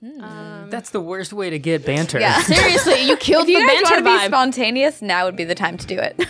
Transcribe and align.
Hmm. 0.00 0.20
Um, 0.22 0.70
That's 0.70 0.90
the 0.90 1.00
worst 1.00 1.32
way 1.32 1.50
to 1.50 1.58
get 1.58 1.84
banter. 1.84 2.20
Yeah. 2.20 2.40
Seriously, 2.42 3.02
you 3.02 3.16
killed 3.20 3.44
If 3.44 3.48
you 3.50 3.60
the 3.60 3.66
guys 3.66 3.82
banter 3.82 3.94
want 3.94 3.98
to 3.98 4.04
be 4.04 4.10
vibe. 4.10 4.26
spontaneous, 4.26 5.02
now 5.02 5.24
would 5.24 5.34
be 5.36 5.44
the 5.44 5.56
time 5.56 5.76
to 5.76 5.86
do 5.86 5.98
it. 5.98 6.24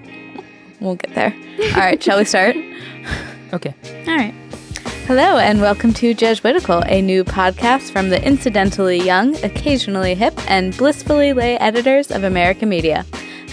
we'll 0.80 0.94
get 0.94 1.14
there. 1.14 1.34
All 1.74 1.80
right, 1.80 2.00
shall 2.02 2.18
we 2.18 2.24
start? 2.24 2.56
Okay. 3.52 3.74
All 4.08 4.16
right. 4.16 4.32
Hello, 5.06 5.36
and 5.36 5.60
welcome 5.60 5.92
to 5.92 6.14
Jesuitical, 6.14 6.82
a 6.86 7.02
new 7.02 7.22
podcast 7.22 7.90
from 7.90 8.08
the 8.08 8.24
incidentally 8.26 8.96
young, 8.98 9.36
occasionally 9.44 10.14
hip, 10.14 10.32
and 10.50 10.74
blissfully 10.74 11.34
lay 11.34 11.58
editors 11.58 12.10
of 12.10 12.24
America 12.24 12.64
Media. 12.64 13.04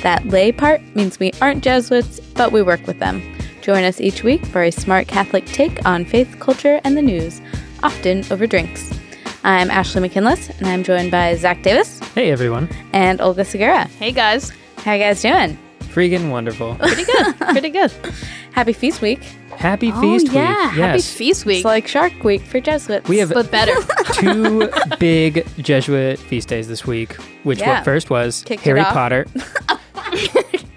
That 0.04 0.25
lay 0.27 0.54
part 0.54 0.79
means 0.95 1.20
we 1.20 1.34
aren't 1.41 1.66
Jesuits, 1.66 2.21
but 2.21 2.54
we 2.54 2.61
work 2.61 2.88
with 2.88 3.00
them. 3.00 3.21
Join 3.61 3.84
us 3.84 4.00
each 4.00 4.23
week 4.23 4.45
for 4.45 4.63
a 4.63 4.71
smart 4.71 5.09
Catholic 5.09 5.45
take 5.47 5.86
on 5.86 6.05
faith, 6.05 6.39
culture, 6.39 6.79
and 6.86 6.95
the 6.95 7.02
news, 7.02 7.41
often 7.84 8.23
over 8.31 8.47
drinks. 8.47 8.97
I'm 9.43 9.71
Ashley 9.71 10.01
McKinless, 10.01 10.49
and 10.59 10.67
I'm 10.67 10.83
joined 10.83 11.11
by 11.11 11.36
Zach 11.36 11.61
Davis 11.64 12.00
Hey 12.14 12.32
everyone. 12.32 12.69
and 12.93 13.21
Olga 13.21 13.45
Segura. 13.45 13.86
hey 13.86 14.11
guys, 14.11 14.51
How 14.77 14.93
you 14.93 15.00
guys 15.00 15.21
doing? 15.21 15.57
Freaking 15.81 16.29
wonderful. 16.29 16.75
pretty 16.79 17.04
good, 17.05 17.36
pretty 17.39 17.69
good. 17.69 17.91
Happy 18.51 18.73
Feast 18.73 19.01
Week. 19.01 19.21
Happy 19.57 19.91
Oh 19.93 20.00
Feast 20.01 20.31
yeah, 20.31 20.69
Week. 20.71 20.79
happy 20.79 21.01
feast 21.01 21.45
week, 21.45 21.57
It's 21.57 21.65
like 21.65 21.86
Shark 21.86 22.23
Week 22.23 22.41
for 22.41 22.61
Jesuits. 22.61 23.09
we 23.09 23.17
have 23.17 23.33
but 23.33 23.51
better. 23.51 23.73
two 24.14 24.69
big 25.00 25.45
Jesuit 25.57 26.17
feast 26.17 26.47
days 26.47 26.69
this 26.69 26.86
week, 26.87 27.14
which 27.43 27.59
Yeah. 27.59 27.75
what 27.75 27.83
first 27.86 28.09
was 28.09 28.42
Kicked 28.45 28.61
it 28.61 28.65
Harry. 28.65 28.83
Potter. 28.86 29.25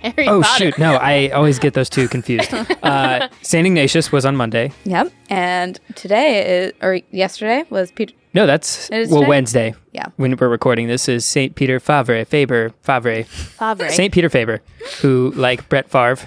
Harry 0.02 0.26
Oh 0.28 0.42
Potter. 0.42 0.64
shoot, 0.64 0.78
no, 0.78 0.94
I 0.94 1.28
always 1.28 1.60
get 1.60 1.74
those 1.74 1.88
two 1.88 2.08
confused. 2.08 2.52
Uh, 2.82 3.28
Saint 3.42 3.68
Ignatius 3.68 4.10
was 4.10 4.24
on 4.26 4.34
Monday. 4.34 4.72
Yep. 4.84 5.12
And 5.30 5.78
today 5.94 6.64
is, 6.64 6.72
or 6.82 6.98
yesterday 7.12 7.64
was 7.70 7.92
Peter. 7.92 8.14
No, 8.34 8.46
that's 8.46 8.88
well 8.90 9.06
today? 9.06 9.26
Wednesday. 9.28 9.74
Yeah. 9.92 10.06
When 10.16 10.36
we're 10.36 10.48
recording 10.48 10.88
this 10.88 11.08
is 11.08 11.24
Saint 11.26 11.54
Peter 11.54 11.78
Favre 11.78 12.24
Faber 12.24 12.70
Favre 12.82 13.24
Favre. 13.24 13.90
Saint 13.90 14.12
Peter 14.12 14.28
Faber, 14.30 14.62
who 15.00 15.32
like 15.36 15.68
Brett 15.68 15.90
Favre 15.90 16.18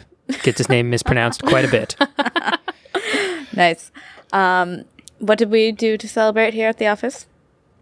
gets 0.44 0.60
his 0.60 0.70
name 0.70 0.90
mispronounced 0.90 1.44
quite 1.44 1.66
a 1.66 1.70
bit. 1.72 1.96
Nice. 3.56 3.92
Um, 4.34 4.84
what 5.20 5.38
did 5.38 5.50
we 5.50 5.72
do 5.72 5.98
to 5.98 6.08
celebrate 6.10 6.54
here 6.54 6.68
at 6.68 6.78
the 6.78 6.88
office? 6.88 7.26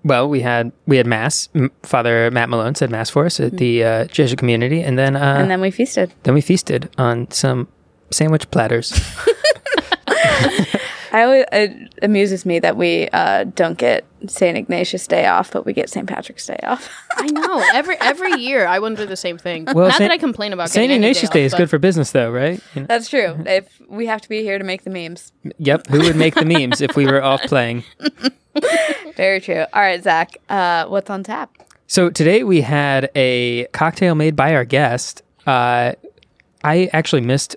Well, 0.03 0.29
we 0.29 0.41
had 0.41 0.71
we 0.85 0.97
had 0.97 1.07
mass. 1.07 1.49
Father 1.81 2.29
Matt 2.29 2.49
Malone 2.49 2.75
said 2.75 2.91
mass 2.91 3.09
for 3.09 3.25
us 3.25 3.39
at 3.39 3.57
the 3.57 3.83
uh, 3.83 4.05
Jesuit 4.05 4.37
community, 4.37 4.81
and 4.81 4.99
then 4.99 5.15
uh, 5.15 5.37
and 5.39 5.49
then 5.49 5.61
we 5.61 5.71
feasted. 5.71 6.13
Then 6.23 6.33
we 6.33 6.41
feasted 6.41 6.89
on 6.97 7.31
some 7.31 7.67
sandwich 8.11 8.49
platters. 8.51 8.91
I 11.13 11.23
always 11.23 11.45
it 11.51 11.93
amuses 12.01 12.45
me 12.45 12.59
that 12.59 12.75
we 12.75 13.07
uh, 13.13 13.43
don't 13.45 13.77
get 13.77 14.03
Saint 14.27 14.57
Ignatius 14.57 15.05
Day 15.07 15.27
off, 15.27 15.51
but 15.51 15.65
we 15.65 15.71
get 15.71 15.89
St. 15.89 16.07
Patrick's 16.07 16.45
Day 16.47 16.57
off. 16.63 16.89
I 17.15 17.27
know. 17.27 17.63
Every 17.73 17.95
every 18.01 18.33
year, 18.41 18.65
I 18.65 18.79
wonder 18.79 19.05
the 19.05 19.15
same 19.15 19.37
thing. 19.37 19.65
Well, 19.65 19.87
Not 19.89 19.97
Saint- 19.97 20.09
that 20.09 20.11
I 20.11 20.17
complain 20.17 20.53
about 20.53 20.69
Saint 20.71 20.91
Ignatius 20.91 21.29
day, 21.29 21.41
Day 21.41 21.45
off, 21.45 21.53
is 21.53 21.53
good 21.53 21.69
for 21.69 21.77
business, 21.77 22.11
though, 22.11 22.31
right? 22.31 22.59
You 22.73 22.81
know- 22.81 22.87
That's 22.87 23.09
true. 23.09 23.37
if 23.45 23.79
we 23.87 24.07
have 24.07 24.21
to 24.21 24.29
be 24.29 24.41
here 24.41 24.57
to 24.57 24.63
make 24.63 24.83
the 24.83 24.89
memes. 24.89 25.31
yep. 25.59 25.85
Who 25.87 25.99
would 25.99 26.15
make 26.15 26.33
the 26.35 26.45
memes 26.45 26.81
if 26.81 26.95
we 26.95 27.05
were 27.05 27.21
off 27.21 27.41
playing? 27.43 27.83
Very 29.15 29.39
true. 29.39 29.65
All 29.73 29.81
right, 29.81 30.01
Zach. 30.03 30.37
Uh, 30.49 30.85
what's 30.87 31.09
on 31.09 31.23
tap? 31.23 31.55
So 31.87 32.09
today 32.09 32.43
we 32.43 32.61
had 32.61 33.11
a 33.15 33.65
cocktail 33.67 34.15
made 34.15 34.35
by 34.35 34.55
our 34.55 34.65
guest. 34.65 35.21
Uh, 35.45 35.93
I 36.63 36.89
actually 36.93 37.21
missed 37.21 37.55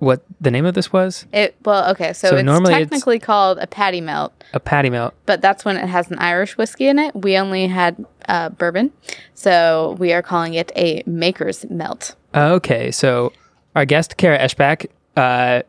what 0.00 0.22
the 0.40 0.50
name 0.50 0.66
of 0.66 0.74
this 0.74 0.92
was. 0.92 1.24
It 1.32 1.54
well, 1.64 1.90
okay. 1.92 2.12
So, 2.12 2.28
So 2.30 2.36
it's 2.36 2.44
normally 2.44 2.72
it's- 2.74 2.88
technically 2.90 3.18
called 3.20 3.58
a 3.58 3.66
patty 3.66 4.00
melt, 4.00 4.32
A 4.52 4.58
patty 4.60 4.90
melt. 4.90 5.14
but 5.26 5.40
that's 5.40 5.64
when 5.64 5.76
it 5.76 5.86
has 5.86 6.10
an 6.10 6.18
Irish 6.18 6.58
whiskey 6.58 6.88
in 6.88 6.98
it. 6.98 7.14
We 7.14 7.36
only 7.38 7.68
had 7.68 8.04
uh, 8.28 8.48
bourbon, 8.48 8.92
so 9.34 9.96
we 9.98 10.12
are 10.12 10.22
calling 10.22 10.54
it 10.54 10.72
a 10.76 11.02
maker's 11.06 11.64
melt. 11.70 12.16
Okay, 12.34 12.90
so 12.90 13.32
our 13.76 13.84
guest 13.84 14.16
Kara 14.16 14.38
Eschbach 14.38 14.86
uh, 15.16 15.62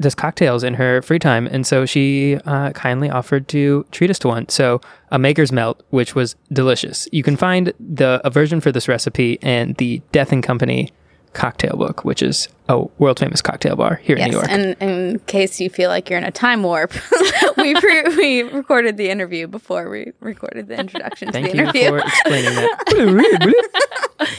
does 0.00 0.14
cocktails 0.14 0.62
in 0.64 0.74
her 0.74 1.00
free 1.02 1.18
time, 1.18 1.46
and 1.46 1.66
so 1.66 1.86
she 1.86 2.36
uh, 2.46 2.70
kindly 2.72 3.08
offered 3.10 3.48
to 3.48 3.86
treat 3.92 4.10
us 4.10 4.18
to 4.20 4.28
one. 4.28 4.48
So 4.48 4.80
a 5.10 5.18
maker's 5.18 5.52
melt, 5.52 5.82
which 5.90 6.14
was 6.14 6.34
delicious. 6.52 7.08
You 7.12 7.22
can 7.22 7.36
find 7.36 7.72
the 7.80 8.20
a 8.24 8.30
version 8.30 8.60
for 8.60 8.70
this 8.72 8.88
recipe 8.88 9.38
and 9.42 9.76
the 9.76 10.02
Death 10.12 10.32
and 10.32 10.42
Company 10.42 10.92
cocktail 11.34 11.76
book, 11.76 12.04
which 12.04 12.22
is 12.22 12.48
a 12.68 12.80
world 12.98 13.18
famous 13.18 13.42
cocktail 13.42 13.76
bar 13.76 13.96
here 13.96 14.16
in 14.16 14.30
New 14.30 14.36
York. 14.36 14.48
and 14.48 14.74
in 14.80 15.18
case 15.26 15.60
you 15.60 15.68
feel 15.68 15.90
like 15.90 16.08
you're 16.08 16.18
in 16.18 16.24
a 16.24 16.30
time 16.30 16.62
warp, 16.62 16.92
we 17.58 17.74
pre- 17.74 18.02
we 18.16 18.42
recorded 18.42 18.96
the 18.96 19.10
interview 19.10 19.46
before 19.46 19.90
we 19.90 20.12
recorded 20.20 20.68
the 20.68 20.78
introduction 20.78 21.28
to 21.28 21.32
Thank 21.32 21.50
the 21.50 21.56
you 21.56 21.62
interview. 21.64 21.88
for 21.90 21.98
explaining 21.98 22.54
that. 22.54 23.54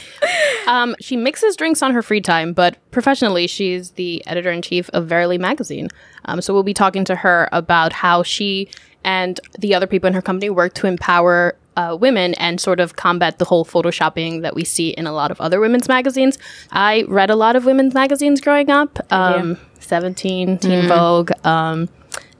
Um, 0.66 0.96
she 1.00 1.16
mixes 1.16 1.54
drinks 1.54 1.80
on 1.80 1.92
her 1.92 2.02
free 2.02 2.20
time, 2.20 2.52
but 2.52 2.76
professionally, 2.90 3.46
she's 3.46 3.92
the 3.92 4.26
editor 4.26 4.50
in 4.50 4.62
chief 4.62 4.90
of 4.90 5.06
Verily 5.06 5.38
magazine. 5.38 5.88
Um, 6.24 6.40
so 6.40 6.52
we'll 6.52 6.64
be 6.64 6.74
talking 6.74 7.04
to 7.04 7.14
her 7.14 7.48
about 7.52 7.92
how 7.92 8.24
she 8.24 8.68
and 9.04 9.38
the 9.60 9.76
other 9.76 9.86
people 9.86 10.08
in 10.08 10.14
her 10.14 10.22
company 10.22 10.50
work 10.50 10.74
to 10.74 10.88
empower 10.88 11.56
uh, 11.76 11.96
women 11.98 12.34
and 12.34 12.60
sort 12.60 12.80
of 12.80 12.96
combat 12.96 13.38
the 13.38 13.44
whole 13.44 13.64
photoshopping 13.64 14.42
that 14.42 14.54
we 14.54 14.64
see 14.64 14.90
in 14.90 15.06
a 15.06 15.12
lot 15.12 15.30
of 15.30 15.40
other 15.40 15.60
women's 15.60 15.88
magazines. 15.88 16.38
I 16.70 17.04
read 17.08 17.30
a 17.30 17.36
lot 17.36 17.56
of 17.56 17.64
women's 17.64 17.94
magazines 17.94 18.40
growing 18.40 18.70
up, 18.70 18.98
um, 19.12 19.58
17, 19.80 20.58
Teen 20.58 20.88
Vogue, 20.88 21.30
um, 21.44 21.88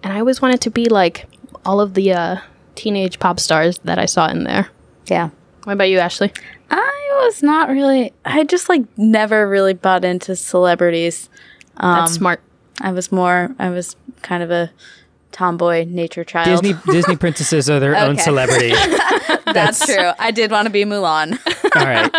and 0.02 0.12
I 0.12 0.18
always 0.20 0.40
wanted 0.40 0.60
to 0.62 0.70
be 0.70 0.86
like 0.86 1.26
all 1.64 1.80
of 1.80 1.94
the 1.94 2.12
uh, 2.12 2.36
teenage 2.74 3.18
pop 3.18 3.38
stars 3.40 3.78
that 3.84 3.98
I 3.98 4.06
saw 4.06 4.28
in 4.28 4.44
there. 4.44 4.68
yeah. 5.06 5.30
What 5.64 5.72
about 5.72 5.88
you, 5.90 5.98
Ashley? 5.98 6.32
I 6.70 7.20
was 7.24 7.42
not 7.42 7.68
really. 7.68 8.12
I 8.24 8.44
just 8.44 8.68
like 8.68 8.84
never 8.96 9.48
really 9.48 9.74
bought 9.74 10.04
into 10.04 10.36
celebrities. 10.36 11.28
That's 11.80 12.12
smart. 12.12 12.40
I 12.80 12.92
was 12.92 13.10
more. 13.10 13.52
I 13.58 13.70
was 13.70 13.96
kind 14.22 14.44
of 14.44 14.52
a 14.52 14.70
tomboy 15.36 15.84
nature 15.86 16.24
child. 16.24 16.62
Disney 16.62 16.80
Disney 16.92 17.16
princesses 17.16 17.68
are 17.68 17.78
their 17.78 17.94
own 17.94 18.16
celebrity. 18.18 18.70
That's 19.44 19.84
true. 19.84 20.10
I 20.18 20.30
did 20.30 20.50
want 20.50 20.66
to 20.66 20.70
be 20.70 20.84
Mulan. 20.84 21.38
All 21.76 21.86
right, 21.86 22.10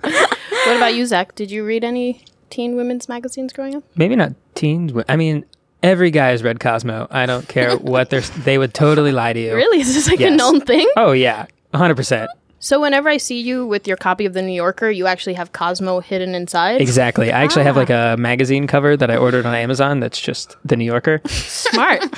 What 0.00 0.76
about 0.76 0.94
you, 0.94 1.04
Zach? 1.06 1.34
Did 1.34 1.50
you 1.50 1.64
read 1.66 1.82
any 1.84 2.24
teen 2.50 2.76
women's 2.76 3.08
magazines 3.08 3.52
growing 3.52 3.74
up? 3.74 3.82
maybe 3.96 4.14
not 4.16 4.32
teens. 4.54 4.92
I 5.08 5.16
mean, 5.16 5.44
every 5.82 6.10
guy 6.12 6.28
has 6.28 6.42
read 6.44 6.60
Cosmo. 6.60 7.08
I 7.10 7.26
don't 7.26 7.48
care 7.48 7.76
what 7.76 8.10
they're. 8.10 8.20
They 8.20 8.58
would 8.58 8.72
totally 8.74 9.12
lie 9.12 9.32
to 9.32 9.40
you. 9.40 9.54
Really? 9.54 9.80
Is 9.80 9.92
this 9.94 10.08
like 10.08 10.20
a 10.20 10.30
known 10.30 10.60
thing? 10.60 10.88
Oh 10.96 11.12
yeah, 11.12 11.46
hundred 11.74 11.96
percent. 11.96 12.30
So 12.66 12.80
whenever 12.80 13.08
I 13.08 13.18
see 13.18 13.40
you 13.40 13.64
with 13.64 13.86
your 13.86 13.96
copy 13.96 14.26
of 14.26 14.32
the 14.32 14.42
New 14.42 14.52
Yorker, 14.52 14.90
you 14.90 15.06
actually 15.06 15.34
have 15.34 15.52
Cosmo 15.52 16.00
hidden 16.00 16.34
inside. 16.34 16.80
Exactly. 16.80 17.30
I 17.30 17.44
actually 17.44 17.62
have 17.62 17.76
like 17.76 17.90
a 17.90 18.16
magazine 18.18 18.66
cover 18.66 18.96
that 18.96 19.08
I 19.08 19.16
ordered 19.16 19.46
on 19.46 19.54
Amazon. 19.54 20.00
That's 20.00 20.20
just 20.20 20.56
the 20.64 20.74
New 20.76 20.84
Yorker. 20.84 21.20
Smart. 21.26 22.04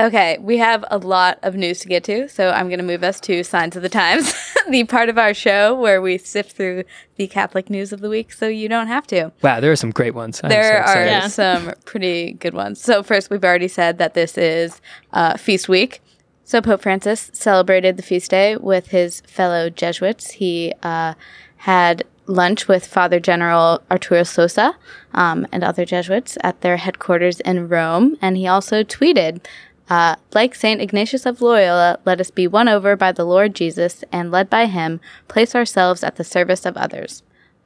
Okay, 0.00 0.38
we 0.40 0.58
have 0.58 0.84
a 0.90 0.98
lot 0.98 1.38
of 1.44 1.54
news 1.54 1.78
to 1.78 1.88
get 1.88 2.02
to, 2.02 2.28
so 2.28 2.50
I'm 2.50 2.66
going 2.66 2.80
to 2.80 2.84
move 2.84 3.04
us 3.04 3.20
to 3.20 3.44
Signs 3.44 3.76
of 3.76 3.82
the 3.82 3.88
Times, 3.88 4.34
the 4.68 4.82
part 4.82 5.08
of 5.08 5.18
our 5.18 5.32
show 5.32 5.72
where 5.72 6.02
we 6.02 6.18
sift 6.18 6.56
through 6.56 6.82
the 7.14 7.28
Catholic 7.28 7.70
news 7.70 7.92
of 7.92 8.00
the 8.00 8.08
week 8.08 8.32
so 8.32 8.48
you 8.48 8.68
don't 8.68 8.88
have 8.88 9.06
to. 9.06 9.30
Wow, 9.40 9.60
there 9.60 9.70
are 9.70 9.76
some 9.76 9.92
great 9.92 10.12
ones. 10.12 10.40
I'm 10.42 10.50
There 10.50 10.84
so 10.84 10.92
are. 10.92 11.06
Yeah. 11.06 11.28
some 11.28 11.72
pretty 11.84 12.32
good 12.32 12.54
ones. 12.54 12.80
So, 12.80 13.04
first, 13.04 13.30
we've 13.30 13.44
already 13.44 13.68
said 13.68 13.98
that 13.98 14.14
this 14.14 14.36
is 14.36 14.80
uh, 15.12 15.36
Feast 15.36 15.68
Week. 15.68 16.00
So, 16.44 16.60
Pope 16.60 16.82
Francis 16.82 17.30
celebrated 17.32 17.96
the 17.96 18.02
feast 18.02 18.30
day 18.30 18.56
with 18.56 18.88
his 18.88 19.22
fellow 19.22 19.70
Jesuits. 19.70 20.32
He 20.32 20.74
uh, 20.82 21.14
had 21.58 22.04
lunch 22.26 22.68
with 22.68 22.86
Father 22.86 23.18
General 23.18 23.82
Arturo 23.90 24.22
Sosa 24.22 24.76
um, 25.12 25.46
and 25.52 25.64
other 25.64 25.84
Jesuits 25.84 26.36
at 26.42 26.60
their 26.60 26.76
headquarters 26.76 27.40
in 27.40 27.68
Rome. 27.68 28.16
And 28.20 28.36
he 28.36 28.46
also 28.46 28.82
tweeted, 28.82 29.44
uh, 29.88 30.16
like 30.34 30.54
St. 30.54 30.80
Ignatius 30.80 31.26
of 31.26 31.40
Loyola, 31.40 31.98
let 32.04 32.20
us 32.20 32.30
be 32.30 32.46
won 32.46 32.68
over 32.68 32.96
by 32.96 33.12
the 33.12 33.24
Lord 33.24 33.54
Jesus 33.54 34.04
and 34.12 34.30
led 34.30 34.48
by 34.50 34.66
him, 34.66 35.00
place 35.28 35.54
ourselves 35.54 36.02
at 36.04 36.16
the 36.16 36.24
service 36.24 36.66
of 36.66 36.76
others. 36.76 37.22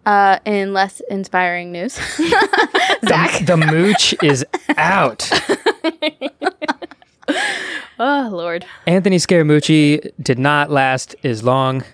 Uh, 0.07 0.39
in 0.47 0.73
less 0.73 1.03
inspiring 1.11 1.71
news, 1.71 1.93
Zach. 3.07 3.45
The 3.45 3.57
mooch 3.71 4.15
is 4.23 4.43
out. 4.79 5.31
oh 7.99 8.29
Lord. 8.33 8.65
Anthony 8.87 9.17
Scaramucci 9.17 10.11
did 10.23 10.39
not 10.39 10.71
last 10.71 11.15
as 11.25 11.43
long 11.43 11.85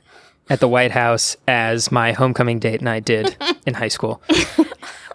at 0.50 0.60
the 0.60 0.68
White 0.68 0.90
House 0.90 1.36
as 1.48 1.90
my 1.90 2.12
homecoming 2.12 2.58
date 2.58 2.80
and 2.80 2.88
I 2.88 3.00
did 3.00 3.36
in 3.66 3.74
high 3.74 3.88
school. 3.88 4.22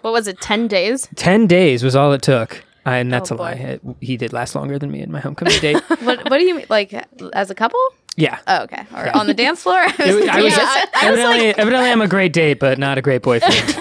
What 0.02 0.12
was 0.12 0.26
it? 0.28 0.40
Ten 0.40 0.66
days? 0.68 1.08
10 1.16 1.46
days 1.46 1.84
was 1.84 1.94
all 1.94 2.12
it 2.12 2.22
took. 2.22 2.64
And 2.86 3.12
that's 3.12 3.30
Oh, 3.30 3.34
a 3.34 3.36
lie. 3.36 3.52
It- 3.52 3.82
he 4.00 4.16
did 4.16 4.32
last 4.32 4.54
longer 4.54 4.78
than 4.78 4.90
me 4.90 5.02
in 5.02 5.12
my 5.12 5.20
homecoming 5.20 5.58
date. 5.60 5.76
what, 6.00 6.28
what 6.30 6.38
do 6.38 6.44
you 6.44 6.54
mean? 6.56 6.66
Like, 6.70 6.92
as 7.34 7.50
a 7.50 7.54
couple? 7.54 7.78
Yeah. 8.16 8.38
Oh, 8.48 8.62
okay. 8.64 8.84
Or 8.96 9.14
on 9.16 9.26
the 9.26 9.34
dance 9.34 9.62
floor? 9.62 9.82
It 9.84 9.98
was- 10.14 10.28
I 10.28 10.40
was, 10.42 10.56
Yeah, 10.56 10.64
I- 10.64 10.86
I 11.06 11.10
was 11.10 11.20
evidently, 11.20 11.48
evidently, 11.62 11.90
I'm 11.90 12.00
a 12.00 12.08
great 12.08 12.32
date, 12.32 12.58
but 12.58 12.78
not 12.78 12.96
a 12.98 13.02
great 13.02 13.22
boyfriend. 13.22 13.76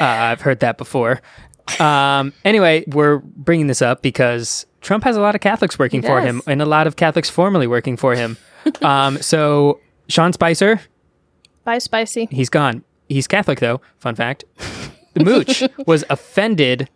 uh, 0.00 0.04
I've 0.04 0.40
heard 0.40 0.60
that 0.60 0.76
before. 0.78 1.22
Um, 1.78 2.32
anyway, 2.44 2.84
we're 2.88 3.18
bringing 3.18 3.68
this 3.68 3.80
up 3.80 4.02
because 4.02 4.66
Trump 4.82 5.04
has 5.04 5.16
a 5.16 5.20
lot 5.20 5.34
of 5.34 5.40
Catholics 5.40 5.78
working 5.78 6.02
for 6.02 6.20
him, 6.20 6.42
and 6.46 6.60
a 6.60 6.66
lot 6.66 6.86
of 6.86 6.96
Catholics 6.96 7.30
formerly 7.30 7.66
working 7.66 7.96
for 7.96 8.14
him. 8.14 8.36
um, 8.82 9.16
so 9.22 9.80
Sean 10.08 10.32
Spicer, 10.32 10.80
Bye, 11.64 11.78
spicy. 11.78 12.28
he's 12.30 12.48
gone. 12.50 12.84
He's 13.08 13.26
Catholic 13.26 13.60
though. 13.60 13.80
Fun 13.98 14.14
fact: 14.16 14.44
the 15.14 15.24
Mooch 15.24 15.62
was 15.86 16.04
offended 16.10 16.90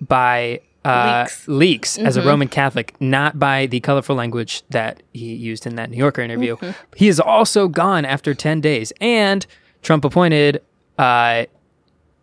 by 0.00 0.60
uh, 0.84 1.22
Leaks. 1.26 1.48
leaks 1.48 1.98
as 1.98 2.16
a 2.16 2.22
Roman 2.22 2.48
Catholic, 2.48 2.94
not 3.00 3.38
by 3.38 3.66
the 3.66 3.80
colorful 3.80 4.16
language 4.16 4.62
that 4.70 5.02
he 5.12 5.34
used 5.34 5.66
in 5.66 5.76
that 5.76 5.90
New 5.90 5.96
Yorker 5.96 6.20
interview. 6.20 6.56
He 6.96 7.08
is 7.08 7.20
also 7.20 7.68
gone 7.68 8.04
after 8.04 8.34
ten 8.34 8.60
days, 8.60 8.92
and 9.00 9.46
Trump 9.82 10.04
appointed 10.04 10.60
uh, 10.98 11.44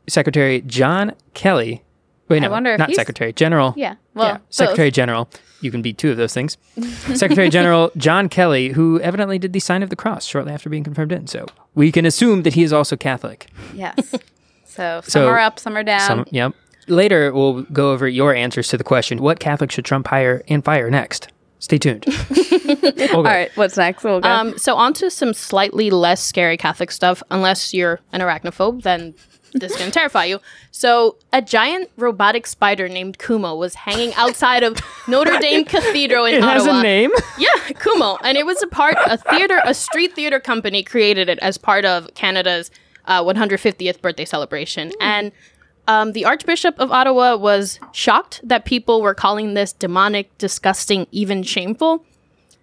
Secretary 0.08 0.62
John 0.62 1.14
Kelly. 1.34 1.84
Wait, 2.32 2.40
no, 2.42 2.50
wonder 2.50 2.72
if 2.74 2.80
not 2.80 2.90
he's- 2.90 2.96
Secretary 2.98 3.34
General. 3.34 3.74
Yeah. 3.78 3.96
Well, 4.14 4.28
Yeah, 4.28 4.34
both. 4.38 4.42
Secretary 4.50 4.92
General. 4.92 5.30
You 5.62 5.70
can 5.72 5.82
be 5.84 5.94
two 5.94 6.10
of 6.12 6.18
those 6.18 6.34
things. 6.34 6.58
Secretary 7.14 7.50
General 7.50 7.92
John 7.96 8.30
Kelly, 8.30 8.70
who 8.70 9.00
evidently 9.02 9.38
did 9.38 9.54
the 9.54 9.60
sign 9.60 9.84
of 9.84 9.90
the 9.92 9.96
cross 9.96 10.26
shortly 10.26 10.52
after 10.54 10.70
being 10.70 10.84
confirmed 10.84 11.12
in. 11.12 11.28
So 11.28 11.46
we 11.76 11.92
can 11.92 12.06
assume 12.06 12.44
that 12.44 12.56
he 12.56 12.64
is 12.64 12.74
also 12.74 12.96
Catholic. 12.96 13.48
Yes. 13.74 14.16
So 14.66 15.02
some 15.04 15.04
So, 15.08 15.28
are 15.28 15.38
up, 15.40 15.60
some 15.60 15.78
are 15.78 15.84
down. 15.84 16.00
Some, 16.08 16.26
yep. 16.32 16.54
Later, 16.88 17.32
we'll 17.32 17.62
go 17.64 17.92
over 17.92 18.08
your 18.08 18.34
answers 18.34 18.70
to 18.70 18.78
the 18.78 18.84
question: 18.84 19.22
What 19.22 19.40
Catholic 19.40 19.70
should 19.72 19.86
Trump 19.86 20.08
hire 20.08 20.42
and 20.48 20.66
fire 20.66 20.90
next? 20.90 21.28
Stay 21.60 21.78
tuned. 21.78 22.06
Okay. 22.72 23.10
All 23.10 23.24
right. 23.24 23.52
What's 23.58 23.76
next? 23.76 24.04
We'll 24.04 24.22
go. 24.22 24.30
Um, 24.30 24.58
so 24.58 24.76
on 24.76 24.94
to 24.94 25.12
some 25.12 25.34
slightly 25.34 25.90
less 25.90 26.24
scary 26.24 26.56
Catholic 26.56 26.90
stuff. 26.90 27.22
Unless 27.30 27.74
you're 27.74 28.00
an 28.14 28.22
arachnophobe, 28.22 28.84
then 28.84 29.14
this 29.54 29.72
is 29.72 29.78
going 29.78 29.92
to 29.92 29.94
terrify 29.94 30.26
you. 30.26 30.40
So 30.72 31.18
a 31.34 31.42
giant 31.42 31.90
robotic 31.98 32.48
spider 32.48 32.88
named 32.88 33.18
Kumo 33.18 33.56
was 33.56 33.76
hanging 33.76 34.14
outside 34.16 34.64
of 34.64 34.80
Notre 35.08 35.38
Dame 35.42 35.66
Cathedral 35.66 36.26
in 36.26 36.36
It 36.36 36.44
has 36.44 36.66
a 36.66 36.82
name. 36.82 37.12
Yeah, 37.38 37.56
Kumo, 37.80 38.18
and 38.24 38.38
it 38.38 38.46
was 38.46 38.62
a 38.64 38.68
part 38.68 38.96
a 39.06 39.18
theater, 39.18 39.60
a 39.66 39.74
street 39.74 40.16
theater 40.16 40.40
company 40.40 40.84
created 40.84 41.30
it 41.30 41.40
as 41.40 41.58
part 41.58 41.86
of 41.86 42.14
Canada's 42.14 42.72
uh, 43.06 43.24
150th 43.24 44.02
birthday 44.02 44.26
celebration, 44.26 44.92
and 45.02 45.32
um, 45.88 46.14
the 46.14 46.26
Archbishop 46.26 46.80
of 46.80 46.92
Ottawa 46.92 47.36
was 47.36 47.80
shocked 47.92 48.40
that 48.44 48.66
people 48.66 49.02
were 49.02 49.16
calling 49.16 49.56
this 49.56 49.74
demonic, 49.74 50.36
disgusting, 50.38 51.08
even 51.12 51.44
shameful. 51.44 52.06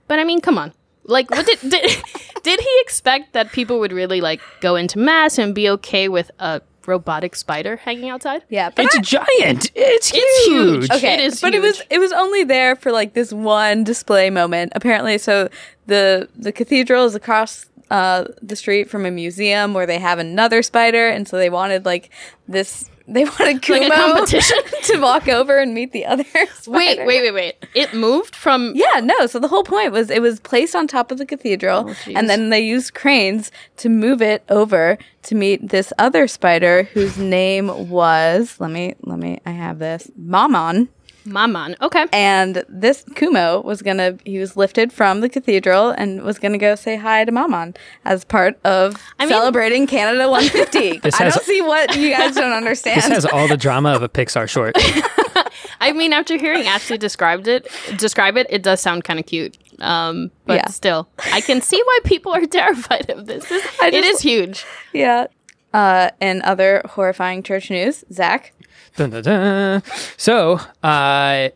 But 0.07 0.19
I 0.19 0.25
mean, 0.25 0.41
come 0.41 0.57
on, 0.57 0.73
like, 1.05 1.31
what 1.31 1.47
did 1.47 1.59
did, 1.71 2.03
did 2.43 2.61
he 2.61 2.79
expect 2.81 3.33
that 3.33 3.51
people 3.53 3.81
would 3.81 3.93
really 3.93 4.21
like 4.21 4.41
go 4.61 4.77
into 4.77 4.99
mass 4.99 5.39
and 5.39 5.55
be 5.55 5.69
okay 5.71 6.09
with 6.09 6.31
a 6.39 6.61
robotic 6.89 7.37
spider 7.37 7.77
hanging 7.77 8.09
outside? 8.11 8.43
yeah. 8.49 8.71
But 8.75 8.87
It's 8.87 8.97
I- 8.99 9.03
giant. 9.03 9.71
It's 9.75 10.09
huge. 10.11 10.25
It's 10.25 10.47
huge. 10.49 10.91
okay, 10.91 11.15
It 11.15 11.21
is 11.21 11.41
but 11.41 11.55
it 11.55 11.61
was 11.63 11.83
it 11.91 11.99
was 11.99 12.13
only 12.13 12.43
there 12.45 12.75
for 12.75 12.91
like 12.91 13.13
this 13.15 13.33
one 13.33 13.85
display 13.85 14.31
moment. 14.31 14.73
Apparently, 14.75 15.19
so 15.19 15.49
the 15.87 16.29
the 16.37 16.51
cathedral 16.53 17.05
is 17.05 17.15
across 17.15 17.67
uh, 17.91 18.25
the 18.43 18.57
street 18.57 18.91
from 18.91 19.07
a 19.07 19.11
museum 19.11 19.73
where 19.75 19.87
they 19.87 19.99
have 19.99 20.19
another 20.19 20.63
spider, 20.63 21.09
and 21.09 21.27
so 21.29 21.37
they 21.37 21.51
wanted 21.51 21.85
like 21.87 22.11
this. 22.49 22.91
They 23.09 23.25
wanted 23.25 23.63
Kumo 23.63 23.89
Like 23.89 23.93
competition? 23.93 24.59
to 24.85 24.99
walk 24.99 25.29
over 25.29 25.59
and 25.59 25.73
meet 25.75 25.93
the 25.93 26.05
other. 26.05 26.25
Wait, 26.35 26.49
spider. 26.51 27.07
wait, 27.07 27.23
wait, 27.23 27.33
wait! 27.33 27.67
It 27.75 27.95
moved 27.95 28.37
from 28.37 28.73
Yeah, 28.75 29.01
no. 29.01 29.27
So 29.27 29.39
the 29.39 29.49
whole 29.49 29.65
point 29.65 29.93
was 29.93 30.11
it 30.11 30.21
was 30.21 30.39
placed 30.41 30.77
on 30.77 30.87
top 30.87 31.11
of 31.11 31.17
the 31.19 31.25
cathedral, 31.27 31.87
Oh, 31.89 31.95
and 32.15 32.29
then 32.29 32.51
they 32.51 32.61
used 32.61 32.93
cranes 32.95 33.51
to 33.79 33.89
move 33.89 34.21
it 34.21 34.43
over 34.51 34.99
to 35.23 35.35
meet 35.35 35.69
this 35.71 35.93
other 35.99 36.29
spider 36.29 36.85
whose 36.95 37.17
name 37.19 37.89
was 37.89 38.57
let 38.61 38.71
me 38.71 38.95
let 39.05 39.19
me 39.19 39.41
I 39.47 39.51
have 39.53 39.79
this 39.79 40.11
Mammon. 40.17 40.89
Maman. 41.29 41.77
Okay. 41.81 42.07
And 42.13 42.65
this 42.69 43.05
Kumo 43.15 43.61
was 43.63 43.83
gonna 43.83 44.17
he 44.25 44.39
was 44.39 44.57
lifted 44.57 44.93
from 44.93 45.21
the 45.21 45.29
cathedral 45.29 45.91
and 45.91 46.23
was 46.23 46.39
gonna 46.39 46.59
go 46.59 46.75
say 46.75 46.97
hi 46.97 47.25
to 47.25 47.33
Maman 47.33 47.75
as 48.05 48.25
part 48.25 48.59
of 48.65 48.97
I 49.19 49.25
mean- 49.25 49.31
celebrating 49.31 49.87
Canada 49.87 50.29
150. 50.31 50.99
This 50.99 51.21
I 51.21 51.25
has- 51.25 51.35
don't 51.35 51.45
see 51.45 51.61
what 51.63 51.97
you 51.97 52.11
guys 52.11 52.35
don't 52.35 52.53
understand. 52.63 52.97
This 53.03 53.09
has 53.09 53.25
all 53.27 53.47
the 53.49 53.57
drama 53.57 53.91
of 53.93 54.03
a 54.03 54.09
Pixar 54.09 54.49
short. 54.49 54.75
I 55.81 55.93
mean, 55.93 56.13
after 56.13 56.37
hearing 56.37 56.67
Ashley 56.67 56.99
described 56.99 57.47
it, 57.47 57.69
describe 57.97 58.37
it, 58.37 58.47
it 58.51 58.63
does 58.63 58.81
sound 58.81 59.05
kind 59.05 59.21
of 59.21 59.27
cute. 59.27 59.57
Um, 59.81 60.31
but 60.45 60.55
Yeah. 60.57 60.67
still, 60.67 61.09
I 61.33 61.41
can 61.41 61.61
see 61.61 61.81
why 61.85 61.99
people 62.05 62.33
are 62.35 62.45
terrified 62.47 63.09
of 63.11 63.27
this. 63.27 63.49
This- 63.49 63.65
I 63.81 63.89
it 63.89 63.93
just- 63.93 64.09
is 64.15 64.21
huge. 64.21 64.65
yeah. 64.93 65.27
Uh, 65.75 66.09
and 66.21 66.41
other 66.43 66.81
horrifying 66.87 67.43
church 67.43 67.71
news, 67.71 68.03
Zach. 68.11 68.53
Dun, 68.99 69.11
dun, 69.11 69.23
dun. 69.23 69.83
So, 70.17 70.61
uh, 70.83 71.51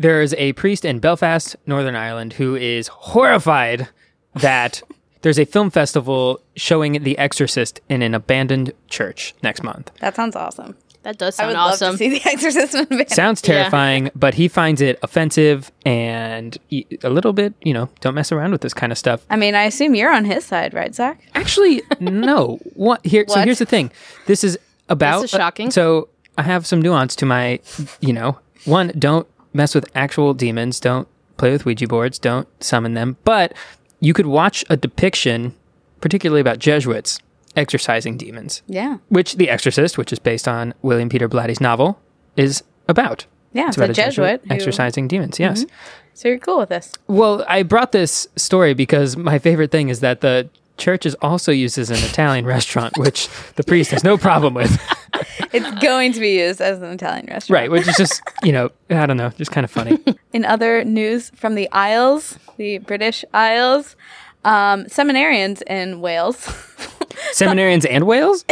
there's 0.00 0.34
a 0.34 0.52
priest 0.54 0.84
in 0.84 0.98
Belfast, 0.98 1.54
Northern 1.66 1.94
Ireland, 1.94 2.32
who 2.34 2.54
is 2.56 2.88
horrified 2.88 3.88
that 4.34 4.82
there's 5.22 5.38
a 5.38 5.44
film 5.44 5.70
festival 5.70 6.40
showing 6.56 7.02
The 7.04 7.16
Exorcist 7.18 7.80
in 7.88 8.02
an 8.02 8.14
abandoned 8.14 8.72
church 8.88 9.34
next 9.42 9.62
month. 9.62 9.90
That 10.00 10.16
sounds 10.16 10.34
awesome. 10.36 10.76
That 11.04 11.18
does 11.18 11.38
I 11.38 11.42
sound 11.44 11.48
would 11.50 11.56
awesome. 11.56 11.86
love 11.90 11.94
to 11.94 11.98
see 11.98 12.10
The 12.10 12.28
Exorcist 12.28 12.74
in 12.74 12.80
advance. 12.82 13.14
Sounds 13.14 13.40
Yeah. 13.44 13.54
terrifying, 13.54 14.10
but 14.16 14.34
he 14.34 14.48
finds 14.48 14.80
it 14.80 14.98
offensive 15.04 15.70
and 15.86 16.58
a 17.04 17.08
little 17.10 17.32
bit, 17.32 17.54
you 17.62 17.72
know, 17.72 17.88
don't 18.00 18.14
mess 18.14 18.32
around 18.32 18.50
with 18.52 18.60
this 18.60 18.74
kind 18.74 18.90
of 18.90 18.98
stuff. 18.98 19.24
I 19.30 19.36
mean, 19.36 19.54
I 19.54 19.62
assume 19.64 19.94
you're 19.94 20.12
on 20.12 20.24
his 20.24 20.44
side, 20.44 20.74
right, 20.74 20.92
Zach? 20.92 21.20
Actually, 21.36 21.82
no. 22.00 22.58
What 22.74 23.06
here? 23.06 23.24
So 23.28 23.40
here's 23.40 23.60
the 23.60 23.66
thing. 23.66 23.92
This 24.26 24.42
is 24.42 24.58
about. 24.88 25.22
This 25.22 25.32
is 25.32 25.38
shocking. 25.38 25.70
so 25.70 26.08
I 26.38 26.42
have 26.42 26.66
some 26.66 26.80
nuance 26.80 27.14
to 27.16 27.26
my, 27.26 27.60
you 28.00 28.12
know, 28.14 28.38
one. 28.64 28.88
Don't 28.98 29.26
mess 29.52 29.74
with 29.74 29.90
actual 29.94 30.32
demons. 30.34 30.80
Don't 30.80 31.06
play 31.36 31.50
with 31.50 31.66
Ouija 31.66 31.86
boards. 31.86 32.18
Don't 32.18 32.48
summon 32.62 32.94
them. 32.94 33.16
But 33.24 33.52
you 34.00 34.14
could 34.14 34.26
watch 34.26 34.64
a 34.70 34.76
depiction, 34.76 35.54
particularly 36.00 36.40
about 36.40 36.58
Jesuits 36.60 37.18
exorcising 37.56 38.16
demons, 38.16 38.62
Yeah. 38.68 38.98
which 39.08 39.34
The 39.36 39.50
Exorcist, 39.50 39.98
which 39.98 40.12
is 40.12 40.18
based 40.20 40.46
on 40.46 40.74
William 40.82 41.08
Peter 41.08 41.28
Blatty's 41.28 41.60
novel, 41.60 41.98
is 42.36 42.62
about. 42.88 43.26
Yeah, 43.52 43.68
It's 43.68 43.76
it's 43.76 43.78
a 43.78 43.84
about 43.84 43.96
Jesuit 43.96 44.40
who- 44.46 44.54
exorcising 44.54 45.08
demons. 45.08 45.40
Yes. 45.40 45.64
Mm-hmm. 45.64 45.74
So 46.14 46.28
you're 46.28 46.38
cool 46.38 46.58
with 46.58 46.68
this. 46.68 46.92
Well, 47.08 47.44
I 47.48 47.62
brought 47.64 47.92
this 47.92 48.28
story 48.36 48.74
because 48.74 49.16
my 49.16 49.38
favorite 49.38 49.70
thing 49.72 49.88
is 49.88 50.00
that 50.00 50.20
the 50.20 50.48
church 50.76 51.06
is 51.06 51.14
also 51.22 51.50
used 51.50 51.78
as 51.78 51.90
an 51.90 51.96
Italian 51.96 52.44
restaurant, 52.56 52.96
which 52.98 53.28
the 53.56 53.64
priest 53.64 53.90
has 53.90 54.04
no 54.04 54.16
problem 54.18 54.54
with. 54.54 54.78
It's 55.52 55.70
going 55.82 56.12
to 56.12 56.20
be 56.20 56.38
used 56.38 56.60
as 56.60 56.82
an 56.82 56.90
Italian 56.92 57.26
restaurant. 57.26 57.58
right, 57.60 57.70
which 57.70 57.88
is 57.88 57.96
just, 57.96 58.20
you 58.42 58.52
know, 58.52 58.70
I 58.90 59.06
don't 59.06 59.16
know, 59.16 59.30
just 59.30 59.50
kind 59.50 59.64
of 59.64 59.70
funny. 59.70 59.98
In 60.32 60.44
other 60.44 60.84
news 60.84 61.30
from 61.30 61.54
the 61.54 61.70
Isles, 61.72 62.38
the 62.58 62.78
British 62.78 63.24
Isles, 63.32 63.96
um, 64.44 64.84
seminarians 64.84 65.62
in 65.62 66.00
Wales, 66.00 66.36
Seminarians 67.32 67.86
and 67.88 68.06
Wales? 68.06 68.44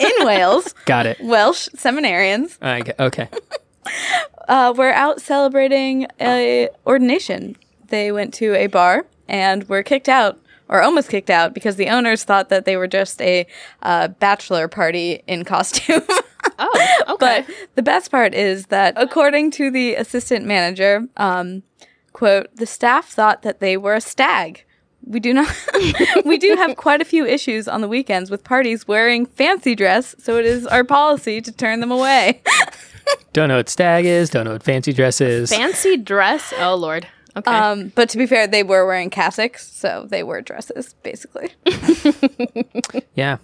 in 0.00 0.26
Wales, 0.26 0.72
Got 0.86 1.06
it. 1.06 1.20
Welsh 1.20 1.68
seminarians, 1.76 2.58
get, 2.84 2.98
okay. 3.00 3.28
uh, 4.48 4.72
were 4.76 4.92
out 4.92 5.20
celebrating 5.20 6.06
a 6.20 6.68
ordination. 6.86 7.56
They 7.88 8.12
went 8.12 8.32
to 8.34 8.54
a 8.54 8.66
bar 8.68 9.06
and 9.28 9.68
were 9.68 9.82
kicked 9.82 10.08
out, 10.08 10.38
or 10.68 10.82
almost 10.82 11.08
kicked 11.08 11.30
out, 11.30 11.54
because 11.54 11.76
the 11.76 11.88
owners 11.88 12.24
thought 12.24 12.48
that 12.48 12.64
they 12.64 12.76
were 12.76 12.88
just 12.88 13.20
a 13.22 13.46
uh, 13.82 14.08
bachelor 14.08 14.68
party 14.68 15.22
in 15.26 15.44
costume. 15.44 16.02
Oh, 16.58 17.02
okay. 17.08 17.16
But 17.18 17.56
the 17.74 17.82
best 17.82 18.10
part 18.10 18.32
is 18.32 18.66
that, 18.66 18.94
according 18.96 19.50
to 19.52 19.68
the 19.70 19.96
assistant 19.96 20.46
manager, 20.46 21.08
um, 21.16 21.64
quote, 22.12 22.54
the 22.54 22.66
staff 22.66 23.08
thought 23.08 23.42
that 23.42 23.58
they 23.58 23.76
were 23.76 23.94
a 23.94 24.00
stag. 24.00 24.64
We 25.04 25.20
do 25.20 25.32
not. 25.32 25.52
we 26.24 26.38
do 26.38 26.54
have 26.56 26.76
quite 26.76 27.00
a 27.00 27.04
few 27.04 27.26
issues 27.26 27.68
on 27.68 27.80
the 27.80 27.88
weekends 27.88 28.30
with 28.30 28.42
parties 28.42 28.88
wearing 28.88 29.26
fancy 29.26 29.74
dress, 29.74 30.14
so 30.18 30.36
it 30.36 30.46
is 30.46 30.66
our 30.66 30.82
policy 30.82 31.40
to 31.40 31.52
turn 31.52 31.80
them 31.80 31.92
away. 31.92 32.42
Don't 33.32 33.48
know 33.48 33.58
what 33.58 33.68
stag 33.68 34.04
is, 34.04 34.30
don't 34.30 34.46
know 34.46 34.52
what 34.52 34.64
fancy 34.64 34.92
dress 34.92 35.20
is. 35.20 35.50
Fancy 35.50 35.96
dress. 35.96 36.52
Oh 36.58 36.74
Lord. 36.74 37.06
Okay. 37.36 37.50
Um, 37.50 37.92
but 37.94 38.08
to 38.10 38.18
be 38.18 38.26
fair, 38.26 38.46
they 38.46 38.62
were 38.62 38.86
wearing 38.86 39.10
cassocks, 39.10 39.60
so 39.70 40.06
they 40.08 40.22
were 40.22 40.40
dresses, 40.40 40.94
basically. 41.02 41.50
yeah. 43.14 43.36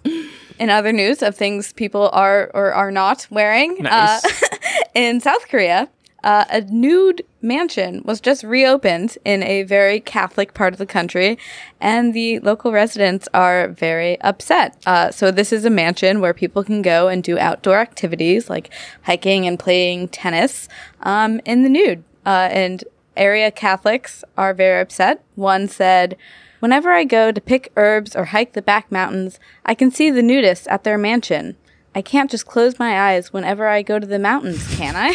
In 0.59 0.69
other 0.69 0.91
news 0.91 1.21
of 1.21 1.35
things 1.35 1.73
people 1.73 2.09
are 2.11 2.49
or 2.53 2.73
are 2.73 2.91
not 2.91 3.27
wearing, 3.29 3.77
Nice. 3.79 4.25
uh, 4.25 4.47
in 4.95 5.19
South 5.19 5.47
Korea, 5.47 5.89
uh, 6.23 6.45
a 6.49 6.61
nude 6.61 7.21
mansion 7.41 8.01
was 8.05 8.21
just 8.21 8.43
reopened 8.43 9.17
in 9.25 9.43
a 9.43 9.63
very 9.63 9.99
Catholic 9.99 10.53
part 10.53 10.73
of 10.73 10.79
the 10.79 10.85
country, 10.85 11.37
and 11.81 12.13
the 12.13 12.39
local 12.39 12.71
residents 12.71 13.27
are 13.33 13.67
very 13.67 14.19
upset. 14.21 14.81
Uh, 14.85 15.11
so, 15.11 15.31
this 15.31 15.51
is 15.51 15.65
a 15.65 15.69
mansion 15.69 16.21
where 16.21 16.33
people 16.33 16.63
can 16.63 16.81
go 16.81 17.09
and 17.09 17.23
do 17.23 17.37
outdoor 17.37 17.77
activities 17.77 18.49
like 18.49 18.71
hiking 19.03 19.45
and 19.45 19.59
playing 19.59 20.07
tennis 20.07 20.67
um, 21.01 21.41
in 21.45 21.63
the 21.63 21.69
nude. 21.69 22.03
Uh, 22.25 22.47
and 22.51 22.85
area 23.15 23.51
Catholics 23.51 24.23
are 24.37 24.53
very 24.53 24.81
upset. 24.81 25.23
One 25.35 25.67
said, 25.67 26.17
Whenever 26.59 26.91
I 26.91 27.03
go 27.03 27.31
to 27.31 27.41
pick 27.41 27.71
herbs 27.75 28.15
or 28.15 28.25
hike 28.25 28.53
the 28.53 28.61
back 28.61 28.89
mountains, 28.91 29.37
I 29.65 29.75
can 29.75 29.91
see 29.91 30.09
the 30.09 30.21
nudists 30.21 30.65
at 30.69 30.83
their 30.85 30.97
mansion. 30.97 31.57
I 31.93 32.01
can't 32.01 32.31
just 32.31 32.45
close 32.45 32.79
my 32.79 33.11
eyes 33.11 33.33
whenever 33.33 33.67
I 33.67 33.81
go 33.81 33.99
to 33.99 34.07
the 34.07 34.17
mountains, 34.17 34.65
can 34.77 34.95
I? 34.95 35.11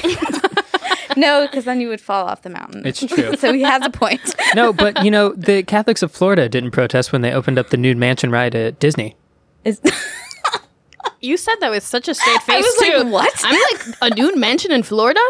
no, 1.16 1.46
because 1.46 1.64
then 1.64 1.80
you 1.80 1.88
would 1.88 2.00
fall 2.00 2.26
off 2.26 2.42
the 2.42 2.50
mountain. 2.50 2.86
It's 2.86 3.04
true. 3.04 3.34
so 3.38 3.52
he 3.52 3.62
has 3.62 3.84
a 3.84 3.90
point. 3.90 4.20
No, 4.54 4.72
but 4.72 5.04
you 5.04 5.10
know, 5.10 5.34
the 5.34 5.62
Catholics 5.62 6.02
of 6.02 6.10
Florida 6.10 6.48
didn't 6.48 6.70
protest 6.70 7.12
when 7.12 7.20
they 7.20 7.32
opened 7.32 7.58
up 7.58 7.68
the 7.68 7.76
nude 7.76 7.98
mansion 7.98 8.30
ride 8.30 8.54
at 8.54 8.78
Disney. 8.78 9.14
Is- 9.62 9.80
You 11.20 11.36
said 11.36 11.56
that 11.60 11.70
with 11.70 11.84
such 11.84 12.08
a 12.08 12.14
straight 12.14 12.42
face 12.42 12.56
I 12.56 12.60
was 12.60 13.04
like, 13.04 13.12
"What?" 13.12 13.40
I'm 13.44 13.60
like 13.72 13.96
a 14.02 14.14
nude 14.14 14.36
mansion 14.36 14.72
in 14.72 14.82
Florida. 14.82 15.20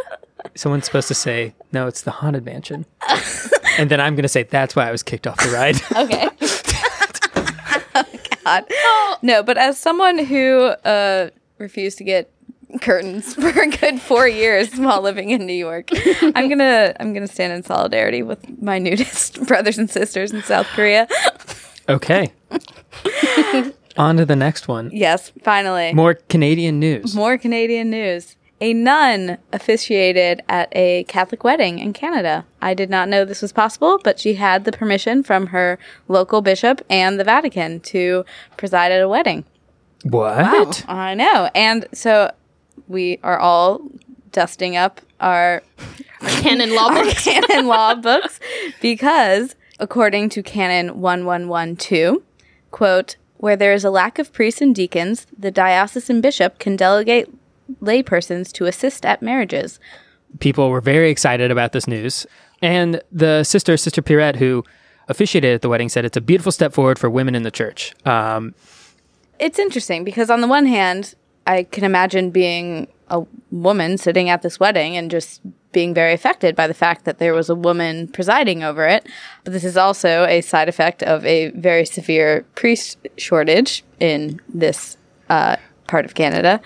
Someone's 0.55 0.85
supposed 0.85 1.09
to 1.09 1.15
say, 1.15 1.55
no, 1.73 1.87
it's 1.87 2.03
the 2.03 2.11
haunted 2.11 2.45
mansion. 2.45 2.87
and 3.79 3.91
then 3.91 4.01
I'm 4.01 4.15
going 4.15 4.23
to 4.23 4.29
say, 4.29 4.45
that's 4.45 4.75
why 4.77 4.89
I 4.89 4.93
was 4.93 5.03
kicked 5.03 5.27
off 5.27 5.37
the 5.39 5.51
ride. 5.51 5.77
okay. 5.97 6.29
oh 7.95 8.05
God. 8.45 8.65
No, 9.23 9.43
but 9.43 9.59
as 9.59 9.79
someone 9.79 10.19
who 10.19 10.59
uh, 10.85 11.31
refused 11.59 11.99
to 11.99 12.05
get 12.05 12.31
curtains 12.81 13.35
for 13.35 13.49
a 13.49 13.67
good 13.67 14.01
four 14.01 14.29
years 14.29 14.75
while 14.77 15.03
living 15.03 15.31
in 15.31 15.47
New 15.47 15.53
York, 15.55 15.89
I'm 16.23 16.49
gonna 16.49 16.95
I'm 17.01 17.13
gonna 17.15 17.27
stand 17.27 17.53
in 17.53 17.63
solidarity 17.63 18.23
with 18.23 18.61
my 18.61 18.79
nudist 18.79 19.45
brothers 19.47 19.79
and 19.79 19.91
sisters 19.91 20.33
in 20.33 20.43
South 20.43 20.67
Korea. 20.69 21.09
okay. 21.89 22.33
On 23.99 24.17
to 24.17 24.25
the 24.25 24.37
next 24.37 24.69
one. 24.69 24.91
Yes, 24.93 25.33
finally. 25.43 25.93
More 25.93 26.15
Canadian 26.15 26.79
news. 26.79 27.15
More 27.15 27.37
Canadian 27.37 27.91
news. 27.91 28.37
A 28.61 28.73
nun 28.73 29.39
officiated 29.53 30.43
at 30.49 30.69
a 30.73 31.05
Catholic 31.05 31.45
wedding 31.45 31.79
in 31.79 31.93
Canada. 31.93 32.47
I 32.63 32.75
did 32.75 32.91
not 32.91 33.09
know 33.09 33.25
this 33.25 33.43
was 33.43 33.53
possible, 33.53 34.01
but 34.03 34.19
she 34.19 34.35
had 34.35 34.65
the 34.65 34.73
permission 34.73 35.23
from 35.23 35.49
her 35.49 35.79
local 36.09 36.43
bishop 36.43 36.81
and 36.89 37.21
the 37.21 37.25
Vatican 37.25 37.81
to 37.81 38.25
preside 38.57 38.91
at 38.93 39.03
a 39.03 39.09
wedding. 39.09 39.45
What? 40.05 40.85
I 40.89 41.15
know. 41.15 41.51
And 41.55 41.87
so 41.93 42.33
we 42.87 43.19
are 43.23 43.39
all 43.39 43.81
dusting 44.33 44.77
up 44.77 45.01
our 45.21 45.63
Canon 46.21 46.75
law 46.75 46.89
our 46.89 47.05
books. 47.05 47.25
canon 47.25 47.67
law 47.67 47.95
books 47.95 48.41
because 48.81 49.55
according 49.79 50.29
to 50.29 50.43
canon 50.43 51.01
1112 51.01 52.19
quote 52.71 53.17
where 53.39 53.57
there 53.57 53.73
is 53.73 53.85
a 53.85 53.91
lack 53.91 54.19
of 54.19 54.33
priests 54.33 54.61
and 54.61 54.75
deacons 54.75 55.27
the 55.37 55.51
diocesan 55.51 56.21
bishop 56.21 56.59
can 56.59 56.77
delegate 56.77 57.29
laypersons 57.81 58.53
to 58.53 58.67
assist 58.67 59.05
at 59.05 59.23
marriages 59.23 59.79
People 60.41 60.69
were 60.71 60.81
very 60.81 61.11
excited 61.11 61.51
about 61.51 61.73
this 61.73 61.87
news. 61.89 62.27
And 62.61 63.01
the 63.11 63.45
sister, 63.45 63.77
Sister 63.77 64.03
Pirette, 64.03 64.37
who 64.37 64.63
officiated 65.09 65.55
at 65.55 65.63
the 65.63 65.69
wedding, 65.69 65.89
said 65.89 66.05
it's 66.05 66.17
a 66.17 66.21
beautiful 66.21 66.53
step 66.53 66.75
forward 66.75 66.99
for 66.99 67.09
women 67.09 67.35
in 67.35 67.45
the 67.45 67.51
church. 67.51 67.95
Um, 68.05 68.55
it's 69.39 69.59
interesting 69.59 70.05
because 70.05 70.31
on 70.31 70.41
the 70.41 70.49
one 70.49 70.67
hand 70.67 71.15
i 71.47 71.63
can 71.63 71.85
imagine 71.85 72.31
being 72.31 72.89
a 73.09 73.25
woman 73.51 73.97
sitting 73.97 74.29
at 74.29 74.43
this 74.43 74.61
wedding 74.61 74.97
and 74.97 75.11
just 75.11 75.41
being 75.73 75.93
very 75.95 76.13
affected 76.13 76.57
by 76.57 76.67
the 76.67 76.75
fact 76.75 77.05
that 77.05 77.19
there 77.19 77.35
was 77.35 77.51
a 77.51 77.55
woman 77.55 78.09
presiding 78.09 78.63
over 78.63 78.87
it 78.87 79.07
but 79.45 79.53
this 79.53 79.65
is 79.65 79.77
also 79.77 80.25
a 80.25 80.41
side 80.41 80.69
effect 80.69 81.03
of 81.03 81.25
a 81.25 81.51
very 81.51 81.85
severe 81.85 82.45
priest 82.55 82.99
shortage 83.17 83.85
in 84.01 84.41
this 84.49 84.97
uh, 85.29 85.57
part 85.87 86.05
of 86.05 86.15
canada 86.15 86.61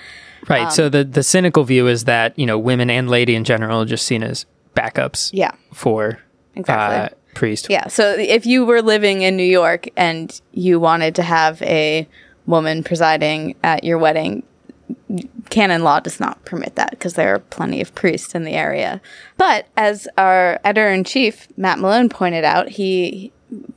right. 0.48 0.72
so 0.72 0.88
the, 0.88 1.04
the 1.04 1.22
cynical 1.22 1.64
view 1.64 1.86
is 1.86 2.04
that, 2.04 2.36
you 2.38 2.46
know, 2.46 2.58
women 2.58 2.90
and 2.90 3.08
lady 3.08 3.34
in 3.34 3.44
general 3.44 3.82
are 3.82 3.86
just 3.86 4.06
seen 4.06 4.22
as 4.22 4.46
backups 4.74 5.30
yeah 5.32 5.52
for 5.72 6.18
Exactly. 6.54 6.96
uh, 6.96 7.08
priest. 7.34 7.68
Yeah. 7.70 7.88
So 7.88 8.14
if 8.18 8.46
you 8.46 8.64
were 8.64 8.82
living 8.82 9.22
in 9.22 9.36
New 9.36 9.42
York 9.42 9.88
and 9.96 10.40
you 10.52 10.78
wanted 10.78 11.14
to 11.16 11.22
have 11.22 11.62
a 11.62 12.08
woman 12.46 12.84
presiding 12.84 13.56
at 13.62 13.84
your 13.84 13.98
wedding, 13.98 14.42
canon 15.50 15.82
law 15.82 16.00
does 16.00 16.20
not 16.20 16.44
permit 16.44 16.74
that 16.76 16.90
because 16.90 17.14
there 17.14 17.34
are 17.34 17.38
plenty 17.38 17.80
of 17.80 17.94
priests 17.94 18.34
in 18.34 18.44
the 18.44 18.52
area. 18.52 19.00
But 19.36 19.66
as 19.76 20.08
our 20.16 20.58
editor 20.64 20.88
in 20.88 21.04
chief, 21.04 21.48
Matt 21.56 21.78
Malone, 21.78 22.08
pointed 22.08 22.44
out, 22.44 22.70
he, 22.70 23.32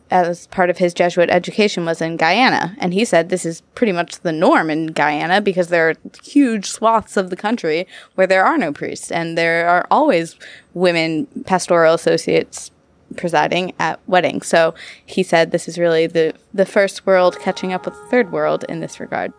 as 0.10 0.48
part 0.48 0.70
of 0.70 0.78
his 0.78 0.94
Jesuit 0.94 1.30
education, 1.30 1.86
was 1.86 2.02
in 2.02 2.18
Guyana. 2.18 2.76
And 2.80 2.94
he 2.94 3.04
said 3.06 3.30
this 3.30 3.46
is 3.46 3.62
pretty 3.76 3.92
much 3.92 4.22
the 4.22 4.32
norm 4.32 4.70
in 4.70 4.88
Guyana 4.88 5.42
because 5.42 5.68
there 5.68 5.90
are 5.90 5.96
huge 6.24 6.70
swaths 6.70 7.18
of 7.18 7.30
the 7.30 7.36
country 7.36 7.88
where 8.16 8.28
there 8.28 8.46
are 8.46 8.58
no 8.58 8.72
priests. 8.72 9.12
And 9.12 9.38
there 9.38 9.68
are 9.68 9.86
always 9.92 10.38
women 10.74 11.28
pastoral 11.46 11.94
associates 11.94 12.72
presiding 13.18 13.74
at 13.80 14.00
weddings. 14.08 14.48
So 14.48 14.74
he 15.06 15.24
said 15.24 15.52
this 15.52 15.68
is 15.68 15.78
really 15.78 16.08
the, 16.08 16.34
the 16.54 16.66
first 16.66 17.06
world 17.06 17.38
catching 17.40 17.74
up 17.74 17.86
with 17.86 17.94
the 17.94 18.10
third 18.10 18.32
world 18.32 18.66
in 18.68 18.80
this 18.80 19.00
regard. 19.00 19.34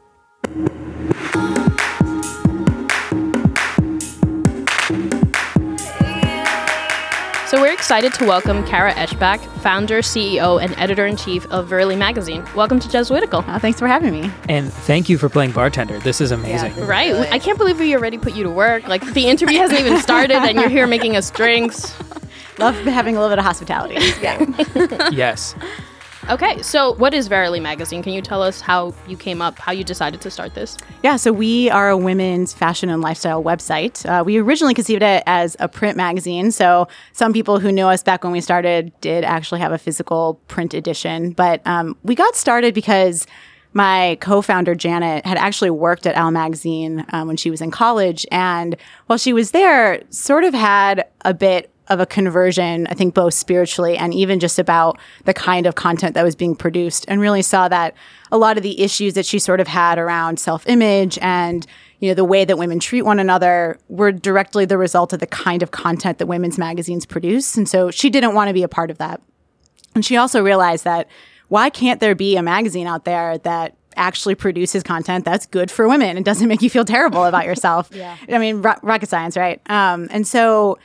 So 7.46 7.60
we're 7.60 7.72
excited 7.72 8.12
to 8.14 8.24
welcome 8.26 8.66
Kara 8.66 8.92
Eschbach, 8.94 9.38
founder, 9.60 10.00
CEO, 10.00 10.60
and 10.60 10.76
editor 10.78 11.06
in 11.06 11.16
chief 11.16 11.46
of 11.46 11.68
Verily 11.68 11.94
Magazine. 11.94 12.44
Welcome 12.56 12.80
to 12.80 12.88
Jesuitical. 12.88 13.44
Oh, 13.46 13.50
uh, 13.52 13.58
thanks 13.60 13.78
for 13.78 13.86
having 13.86 14.12
me. 14.12 14.30
And 14.48 14.72
thank 14.72 15.08
you 15.08 15.16
for 15.16 15.28
playing 15.28 15.52
bartender. 15.52 15.98
This 16.00 16.20
is 16.20 16.32
amazing. 16.32 16.74
Right, 16.84 17.14
I 17.14 17.38
can't 17.38 17.56
believe 17.56 17.78
we 17.78 17.94
already 17.94 18.18
put 18.18 18.34
you 18.34 18.42
to 18.42 18.50
work. 18.50 18.88
Like 18.88 19.06
the 19.14 19.28
interview 19.28 19.58
hasn't 19.58 19.78
even 19.80 19.98
started, 20.00 20.36
and 20.36 20.58
you're 20.58 20.68
here 20.68 20.86
making 20.88 21.16
us 21.16 21.30
drinks. 21.30 21.94
Love 22.58 22.74
having 22.74 23.16
a 23.16 23.20
little 23.20 23.30
bit 23.32 23.38
of 23.38 23.44
hospitality. 23.44 23.94
Yeah. 24.20 25.10
yes. 25.10 25.54
Okay, 26.28 26.60
so 26.60 26.94
what 26.94 27.14
is 27.14 27.28
Verily 27.28 27.60
Magazine? 27.60 28.02
Can 28.02 28.12
you 28.12 28.20
tell 28.20 28.42
us 28.42 28.60
how 28.60 28.92
you 29.06 29.16
came 29.16 29.40
up, 29.40 29.60
how 29.60 29.70
you 29.70 29.84
decided 29.84 30.20
to 30.22 30.30
start 30.30 30.54
this? 30.54 30.76
yeah, 31.04 31.14
so 31.14 31.32
we 31.32 31.70
are 31.70 31.88
a 31.88 31.96
women's 31.96 32.52
fashion 32.52 32.88
and 32.88 33.00
lifestyle 33.00 33.44
website. 33.44 34.04
Uh, 34.04 34.24
we 34.24 34.38
originally 34.38 34.74
conceived 34.74 35.04
it 35.04 35.22
as 35.26 35.56
a 35.60 35.68
print 35.68 35.96
magazine. 35.96 36.50
So 36.50 36.88
some 37.12 37.32
people 37.32 37.60
who 37.60 37.70
knew 37.70 37.86
us 37.86 38.02
back 38.02 38.24
when 38.24 38.32
we 38.32 38.40
started 38.40 38.92
did 39.00 39.22
actually 39.22 39.60
have 39.60 39.70
a 39.70 39.78
physical 39.78 40.40
print 40.48 40.74
edition. 40.74 41.30
But 41.30 41.64
um, 41.64 41.96
we 42.02 42.16
got 42.16 42.34
started 42.34 42.74
because 42.74 43.24
my 43.72 44.18
co-founder 44.20 44.74
Janet 44.74 45.24
had 45.24 45.38
actually 45.38 45.70
worked 45.70 46.08
at 46.08 46.16
Elle 46.16 46.32
Magazine 46.32 47.06
um, 47.10 47.28
when 47.28 47.36
she 47.36 47.52
was 47.52 47.60
in 47.60 47.70
college, 47.70 48.26
and 48.32 48.74
while 49.06 49.18
she 49.18 49.32
was 49.32 49.52
there, 49.52 50.02
sort 50.10 50.42
of 50.42 50.54
had 50.54 51.04
a 51.24 51.34
bit 51.34 51.70
of 51.88 52.00
a 52.00 52.06
conversion, 52.06 52.86
I 52.88 52.94
think 52.94 53.14
both 53.14 53.34
spiritually 53.34 53.96
and 53.96 54.12
even 54.12 54.40
just 54.40 54.58
about 54.58 54.98
the 55.24 55.34
kind 55.34 55.66
of 55.66 55.74
content 55.74 56.14
that 56.14 56.24
was 56.24 56.34
being 56.34 56.56
produced, 56.56 57.04
and 57.08 57.20
really 57.20 57.42
saw 57.42 57.68
that 57.68 57.94
a 58.32 58.38
lot 58.38 58.56
of 58.56 58.62
the 58.62 58.80
issues 58.80 59.14
that 59.14 59.26
she 59.26 59.38
sort 59.38 59.60
of 59.60 59.68
had 59.68 59.98
around 59.98 60.40
self-image 60.40 61.18
and 61.22 61.66
you 62.00 62.08
know 62.08 62.14
the 62.14 62.24
way 62.24 62.44
that 62.44 62.58
women 62.58 62.78
treat 62.78 63.02
one 63.02 63.18
another 63.18 63.78
were 63.88 64.12
directly 64.12 64.64
the 64.64 64.76
result 64.76 65.12
of 65.12 65.20
the 65.20 65.26
kind 65.26 65.62
of 65.62 65.70
content 65.70 66.18
that 66.18 66.26
women's 66.26 66.58
magazines 66.58 67.06
produce, 67.06 67.56
and 67.56 67.68
so 67.68 67.90
she 67.90 68.10
didn't 68.10 68.34
want 68.34 68.48
to 68.48 68.54
be 68.54 68.62
a 68.62 68.68
part 68.68 68.90
of 68.90 68.98
that. 68.98 69.20
And 69.94 70.04
she 70.04 70.16
also 70.16 70.42
realized 70.42 70.84
that 70.84 71.08
why 71.48 71.70
can't 71.70 72.00
there 72.00 72.14
be 72.14 72.36
a 72.36 72.42
magazine 72.42 72.86
out 72.86 73.04
there 73.04 73.38
that 73.38 73.76
actually 73.96 74.34
produces 74.34 74.82
content 74.82 75.24
that's 75.24 75.46
good 75.46 75.70
for 75.70 75.88
women 75.88 76.16
and 76.16 76.24
doesn't 76.24 76.48
make 76.48 76.60
you 76.60 76.68
feel 76.68 76.84
terrible 76.84 77.24
about 77.24 77.46
yourself? 77.46 77.88
yeah. 77.94 78.16
I 78.28 78.38
mean, 78.38 78.62
ro- 78.62 78.78
rocket 78.82 79.08
science, 79.08 79.36
right? 79.36 79.60
Um, 79.70 80.08
and 80.10 80.26
so 80.26 80.78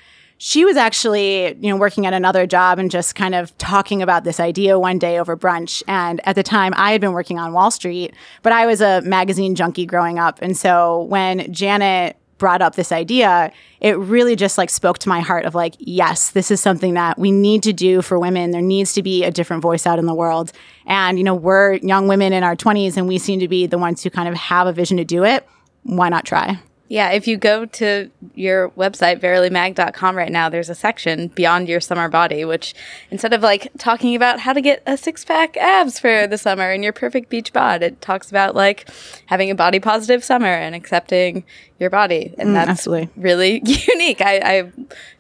she 0.44 0.66
was 0.66 0.76
actually, 0.76 1.56
you 1.62 1.70
know, 1.70 1.76
working 1.76 2.08
at 2.08 2.16
another 2.16 2.48
job 2.48 2.80
and 2.80 2.90
just 2.90 3.14
kind 3.14 3.36
of 3.36 3.56
talking 3.60 4.02
about 4.02 4.24
this 4.24 4.40
idea 4.40 4.80
one 4.80 4.98
day 4.98 5.20
over 5.20 5.38
brunch. 5.38 5.84
And 5.88 6.20
at 6.28 6.34
the 6.34 6.42
time, 6.42 6.74
I 6.76 6.94
had 6.94 7.00
been 7.00 7.12
working 7.12 7.38
on 7.38 7.54
Wall 7.54 7.70
Street, 7.70 8.16
but 8.42 8.52
I 8.52 8.66
was 8.66 8.82
a 8.82 9.02
magazine 9.02 9.54
junkie 9.54 9.86
growing 9.86 10.18
up. 10.18 10.40
And 10.42 10.58
so 10.58 11.04
when 11.04 11.54
Janet 11.54 12.18
brought 12.40 12.64
up 12.64 12.74
this 12.74 12.92
idea, 12.92 13.52
it 13.82 14.00
really 14.00 14.36
just 14.36 14.58
like 14.58 14.72
spoke 14.72 14.98
to 14.98 15.10
my 15.10 15.20
heart 15.20 15.46
of 15.46 15.54
like, 15.54 15.76
yes, 15.78 16.32
this 16.32 16.50
is 16.50 16.60
something 16.60 16.96
that 16.96 17.20
we 17.20 17.32
need 17.32 17.62
to 17.62 17.72
do 17.72 18.02
for 18.02 18.18
women. 18.18 18.50
There 18.50 18.64
needs 18.64 18.94
to 18.94 19.04
be 19.04 19.24
a 19.24 19.30
different 19.30 19.62
voice 19.62 19.86
out 19.86 20.00
in 20.00 20.08
the 20.08 20.16
world. 20.16 20.54
And, 20.88 21.20
you 21.20 21.24
know, 21.24 21.36
we're 21.36 21.74
young 21.74 22.08
women 22.08 22.34
in 22.34 22.44
our 22.44 22.56
20s 22.56 22.98
and 22.98 23.08
we 23.08 23.20
seem 23.20 23.40
to 23.42 23.48
be 23.48 23.68
the 23.68 23.78
ones 23.78 24.02
who 24.02 24.10
kind 24.10 24.28
of 24.28 24.34
have 24.34 24.66
a 24.66 24.74
vision 24.74 24.98
to 24.98 25.06
do 25.06 25.24
it. 25.24 25.48
Why 25.84 26.10
not 26.10 26.26
try? 26.26 26.60
Yeah, 26.92 27.12
if 27.12 27.26
you 27.26 27.38
go 27.38 27.64
to 27.66 28.12
your 28.36 28.72
website, 28.72 29.22
verilymag.com 29.22 30.14
right 30.14 30.30
now, 30.30 30.50
there's 30.50 30.70
a 30.70 30.76
section 30.76 31.30
beyond 31.30 31.70
your 31.70 31.80
summer 31.80 32.10
body, 32.10 32.44
which 32.44 32.76
instead 33.10 33.32
of 33.32 33.42
like 33.42 33.72
talking 33.78 34.14
about 34.14 34.42
how 34.42 34.52
to 34.52 34.60
get 34.60 34.84
a 34.86 34.98
six 34.98 35.24
pack 35.24 35.56
abs 35.56 36.00
for 36.00 36.28
the 36.28 36.38
summer 36.38 36.70
and 36.70 36.84
your 36.84 36.92
perfect 36.92 37.30
beach 37.30 37.54
bod, 37.54 37.82
it 37.82 38.02
talks 38.02 38.30
about 38.30 38.56
like 38.56 38.90
having 39.28 39.50
a 39.50 39.56
body 39.56 39.80
positive 39.80 40.22
summer 40.22 40.48
and 40.48 40.76
accepting 40.76 41.46
your 41.80 41.90
body. 41.90 42.36
And 42.38 42.54
that's 42.54 42.70
absolutely. 42.70 43.10
really 43.16 43.62
unique. 43.88 44.20
I, 44.20 44.42
I 44.44 44.72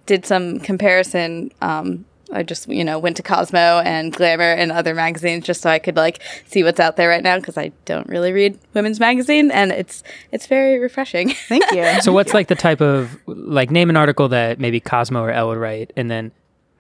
did 0.06 0.26
some 0.26 0.60
comparison. 0.60 1.54
Um, 1.62 2.04
I 2.32 2.44
just, 2.44 2.68
you 2.68 2.84
know, 2.84 2.98
went 3.00 3.18
to 3.18 3.24
Cosmo 3.24 3.80
and 3.80 4.14
Glamour 4.14 4.54
and 4.54 4.72
other 4.72 4.94
magazines 4.94 5.46
just 5.46 5.62
so 5.62 5.70
I 5.70 5.80
could 5.80 5.96
like 5.96 6.22
see 6.46 6.64
what's 6.64 6.80
out 6.80 6.96
there 6.96 7.10
right 7.10 7.24
now 7.24 7.38
because 7.38 7.58
I 7.58 7.72
don't 7.86 8.08
really 8.08 8.32
read 8.32 8.58
women's 8.74 9.00
magazine 9.00 9.52
and 9.52 9.72
it's 9.72 10.04
it's 10.32 10.48
very 10.48 10.80
refreshing. 10.80 11.30
Thank 11.48 11.72
you. 11.72 12.02
So 12.02 12.12
what's 12.12 12.34
like 12.34 12.48
the 12.48 12.56
type 12.56 12.82
of 12.82 13.18
like 13.28 13.72
name 13.72 13.90
an 13.90 13.98
article 13.98 14.30
that 14.30 14.60
maybe 14.60 14.80
Cosmo 14.80 15.22
or 15.22 15.32
Elle 15.32 15.50
would 15.50 15.58
write, 15.58 15.94
and 15.96 16.10
then 16.10 16.32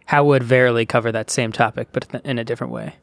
how 0.05 0.23
would 0.25 0.43
Verily 0.43 0.85
cover 0.85 1.11
that 1.11 1.29
same 1.29 1.51
topic 1.51 1.89
but 1.91 2.07
in 2.23 2.39
a 2.39 2.43
different 2.43 2.73
way? 2.73 2.95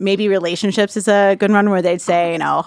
maybe 0.00 0.26
relationships 0.28 0.96
is 0.96 1.06
a 1.06 1.36
good 1.38 1.52
one 1.52 1.70
where 1.70 1.82
they'd 1.82 2.00
say, 2.00 2.32
you 2.32 2.38
know, 2.38 2.64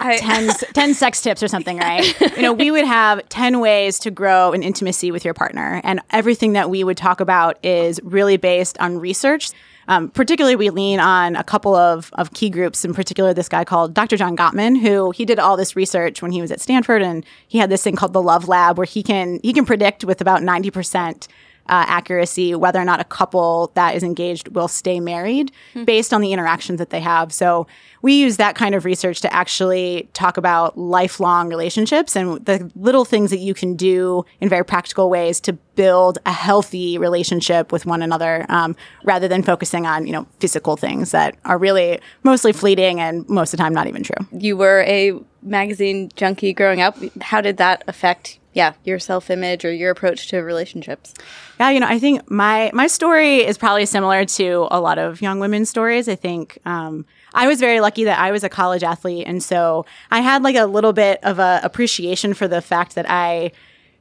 I- 0.00 0.16
10, 0.18 0.48
10 0.72 0.94
sex 0.94 1.20
tips 1.22 1.42
or 1.42 1.48
something, 1.48 1.78
right? 1.78 2.18
you 2.36 2.42
know, 2.42 2.52
we 2.52 2.70
would 2.70 2.84
have 2.84 3.28
10 3.28 3.60
ways 3.60 3.98
to 4.00 4.10
grow 4.10 4.52
an 4.52 4.62
intimacy 4.62 5.10
with 5.10 5.24
your 5.24 5.34
partner. 5.34 5.80
And 5.84 6.00
everything 6.10 6.54
that 6.54 6.70
we 6.70 6.84
would 6.84 6.96
talk 6.96 7.20
about 7.20 7.64
is 7.64 8.00
really 8.02 8.36
based 8.36 8.78
on 8.78 8.98
research. 8.98 9.50
Um, 9.88 10.08
particularly, 10.08 10.54
we 10.54 10.70
lean 10.70 11.00
on 11.00 11.34
a 11.34 11.42
couple 11.42 11.74
of, 11.74 12.10
of 12.12 12.32
key 12.32 12.48
groups, 12.48 12.84
in 12.84 12.94
particular, 12.94 13.34
this 13.34 13.48
guy 13.48 13.64
called 13.64 13.92
Dr. 13.92 14.16
John 14.16 14.36
Gottman, 14.36 14.80
who 14.80 15.10
he 15.10 15.24
did 15.24 15.40
all 15.40 15.56
this 15.56 15.74
research 15.74 16.22
when 16.22 16.30
he 16.30 16.40
was 16.40 16.52
at 16.52 16.60
Stanford, 16.60 17.02
and 17.02 17.26
he 17.48 17.58
had 17.58 17.70
this 17.70 17.82
thing 17.82 17.96
called 17.96 18.12
the 18.12 18.22
Love 18.22 18.46
Lab, 18.46 18.78
where 18.78 18.84
he 18.84 19.02
can 19.02 19.40
he 19.42 19.52
can 19.52 19.64
predict 19.66 20.04
with 20.04 20.20
about 20.20 20.44
ninety 20.44 20.70
percent 20.70 21.26
uh, 21.70 21.84
accuracy 21.86 22.54
whether 22.54 22.80
or 22.80 22.84
not 22.84 23.00
a 23.00 23.04
couple 23.04 23.70
that 23.74 23.94
is 23.94 24.02
engaged 24.02 24.48
will 24.48 24.68
stay 24.68 24.98
married 24.98 25.52
based 25.84 26.12
on 26.12 26.20
the 26.20 26.32
interactions 26.32 26.78
that 26.78 26.90
they 26.90 27.00
have. 27.00 27.32
So 27.32 27.66
we 28.02 28.14
use 28.14 28.38
that 28.38 28.56
kind 28.56 28.74
of 28.74 28.84
research 28.84 29.20
to 29.20 29.32
actually 29.32 30.08
talk 30.12 30.36
about 30.36 30.76
lifelong 30.76 31.48
relationships 31.48 32.16
and 32.16 32.44
the 32.44 32.70
little 32.74 33.04
things 33.04 33.30
that 33.30 33.38
you 33.38 33.54
can 33.54 33.76
do 33.76 34.24
in 34.40 34.48
very 34.48 34.64
practical 34.64 35.08
ways 35.08 35.40
to 35.42 35.52
build 35.76 36.18
a 36.26 36.32
healthy 36.32 36.98
relationship 36.98 37.70
with 37.70 37.86
one 37.86 38.02
another, 38.02 38.44
um, 38.48 38.74
rather 39.04 39.28
than 39.28 39.42
focusing 39.42 39.86
on 39.86 40.06
you 40.06 40.12
know 40.12 40.26
physical 40.40 40.76
things 40.76 41.12
that 41.12 41.36
are 41.44 41.56
really 41.56 42.00
mostly 42.24 42.52
fleeting 42.52 43.00
and 43.00 43.28
most 43.28 43.52
of 43.52 43.58
the 43.58 43.62
time 43.62 43.72
not 43.72 43.86
even 43.86 44.02
true. 44.02 44.26
You 44.32 44.56
were 44.56 44.82
a 44.88 45.18
magazine 45.42 46.10
junkie 46.16 46.52
growing 46.52 46.80
up. 46.80 46.96
How 47.22 47.40
did 47.40 47.58
that 47.58 47.84
affect, 47.86 48.39
yeah, 48.52 48.72
your 48.84 48.98
self 48.98 49.30
image 49.30 49.64
or 49.64 49.72
your 49.72 49.90
approach 49.90 50.28
to 50.28 50.38
relationships? 50.38 51.14
Yeah, 51.58 51.70
you 51.70 51.80
know, 51.80 51.86
I 51.86 51.98
think 51.98 52.28
my 52.30 52.70
my 52.74 52.86
story 52.86 53.38
is 53.38 53.56
probably 53.56 53.86
similar 53.86 54.24
to 54.24 54.66
a 54.70 54.80
lot 54.80 54.98
of 54.98 55.22
young 55.22 55.38
women's 55.38 55.70
stories. 55.70 56.08
I 56.08 56.16
think 56.16 56.58
um, 56.64 57.06
I 57.32 57.46
was 57.46 57.60
very 57.60 57.80
lucky 57.80 58.04
that 58.04 58.18
I 58.18 58.32
was 58.32 58.42
a 58.42 58.48
college 58.48 58.82
athlete, 58.82 59.26
and 59.26 59.42
so 59.42 59.86
I 60.10 60.20
had 60.20 60.42
like 60.42 60.56
a 60.56 60.66
little 60.66 60.92
bit 60.92 61.22
of 61.22 61.38
a 61.38 61.60
appreciation 61.62 62.34
for 62.34 62.48
the 62.48 62.60
fact 62.60 62.96
that 62.96 63.08
I 63.08 63.52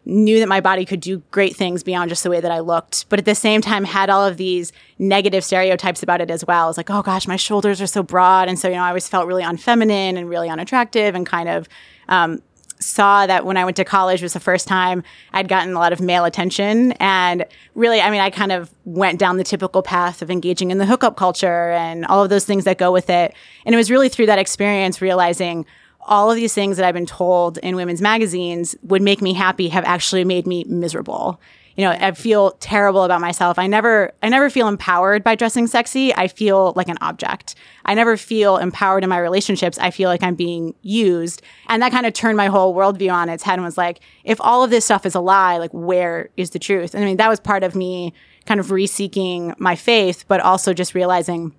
knew 0.05 0.39
that 0.39 0.47
my 0.47 0.61
body 0.61 0.85
could 0.85 1.01
do 1.01 1.21
great 1.29 1.55
things 1.55 1.83
beyond 1.83 2.09
just 2.09 2.23
the 2.23 2.29
way 2.29 2.39
that 2.39 2.51
I 2.51 2.59
looked, 2.59 3.07
but 3.09 3.19
at 3.19 3.25
the 3.25 3.35
same 3.35 3.61
time 3.61 3.83
had 3.83 4.09
all 4.09 4.25
of 4.25 4.37
these 4.37 4.71
negative 4.97 5.43
stereotypes 5.43 6.01
about 6.01 6.21
it 6.21 6.31
as 6.31 6.43
well. 6.45 6.69
It's 6.69 6.77
like, 6.77 6.89
oh 6.89 7.03
gosh, 7.03 7.27
my 7.27 7.35
shoulders 7.35 7.81
are 7.81 7.87
so 7.87 8.01
broad, 8.01 8.47
and 8.47 8.57
so 8.57 8.67
you 8.67 8.75
know, 8.75 8.81
I 8.81 8.87
always 8.87 9.07
felt 9.07 9.27
really 9.27 9.43
unfeminine 9.43 10.17
and 10.17 10.27
really 10.27 10.49
unattractive, 10.49 11.13
and 11.13 11.25
kind 11.27 11.49
of 11.49 11.69
um, 12.07 12.41
saw 12.79 13.27
that 13.27 13.45
when 13.45 13.57
I 13.57 13.65
went 13.65 13.77
to 13.77 13.85
college 13.85 14.21
was 14.21 14.33
the 14.33 14.39
first 14.39 14.67
time 14.67 15.03
I'd 15.33 15.47
gotten 15.47 15.73
a 15.73 15.79
lot 15.79 15.93
of 15.93 15.99
male 15.99 16.25
attention. 16.25 16.93
And 16.93 17.45
really, 17.75 18.01
I 18.01 18.09
mean, 18.09 18.21
I 18.21 18.29
kind 18.29 18.51
of 18.51 18.73
went 18.85 19.19
down 19.19 19.37
the 19.37 19.43
typical 19.43 19.81
path 19.81 20.21
of 20.21 20.31
engaging 20.31 20.71
in 20.71 20.77
the 20.77 20.85
hookup 20.85 21.17
culture 21.17 21.71
and 21.71 22.05
all 22.05 22.23
of 22.23 22.29
those 22.29 22.45
things 22.45 22.63
that 22.63 22.77
go 22.77 22.91
with 22.91 23.09
it. 23.09 23.33
And 23.65 23.75
it 23.75 23.77
was 23.77 23.91
really 23.91 24.09
through 24.09 24.27
that 24.27 24.39
experience 24.39 25.01
realizing 25.01 25.65
all 26.01 26.31
of 26.31 26.37
these 26.37 26.53
things 26.53 26.77
that 26.77 26.85
I've 26.85 26.93
been 26.93 27.05
told 27.05 27.57
in 27.59 27.75
women's 27.75 28.01
magazines 28.01 28.75
would 28.83 29.01
make 29.01 29.21
me 29.21 29.33
happy 29.33 29.69
have 29.69 29.83
actually 29.83 30.23
made 30.23 30.47
me 30.47 30.63
miserable. 30.63 31.39
You 31.79 31.85
know, 31.85 31.91
I 31.91 32.11
feel 32.11 32.51
terrible 32.59 33.03
about 33.03 33.21
myself. 33.21 33.57
I 33.57 33.65
never 33.65 34.11
I 34.21 34.27
never 34.27 34.49
feel 34.49 34.67
empowered 34.67 35.23
by 35.23 35.35
dressing 35.35 35.65
sexy. 35.65 36.13
I 36.13 36.27
feel 36.27 36.73
like 36.75 36.89
an 36.89 36.97
object. 36.99 37.55
I 37.85 37.93
never 37.93 38.17
feel 38.17 38.57
empowered 38.57 39.05
in 39.05 39.09
my 39.09 39.17
relationships. 39.17 39.79
I 39.79 39.89
feel 39.89 40.09
like 40.09 40.21
I'm 40.21 40.35
being 40.35 40.75
used. 40.81 41.41
And 41.69 41.81
that 41.81 41.93
kind 41.93 42.05
of 42.05 42.11
turned 42.11 42.35
my 42.35 42.47
whole 42.47 42.75
worldview 42.75 43.13
on 43.13 43.29
its 43.29 43.43
head 43.43 43.53
and 43.53 43.63
was 43.63 43.77
like, 43.77 44.01
if 44.25 44.41
all 44.41 44.61
of 44.61 44.71
this 44.71 44.83
stuff 44.83 45.05
is 45.05 45.15
a 45.15 45.21
lie, 45.21 45.57
like 45.57 45.71
where 45.71 46.27
is 46.35 46.49
the 46.49 46.59
truth? 46.59 46.93
And 46.93 47.01
I 47.01 47.07
mean, 47.07 47.15
that 47.15 47.29
was 47.29 47.39
part 47.39 47.63
of 47.63 47.75
me 47.75 48.13
kind 48.45 48.59
of 48.59 48.71
reseeking 48.71 49.57
my 49.57 49.77
faith, 49.77 50.25
but 50.27 50.41
also 50.41 50.73
just 50.73 50.93
realizing 50.93 51.55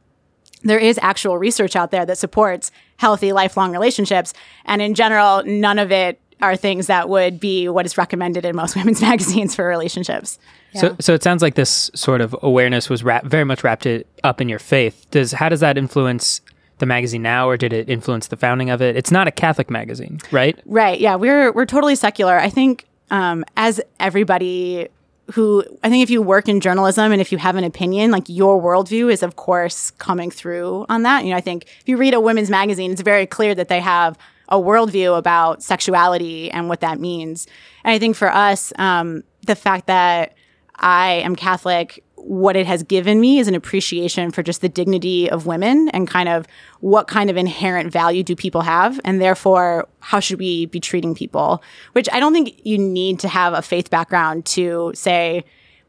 there 0.64 0.78
is 0.78 0.98
actual 1.00 1.38
research 1.38 1.76
out 1.76 1.92
there 1.92 2.04
that 2.04 2.18
supports 2.18 2.70
healthy 2.98 3.32
lifelong 3.32 3.72
relationships. 3.72 4.34
And 4.66 4.82
in 4.82 4.92
general, 4.92 5.42
none 5.46 5.78
of 5.78 5.90
it 5.90 6.20
are 6.42 6.56
things 6.56 6.87
that 6.87 7.09
would 7.09 7.40
be 7.40 7.68
what 7.68 7.87
is 7.87 7.99
recommended 7.99 8.44
in 8.44 8.56
most 8.56 8.76
women's 8.76 9.00
magazines 9.00 9.54
for 9.54 9.66
relationships. 9.66 10.38
So, 10.75 10.97
so 11.00 11.14
it 11.14 11.23
sounds 11.23 11.42
like 11.42 11.56
this 11.56 11.90
sort 11.94 12.20
of 12.20 12.37
awareness 12.42 12.88
was 12.88 13.02
wrap, 13.02 13.25
very 13.25 13.44
much 13.44 13.64
wrapped 13.64 13.87
it 13.87 14.06
up 14.23 14.40
in 14.40 14.49
your 14.49 14.61
faith. 14.61 15.06
Does 15.11 15.32
how 15.32 15.49
does 15.49 15.61
that 15.61 15.76
influence 15.76 16.40
the 16.78 16.87
magazine 16.87 17.23
now, 17.23 17.49
or 17.49 17.56
did 17.56 17.73
it 17.73 17.88
influence 17.88 18.28
the 18.28 18.36
founding 18.36 18.71
of 18.71 18.80
it? 18.80 18.97
It's 18.97 19.10
not 19.10 19.26
a 19.26 19.30
Catholic 19.30 19.69
magazine, 19.69 20.21
right? 20.30 20.58
Right. 20.67 20.99
Yeah, 21.00 21.17
we're 21.17 21.52
we're 21.52 21.67
totally 21.67 21.97
secular. 21.97 22.38
I 22.38 22.50
think 22.50 22.86
um, 23.10 23.45
as 23.56 23.80
everybody 23.99 24.88
who 25.32 25.64
I 25.82 25.88
think 25.88 26.02
if 26.02 26.10
you 26.10 26.23
work 26.23 26.49
in 26.49 26.60
journalism 26.60 27.12
and 27.12 27.21
if 27.21 27.32
you 27.32 27.38
have 27.38 27.56
an 27.56 27.64
opinion, 27.64 28.10
like 28.10 28.25
your 28.28 28.60
worldview 28.60 29.12
is 29.12 29.23
of 29.23 29.36
course 29.36 29.91
coming 29.93 30.30
through 30.30 30.86
on 30.88 31.02
that. 31.02 31.25
You 31.25 31.30
know, 31.30 31.36
I 31.36 31.41
think 31.41 31.64
if 31.80 31.88
you 31.88 31.97
read 31.97 32.14
a 32.14 32.21
women's 32.21 32.50
magazine, 32.50 32.93
it's 32.93 33.02
very 33.02 33.26
clear 33.26 33.54
that 33.54 33.69
they 33.69 33.80
have 33.80 34.19
a 34.50 34.56
worldview 34.56 35.17
about 35.17 35.63
sexuality 35.63 36.50
and 36.50 36.69
what 36.69 36.80
that 36.80 36.99
means. 36.99 37.47
And 37.84 37.93
I 37.93 37.99
think 37.99 38.17
for 38.17 38.32
us, 38.32 38.73
um, 38.78 39.23
the 39.47 39.54
fact 39.54 39.86
that 39.86 40.34
I 40.76 41.13
am 41.25 41.36
Catholic, 41.36 42.02
what 42.17 42.56
it 42.56 42.67
has 42.67 42.82
given 42.82 43.21
me 43.21 43.39
is 43.39 43.49
an 43.49 43.54
appreciation 43.54 44.30
for 44.30 44.43
just 44.43 44.60
the 44.60 44.69
dignity 44.69 45.30
of 45.30 45.47
women 45.47 45.89
and 45.91 46.08
kind 46.08 46.28
of 46.28 46.47
what 46.80 47.06
kind 47.06 47.30
of 47.30 47.36
inherent 47.36 47.93
value 47.93 48.23
do 48.23 48.36
people 48.36 48.60
have 48.63 49.00
and 49.04 49.21
therefore 49.21 49.89
how 50.00 50.21
should 50.21 50.39
we 50.39 50.67
be 50.67 50.80
treating 50.80 51.15
people 51.15 51.63
which 51.93 52.08
i 52.13 52.21
don't 52.21 52.32
think 52.32 52.60
you 52.65 52.76
need 52.76 53.19
to 53.19 53.28
have 53.28 53.54
a 53.54 53.63
faith 53.63 53.89
background 53.91 54.45
to 54.45 54.93
say 54.95 55.43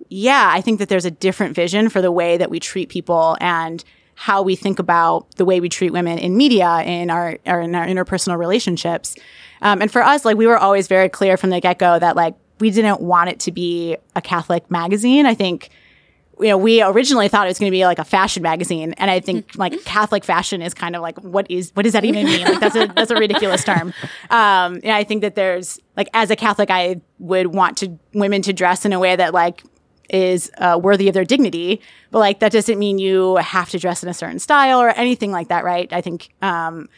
yeah 0.10 0.50
i 0.54 0.62
think 0.62 0.80
that 0.80 0.89
there's 0.89 1.06
a 1.06 1.12
different 1.12 1.56
vision 1.56 1.89
for 1.89 2.02
the 2.02 2.12
way 2.12 2.38
that 2.38 2.50
we 2.50 2.60
treat 2.60 2.89
people 2.89 3.38
and 3.41 3.84
how 4.21 4.43
we 4.43 4.55
think 4.55 4.77
about 4.77 5.36
the 5.38 5.45
way 5.45 5.60
we 5.60 5.67
treat 5.67 5.91
women 5.91 6.19
in 6.19 6.38
media 6.38 6.84
in 6.86 7.10
our, 7.10 7.31
in 7.43 7.73
our 7.73 7.88
interpersonal 7.88 8.38
relationships 8.38 9.15
um, 9.63 9.81
and 9.81 9.91
for 9.91 10.03
us 10.03 10.25
like 10.25 10.38
we 10.38 10.45
were 10.45 10.57
always 10.57 10.88
very 10.88 11.10
clear 11.10 11.38
from 11.38 11.49
the 11.49 11.60
get-go 11.60 11.97
that 11.97 12.15
like 12.15 12.36
we 12.60 12.69
didn't 12.69 13.01
want 13.01 13.29
it 13.29 13.39
to 13.39 13.51
be 13.51 13.97
a 14.15 14.21
catholic 14.21 14.69
magazine 14.69 15.25
i 15.25 15.34
think 15.34 15.71
you 16.41 16.47
know, 16.47 16.57
we 16.57 16.81
originally 16.81 17.27
thought 17.27 17.45
it 17.45 17.51
was 17.51 17.60
going 17.60 17.69
to 17.69 17.75
be 17.75 17.86
like 17.86 17.99
a 17.99 18.03
fashion 18.03 18.41
magazine, 18.41 18.93
and 18.93 19.12
I 19.12 19.19
think 19.19 19.55
like 19.55 19.84
Catholic 19.86 20.23
fashion 20.23 20.62
is 20.63 20.73
kind 20.73 20.95
of 20.95 21.01
like 21.03 21.19
what 21.19 21.49
is 21.51 21.69
what 21.75 21.84
does 21.84 21.93
that 21.93 22.03
even 22.03 22.25
mean? 22.25 22.45
Like 22.47 22.60
that's 22.60 22.75
a 22.75 22.88
that's 22.95 23.12
a 23.12 23.15
ridiculous 23.15 23.63
term. 23.63 23.93
Um, 24.31 24.79
and 24.84 24.91
I 24.91 25.03
think 25.03 25.21
that 25.21 25.36
there's 25.36 25.79
like 25.95 26.10
as 26.13 26.31
a 26.31 26.36
Catholic, 26.36 26.71
I 26.71 26.99
would 27.19 27.53
want 27.53 27.77
to 27.77 27.99
women 28.13 28.41
to 28.41 28.53
dress 28.53 28.86
in 28.86 28.93
a 28.93 28.99
way 28.99 29.15
that 29.15 29.36
like 29.36 29.63
is 30.12 30.52
uh, 30.58 30.80
worthy 30.82 31.08
of 31.08 31.13
their 31.13 31.26
dignity, 31.26 31.82
but 32.12 32.19
like 32.19 32.39
that 32.39 32.52
doesn't 32.52 32.78
mean 32.78 33.00
you 33.00 33.38
have 33.38 33.69
to 33.69 33.80
dress 33.80 34.04
in 34.04 34.10
a 34.10 34.13
certain 34.13 34.39
style 34.39 34.80
or 34.80 34.89
anything 34.89 35.32
like 35.32 35.47
that, 35.47 35.63
right? 35.63 35.91
I 35.91 36.02
think 36.02 36.30
um, 36.41 36.89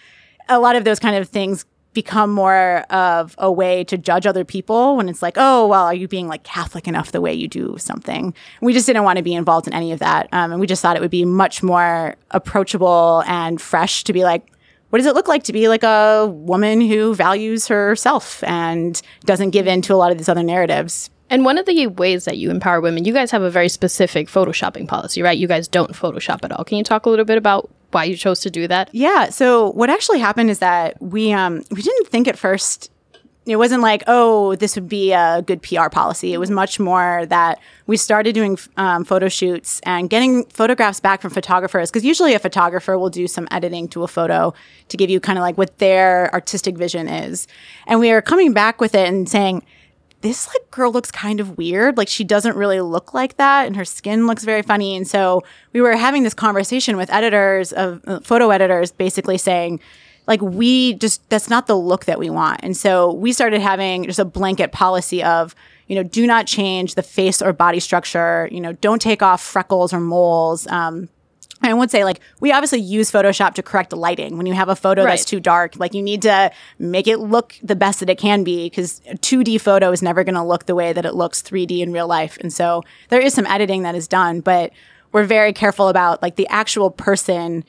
a 0.49 0.60
lot 0.60 0.76
of 0.76 0.84
those 0.84 0.99
kind 0.99 1.15
of 1.15 1.30
things 1.30 1.65
become 1.93 2.32
more 2.32 2.80
of 2.89 3.36
a 3.38 3.52
way 3.52 3.84
to 3.84 3.97
judge 3.97 4.26
other 4.26 4.43
people 4.43 4.97
when 4.97 5.08
it's 5.08 5.21
like, 5.21 5.36
oh, 5.38 5.67
well, 5.67 5.86
are 5.86 5.93
you 5.93 6.08
being 6.08 6.28
like 6.28 6.43
Catholic 6.43 6.88
enough 6.88 7.12
the 7.12 7.21
way 7.21 7.34
you 7.34 7.47
do 7.47 7.76
something? 7.78 8.34
We 8.62 8.73
just 8.73 8.88
didn't 8.88 9.04
want 9.04 9.17
to 9.17 9.23
be 9.23 9.34
involved 9.34 9.67
in 9.67 9.73
any 9.73 9.91
of 9.91 9.99
that. 9.99 10.28
Um, 10.32 10.52
and 10.52 10.60
we 10.60 10.67
just 10.67 10.82
thought 10.82 10.95
it 10.95 11.02
would 11.02 11.12
be 11.12 11.26
much 11.26 11.62
more 11.62 12.15
approachable 12.32 13.23
and 13.28 13.62
fresh 13.62 14.04
to 14.06 14.13
be 14.13 14.23
like, 14.23 14.47
what 14.89 14.99
does 14.99 15.06
it 15.08 15.15
look 15.15 15.28
like 15.28 15.43
to 15.45 15.54
be 15.54 15.69
like 15.69 15.84
a 15.84 16.28
woman 16.28 16.80
who 16.82 17.15
values 17.15 17.67
herself 17.67 18.43
and 18.43 19.02
doesn't 19.26 19.49
give 19.49 19.65
in 19.65 19.82
to 19.84 19.93
a 19.93 19.95
lot 19.95 20.12
of 20.12 20.17
these 20.17 20.30
other 20.30 20.43
narratives? 20.43 21.10
And 21.34 21.43
one 21.43 21.58
of 21.58 21.65
the 21.65 21.88
ways 21.88 22.26
that 22.26 22.38
you 22.38 22.52
empower 22.52 22.80
women, 22.80 23.06
you 23.06 23.12
guys 23.12 23.32
have 23.32 23.41
a 23.41 23.50
very 23.50 23.67
specific 23.67 24.28
photoshopping 24.28 24.88
policy, 24.88 25.24
right? 25.24 25.36
You 25.36 25.48
guys 25.48 25.67
don't 25.67 25.91
Photoshop 25.93 26.43
at 26.43 26.52
all. 26.52 26.63
Can 26.63 26.78
you 26.78 26.84
talk 26.84 27.08
a 27.08 27.10
little 27.10 27.26
bit 27.26 27.39
about 27.39 27.72
why 27.89 28.04
you 28.04 28.15
chose 28.15 28.41
to 28.41 28.52
do 28.52 28.67
that? 28.67 28.91
Yeah. 28.91 29.30
So 29.30 29.72
what 29.72 29.89
actually 29.89 30.19
happened 30.19 30.52
is 30.52 30.60
that 30.60 31.02
we 31.02 31.34
um 31.34 31.63
we 31.72 31.82
didn't 31.82 32.08
think 32.10 32.28
at 32.28 32.38
first 32.38 32.91
it 33.48 33.56
wasn't 33.56 33.82
like 33.82 34.04
oh 34.06 34.54
this 34.58 34.76
would 34.76 34.88
be 34.88 35.12
a 35.12 35.41
good 35.41 35.63
PR 35.63 35.89
policy. 35.89 36.34
It 36.34 36.38
was 36.38 36.52
much 36.52 36.80
more 36.80 37.26
that 37.26 37.60
we 37.88 37.98
started 37.98 38.36
doing 38.36 38.60
um, 38.78 39.04
photo 39.04 39.28
shoots 39.28 39.82
and 39.86 40.12
getting 40.12 40.46
photographs 40.46 41.00
back 41.00 41.19
from 41.19 41.32
photographers 41.32 41.89
because 41.89 42.06
usually 42.06 42.36
a 42.36 42.39
photographer 42.39 42.96
will 43.00 43.10
do 43.10 43.28
some 43.28 43.48
editing 43.50 43.88
to 43.88 44.04
a 44.04 44.08
photo 44.08 44.54
to 44.89 44.98
give 44.98 45.10
you 45.10 45.19
kind 45.19 45.39
of 45.39 45.41
like 45.41 45.58
what 45.58 45.80
their 45.80 46.32
artistic 46.32 46.78
vision 46.78 47.08
is, 47.08 47.48
and 47.88 48.00
we 48.00 48.12
are 48.12 48.22
coming 48.22 48.54
back 48.54 48.80
with 48.80 48.93
it 48.93 49.08
and 49.08 49.28
saying 49.28 49.63
this 50.23 50.47
like 50.47 50.71
girl 50.71 50.91
looks 50.91 51.12
kind 51.12 51.39
of 51.39 51.57
weird. 51.57 51.97
Like 51.97 52.07
she 52.07 52.23
doesn't 52.23 52.55
really 52.55 52.79
look 52.79 53.13
like 53.13 53.36
that 53.38 53.67
and 53.67 53.75
her 53.75 53.86
skin 53.86 54.25
looks 54.25 54.45
very 54.45 54.62
funny. 54.62 54.95
And 54.95 55.07
so 55.07 55.43
we 55.73 55.81
were 55.81 55.95
having 55.95 56.23
this 56.23 56.33
conversation 56.33 56.97
with 56.97 57.12
editors 57.12 57.73
of 57.73 58.01
uh, 58.07 58.21
photo 58.21 58.49
editors 58.49 58.91
basically 58.91 59.38
saying 59.38 59.81
like 60.25 60.41
we 60.41 60.93
just 60.93 61.29
that's 61.29 61.49
not 61.49 61.67
the 61.67 61.77
look 61.77 62.05
that 62.05 62.19
we 62.19 62.29
want. 62.29 62.62
And 62.63 62.75
so 62.75 63.12
we 63.13 63.33
started 63.33 63.62
having 63.62 64.05
just 64.05 64.17
a 64.17 64.25
blanket 64.25 64.71
policy 64.71 65.21
of 65.21 65.53
you 65.88 65.95
know, 65.95 66.03
do 66.03 66.25
not 66.25 66.47
change 66.47 66.95
the 66.95 67.03
face 67.03 67.41
or 67.41 67.51
body 67.51 67.81
structure. 67.81 68.47
You 68.51 68.62
know, 68.62 68.71
don't 68.73 69.01
take 69.01 69.21
off 69.21 69.43
freckles 69.43 69.93
or 69.93 69.99
moles. 69.99 70.65
Um, 70.67 71.09
I 71.63 71.73
would 71.73 71.89
say 71.89 72.04
like 72.04 72.19
we 72.39 72.52
obviously 72.52 72.80
use 72.80 73.12
Photoshop 73.12 73.54
to 73.56 73.63
correct 73.63 73.93
lighting. 73.93 74.38
When 74.38 74.45
you 74.45 74.54
have 74.54 74.69
a 74.69 74.76
photo 74.76 75.04
that's 75.04 75.26
too 75.26 75.39
dark, 75.39 75.76
like 75.78 75.93
you 75.93 76.02
need 76.02 76.21
to 76.23 76.52
make 76.78 77.08
it 77.08 77.17
look 77.17 77.56
the 77.63 77.76
best 77.76 78.02
that 78.02 78.10
it 78.10 78.17
can 78.17 78.43
be 78.43 78.69
because 78.69 79.02
a 79.10 79.15
2D 79.15 79.62
photo 79.62 79.91
is 79.91 80.02
never 80.02 80.23
going 80.23 80.36
to 80.36 80.43
look 80.43 80.65
the 80.65 80.76
way 80.76 80.93
that 80.93 81.06
it 81.06 81.15
looks 81.15 81.41
3D 81.41 81.80
in 81.80 81.93
real 81.93 82.08
life. 82.08 82.38
And 82.41 82.52
so 82.52 82.84
there 83.10 83.21
is 83.21 83.34
some 83.34 83.45
editing 83.47 83.84
that 83.84 83.95
is 83.95 84.08
done, 84.08 84.41
but 84.41 84.71
we're 85.12 85.23
very 85.23 85.54
careful 85.54 85.88
about 85.88 86.21
like 86.21 86.36
the 86.36 86.47
actual 86.47 86.91
person 86.91 87.63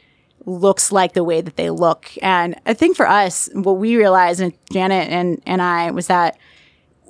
looks 0.46 0.92
like 0.92 1.12
the 1.12 1.24
way 1.24 1.40
that 1.40 1.56
they 1.56 1.70
look. 1.70 2.10
And 2.20 2.56
I 2.66 2.74
think 2.74 2.96
for 2.96 3.08
us, 3.08 3.48
what 3.54 3.74
we 3.74 3.96
realized, 3.96 4.40
and 4.40 4.52
Janet 4.72 5.08
and, 5.10 5.40
and 5.46 5.62
I, 5.62 5.90
was 5.90 6.08
that 6.08 6.36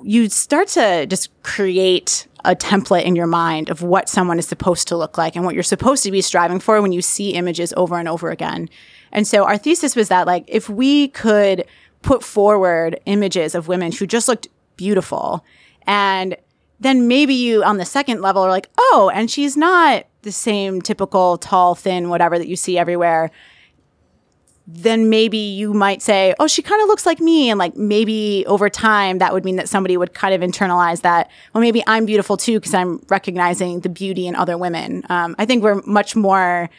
you 0.05 0.29
start 0.29 0.67
to 0.67 1.07
just 1.07 1.31
create 1.41 2.27
a 2.45 2.55
template 2.55 3.05
in 3.05 3.15
your 3.15 3.25
mind 3.25 3.71
of 3.71 3.81
what 3.81 4.07
someone 4.07 4.37
is 4.37 4.47
supposed 4.47 4.87
to 4.87 4.95
look 4.95 5.17
like 5.17 5.35
and 5.35 5.43
what 5.43 5.55
you're 5.55 5.63
supposed 5.63 6.03
to 6.03 6.11
be 6.11 6.21
striving 6.21 6.59
for 6.59 6.79
when 6.79 6.91
you 6.91 7.01
see 7.01 7.31
images 7.31 7.73
over 7.75 7.97
and 7.97 8.07
over 8.07 8.29
again. 8.29 8.69
And 9.11 9.27
so 9.27 9.45
our 9.45 9.57
thesis 9.57 9.95
was 9.95 10.09
that 10.09 10.27
like 10.27 10.45
if 10.47 10.69
we 10.69 11.07
could 11.07 11.65
put 12.03 12.23
forward 12.23 12.99
images 13.07 13.55
of 13.55 13.67
women 13.67 13.91
who 13.91 14.05
just 14.05 14.27
looked 14.27 14.47
beautiful 14.77 15.43
and 15.87 16.37
then 16.79 17.07
maybe 17.07 17.33
you 17.33 17.63
on 17.63 17.77
the 17.77 17.85
second 17.85 18.21
level 18.21 18.43
are 18.43 18.49
like, 18.49 18.69
"Oh, 18.77 19.09
and 19.11 19.31
she's 19.31 19.57
not 19.57 20.05
the 20.21 20.31
same 20.31 20.81
typical 20.81 21.37
tall, 21.37 21.73
thin, 21.73 22.09
whatever 22.09 22.37
that 22.37 22.47
you 22.47 22.57
see 22.57 22.77
everywhere." 22.77 23.31
Then 24.67 25.09
maybe 25.09 25.37
you 25.37 25.73
might 25.73 26.01
say, 26.01 26.33
oh, 26.39 26.47
she 26.47 26.61
kind 26.61 26.81
of 26.81 26.87
looks 26.87 27.05
like 27.05 27.19
me. 27.19 27.49
And 27.49 27.59
like 27.59 27.75
maybe 27.75 28.43
over 28.47 28.69
time, 28.69 29.19
that 29.19 29.31
would 29.31 29.45
mean 29.45 29.57
that 29.57 29.69
somebody 29.69 29.95
would 29.95 30.13
kind 30.13 30.33
of 30.33 30.47
internalize 30.47 31.01
that, 31.01 31.29
well, 31.53 31.61
maybe 31.61 31.83
I'm 31.85 32.05
beautiful 32.05 32.35
too, 32.35 32.59
because 32.59 32.73
I'm 32.73 33.03
recognizing 33.09 33.81
the 33.81 33.89
beauty 33.89 34.25
in 34.25 34.35
other 34.35 34.57
women. 34.57 35.03
Um, 35.09 35.35
I 35.37 35.45
think 35.45 35.63
we're 35.63 35.81
much 35.85 36.15
more 36.15 36.69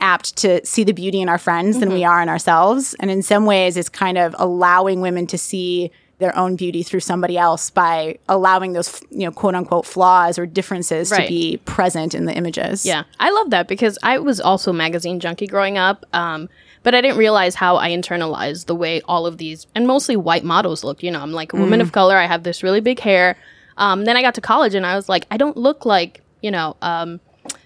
apt 0.00 0.36
to 0.36 0.64
see 0.64 0.84
the 0.84 0.92
beauty 0.92 1.20
in 1.20 1.28
our 1.28 1.38
friends 1.38 1.78
than 1.78 1.92
we 1.92 2.02
are 2.04 2.20
in 2.22 2.28
ourselves. 2.28 2.94
And 2.98 3.10
in 3.10 3.22
some 3.22 3.46
ways, 3.46 3.76
it's 3.76 3.88
kind 3.88 4.18
of 4.18 4.34
allowing 4.38 5.00
women 5.00 5.26
to 5.28 5.38
see 5.38 5.90
their 6.18 6.36
own 6.36 6.56
beauty 6.56 6.82
through 6.82 7.00
somebody 7.00 7.36
else 7.36 7.70
by 7.70 8.18
allowing 8.28 8.72
those, 8.72 9.02
you 9.10 9.24
know, 9.24 9.32
quote 9.32 9.54
unquote 9.54 9.84
flaws 9.84 10.38
or 10.38 10.46
differences 10.46 11.10
to 11.10 11.26
be 11.26 11.58
present 11.64 12.14
in 12.14 12.24
the 12.24 12.32
images. 12.32 12.86
Yeah, 12.86 13.04
I 13.20 13.30
love 13.30 13.50
that 13.50 13.68
because 13.68 13.98
I 14.02 14.18
was 14.18 14.40
also 14.40 14.70
a 14.70 14.74
magazine 14.74 15.20
junkie 15.20 15.46
growing 15.46 15.76
up, 15.76 16.06
um, 16.12 16.48
but 16.84 16.94
I 16.94 17.00
didn't 17.00 17.16
realize 17.16 17.56
how 17.56 17.76
I 17.76 17.90
internalized 17.90 18.66
the 18.66 18.74
way 18.76 19.00
all 19.06 19.26
of 19.26 19.38
these 19.38 19.66
and 19.74 19.86
mostly 19.86 20.16
white 20.16 20.44
models 20.44 20.84
looked. 20.84 21.02
You 21.02 21.10
know, 21.10 21.20
I'm 21.20 21.32
like 21.32 21.52
a 21.52 21.56
woman 21.56 21.80
of 21.80 21.90
color. 21.90 22.16
I 22.16 22.26
have 22.26 22.44
this 22.44 22.62
really 22.62 22.80
big 22.80 23.00
hair. 23.00 23.36
Um, 23.76 24.04
then 24.04 24.16
I 24.16 24.22
got 24.22 24.36
to 24.36 24.40
college 24.40 24.76
and 24.76 24.86
I 24.86 24.94
was 24.94 25.08
like, 25.08 25.26
I 25.32 25.36
don't 25.36 25.56
look 25.56 25.84
like 25.84 26.20
you 26.40 26.52
know 26.52 26.76
um, 26.80 27.18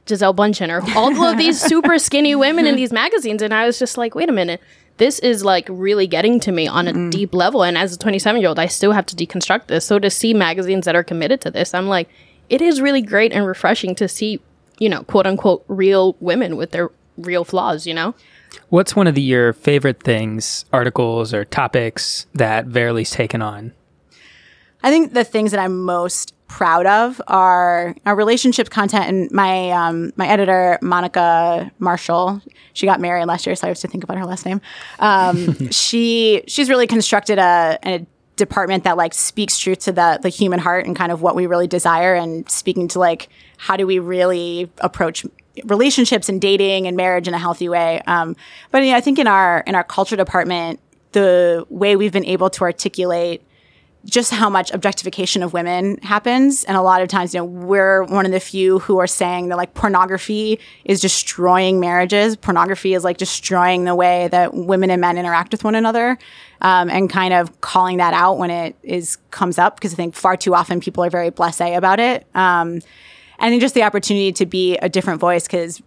Gisele 0.07 0.33
Bündchen 0.33 0.71
or 0.71 0.83
all 0.97 1.23
of 1.23 1.37
these 1.37 1.61
super 1.73 1.99
skinny 1.99 2.35
women 2.35 2.67
in 2.67 2.77
these 2.77 2.93
magazines, 2.93 3.43
and 3.43 3.53
I 3.53 3.67
was 3.67 3.79
just 3.79 3.99
like, 3.99 4.15
wait 4.15 4.31
a 4.31 4.33
minute. 4.33 4.63
This 4.97 5.21
is 5.21 5.45
like 5.45 5.69
really 5.71 6.09
getting 6.09 6.41
to 6.41 6.51
me 6.51 6.67
on 6.67 6.89
a 6.89 7.11
deep 7.11 7.33
level. 7.33 7.63
And 7.63 7.79
as 7.79 7.95
a 7.95 7.99
27 7.99 8.41
year 8.41 8.49
old, 8.49 8.59
I 8.59 8.67
still 8.67 8.91
have 8.91 9.07
to 9.07 9.15
deconstruct 9.15 9.69
this. 9.69 9.85
So 9.85 10.01
to 10.01 10.11
see 10.11 10.35
magazines 10.35 10.87
that 10.87 10.97
are 10.97 11.05
committed 11.05 11.41
to 11.43 11.53
this, 11.53 11.73
I'm 11.73 11.87
like, 11.87 12.09
it 12.49 12.61
is 12.61 12.81
really 12.81 13.01
great 13.01 13.33
and 13.33 13.47
refreshing 13.47 13.95
to 13.95 14.09
see 14.09 14.41
you 14.79 14.89
know, 14.89 15.03
quote 15.05 15.27
unquote, 15.27 15.65
real 15.69 16.17
women 16.21 16.57
with 16.57 16.71
their 16.71 16.91
real 17.17 17.45
flaws, 17.45 17.87
you 17.87 17.95
know? 17.95 18.15
What's 18.69 18.95
one 18.95 19.07
of 19.07 19.15
the, 19.15 19.23
your 19.23 19.53
favorite 19.53 20.03
things, 20.03 20.65
articles 20.73 21.33
or 21.33 21.45
topics 21.45 22.27
that 22.35 22.67
Verily's 22.67 23.11
taken 23.11 23.43
on? 23.43 23.73
I 24.83 24.91
think 24.91 25.13
the 25.13 25.25
things 25.25 25.51
that 25.51 25.61
I'm 25.61 25.83
most 25.85 26.35
proud 26.47 26.87
of 26.87 27.21
are 27.29 27.95
our 28.07 28.17
relationship 28.17 28.71
content 28.71 29.07
and 29.07 29.31
my 29.31 29.71
um, 29.71 30.13
my 30.17 30.27
editor 30.27 30.79
Monica 30.83 31.71
Marshall. 31.79 32.41
She 32.73 32.87
got 32.87 33.01
married 33.01 33.27
last 33.27 33.47
year, 33.47 33.55
so 33.55 33.67
I 33.67 33.69
have 33.69 33.79
to 33.79 33.89
think 33.89 34.05
about 34.05 34.19
her 34.19 34.25
last 34.25 34.47
name. 34.47 34.61
Um, 34.99 35.69
she 35.71 36.43
she's 36.47 36.69
really 36.69 36.87
constructed 36.87 37.39
a, 37.39 37.79
a 37.85 38.07
department 38.37 38.85
that 38.85 38.97
like 38.97 39.15
speaks 39.15 39.59
truth 39.59 39.81
to 39.81 39.93
the 39.93 40.19
the 40.23 40.29
human 40.29 40.59
heart 40.59 40.87
and 40.87 40.97
kind 40.97 41.13
of 41.13 41.23
what 41.23 41.37
we 41.37 41.47
really 41.47 41.67
desire, 41.67 42.15
and 42.15 42.49
speaking 42.51 42.89
to 42.89 42.99
like 42.99 43.29
how 43.59 43.77
do 43.77 43.87
we 43.87 43.99
really 43.99 44.71
approach 44.79 45.27
relationships 45.65 46.29
and 46.29 46.41
dating 46.41 46.87
and 46.87 46.97
marriage 46.97 47.29
in 47.29 47.35
a 47.35 47.39
healthy 47.39 47.69
way. 47.69 48.01
Um, 48.07 48.37
but 48.71 48.83
you 48.83 48.91
know, 48.91 48.97
I 48.97 49.01
think 49.01 49.19
in 49.19 49.27
our 49.27 49.61
in 49.67 49.75
our 49.75 49.85
culture 49.85 50.17
department, 50.17 50.81
the 51.13 51.67
way 51.71 51.97
we've 51.97 52.13
been 52.13 52.25
able 52.25 52.51
to 52.51 52.65
articulate 52.65 53.43
just 54.05 54.33
how 54.33 54.49
much 54.49 54.73
objectification 54.73 55.43
of 55.43 55.53
women 55.53 55.99
happens. 55.99 56.65
And 56.65 56.77
a 56.77 56.83
lot 56.83 57.03
of 57.03 57.09
times, 57.09 57.35
you 57.35 57.41
know, 57.41 57.45
we're 57.45 58.05
one 58.05 58.25
of 58.25 58.33
the 58.33 58.41
few 58.41 58.79
who 58.79 58.99
are 58.99 59.07
saying 59.07 59.49
that 59.49 59.57
like 59.57 59.75
pornography 59.75 60.61
is 60.85 61.01
destroying 61.01 61.81
marriages. 61.81 62.37
Pornography 62.37 62.95
is 62.95 63.05
like 63.05 63.19
destroying 63.19 63.85
the 63.85 63.95
way 63.95 64.29
that 64.29 64.55
women 64.55 64.91
and 64.91 65.01
men 65.01 65.19
interact 65.19 65.53
with 65.53 65.65
one 65.65 65.75
another. 65.75 66.17
Um, 66.61 66.91
and 66.91 67.11
kind 67.11 67.35
of 67.35 67.61
calling 67.61 67.99
that 67.99 68.15
out 68.15 68.39
when 68.39 68.51
it 68.51 68.77
is 68.83 69.17
comes 69.31 69.59
up 69.59 69.77
because 69.77 69.93
I 69.93 69.97
think 69.97 70.15
far 70.15 70.37
too 70.37 70.55
often 70.55 70.81
people 70.81 71.05
are 71.05 71.11
very 71.11 71.31
blasé 71.31 71.77
about 71.77 72.01
it. 72.01 72.27
Um, 72.35 72.81
and 73.39 73.61
just 73.61 73.75
the 73.75 73.83
opportunity 73.83 74.33
to 74.33 74.47
be 74.47 74.77
a 74.79 74.89
different 74.89 75.21
voice 75.21 75.45
because 75.45 75.83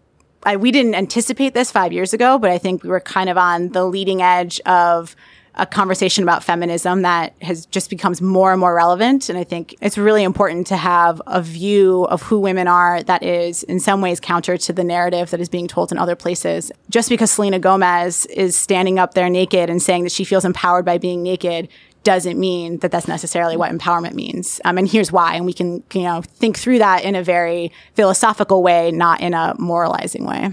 we 0.60 0.72
didn't 0.72 0.96
anticipate 0.96 1.54
this 1.54 1.72
five 1.72 1.94
years 1.94 2.14
ago, 2.14 2.40
but 2.40 2.50
I 2.50 2.58
think 2.58 2.84
we 2.84 2.90
were 2.90 3.00
kind 3.00 3.30
of 3.30 3.38
on 3.38 3.70
the 3.70 3.86
leading 3.86 4.22
edge 4.22 4.60
of 4.62 5.16
a 5.56 5.66
conversation 5.66 6.24
about 6.24 6.46
feminism 6.46 7.02
that 7.02 7.36
has 7.42 7.66
just 7.66 7.90
becomes 7.90 8.22
more 8.22 8.52
and 8.52 8.60
more 8.60 8.74
relevant. 8.74 9.28
And 9.28 9.38
I 9.38 9.44
think 9.44 9.76
it's 9.82 9.98
really 9.98 10.24
important 10.24 10.66
to 10.68 10.78
have 10.78 11.22
a 11.28 11.42
view 11.42 12.06
of 12.06 12.22
who 12.22 12.40
women 12.40 12.70
are 12.70 13.04
that 13.04 13.22
is 13.22 13.64
in 13.64 13.82
some 13.82 14.00
ways 14.00 14.22
counter 14.22 14.58
to 14.58 14.72
the 14.72 14.84
narrative 14.84 15.30
that 15.32 15.42
is 15.42 15.50
being 15.50 15.68
told 15.68 15.92
in 15.92 15.98
other 15.98 16.16
places. 16.16 16.72
Just 16.90 17.10
because 17.10 17.32
Selena 17.32 17.60
Gomez 17.60 18.26
is 18.28 18.56
standing 18.56 18.98
up 18.98 19.14
there 19.14 19.30
naked 19.30 19.70
and 19.70 19.82
saying 19.82 20.04
that 20.04 20.14
she 20.14 20.24
feels 20.24 20.46
empowered 20.46 20.86
by 20.86 20.98
being 20.98 21.22
naked 21.22 21.68
doesn't 22.04 22.40
mean 22.40 22.78
that 22.80 22.92
that's 22.92 23.08
necessarily 23.08 23.56
what 23.56 23.72
empowerment 23.72 24.14
means. 24.14 24.60
Um, 24.66 24.78
and 24.78 24.88
here's 24.88 25.12
why. 25.12 25.36
And 25.36 25.46
we 25.46 25.54
can, 25.54 25.84
you 25.94 26.04
know, 26.04 26.22
think 26.22 26.58
through 26.58 26.80
that 26.80 27.04
in 27.04 27.16
a 27.16 27.24
very 27.24 27.72
philosophical 27.94 28.64
way, 28.64 28.92
not 28.92 29.22
in 29.22 29.34
a 29.34 29.54
moralizing 29.60 30.26
way. 30.26 30.50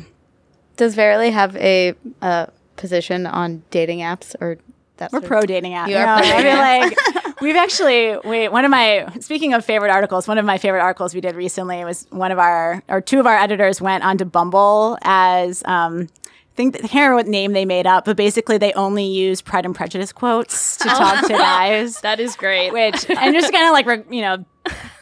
Does 0.77 0.95
Verily 0.95 1.31
have 1.31 1.57
a 1.57 1.95
uh, 2.23 2.47
position 2.77 3.27
on 3.27 3.63
dating 3.71 4.01
apps 4.01 4.35
or 4.41 4.59
that 4.99 5.13
We're 5.13 5.21
pro 5.21 5.43
dating 5.43 5.73
apps. 5.73 5.89
You 5.89 5.97
are 5.97 6.21
pro 6.21 6.29
I 6.29 6.43
mean, 6.43 6.57
like 6.57 7.41
we've 7.41 7.57
actually 7.57 8.17
we 8.25 8.49
one 8.49 8.65
of 8.65 8.71
my 8.71 9.09
speaking 9.21 9.55
of 9.55 9.65
favorite 9.65 9.91
articles, 9.91 10.29
one 10.29 10.39
of 10.39 10.45
my 10.45 10.59
favorite 10.59 10.81
articles 10.81 11.15
we 11.15 11.21
did 11.21 11.35
recently 11.35 11.85
was 11.85 12.07
one 12.11 12.31
of 12.31 12.39
our 12.39 12.83
or 12.89 13.01
two 13.01 13.21
of 13.21 13.27
our 13.27 13.37
editors 13.37 13.81
went 13.81 14.05
onto 14.05 14.25
Bumble 14.25 14.99
as 15.03 15.63
um 15.65 16.09
think 16.59 16.77
I 16.77 16.81
can't 16.81 16.95
remember 16.95 17.17
what 17.17 17.27
name 17.29 17.53
they 17.53 17.65
made 17.65 17.87
up, 17.87 18.05
but 18.05 18.17
basically 18.17 18.59
they 18.59 18.73
only 18.73 19.07
use 19.07 19.41
Pride 19.41 19.65
and 19.65 19.75
Prejudice 19.75 20.13
quotes 20.13 20.77
to 20.79 20.85
talk 20.89 21.27
to 21.27 21.33
guys. 21.33 22.01
That 22.01 22.21
is 22.21 22.37
great. 22.37 22.73
Which 22.73 23.09
and 23.09 23.35
just 23.35 23.53
kind 23.53 23.67
of 23.67 23.73
like 23.73 23.87
re- 23.87 24.17
you 24.17 24.23
know 24.23 24.45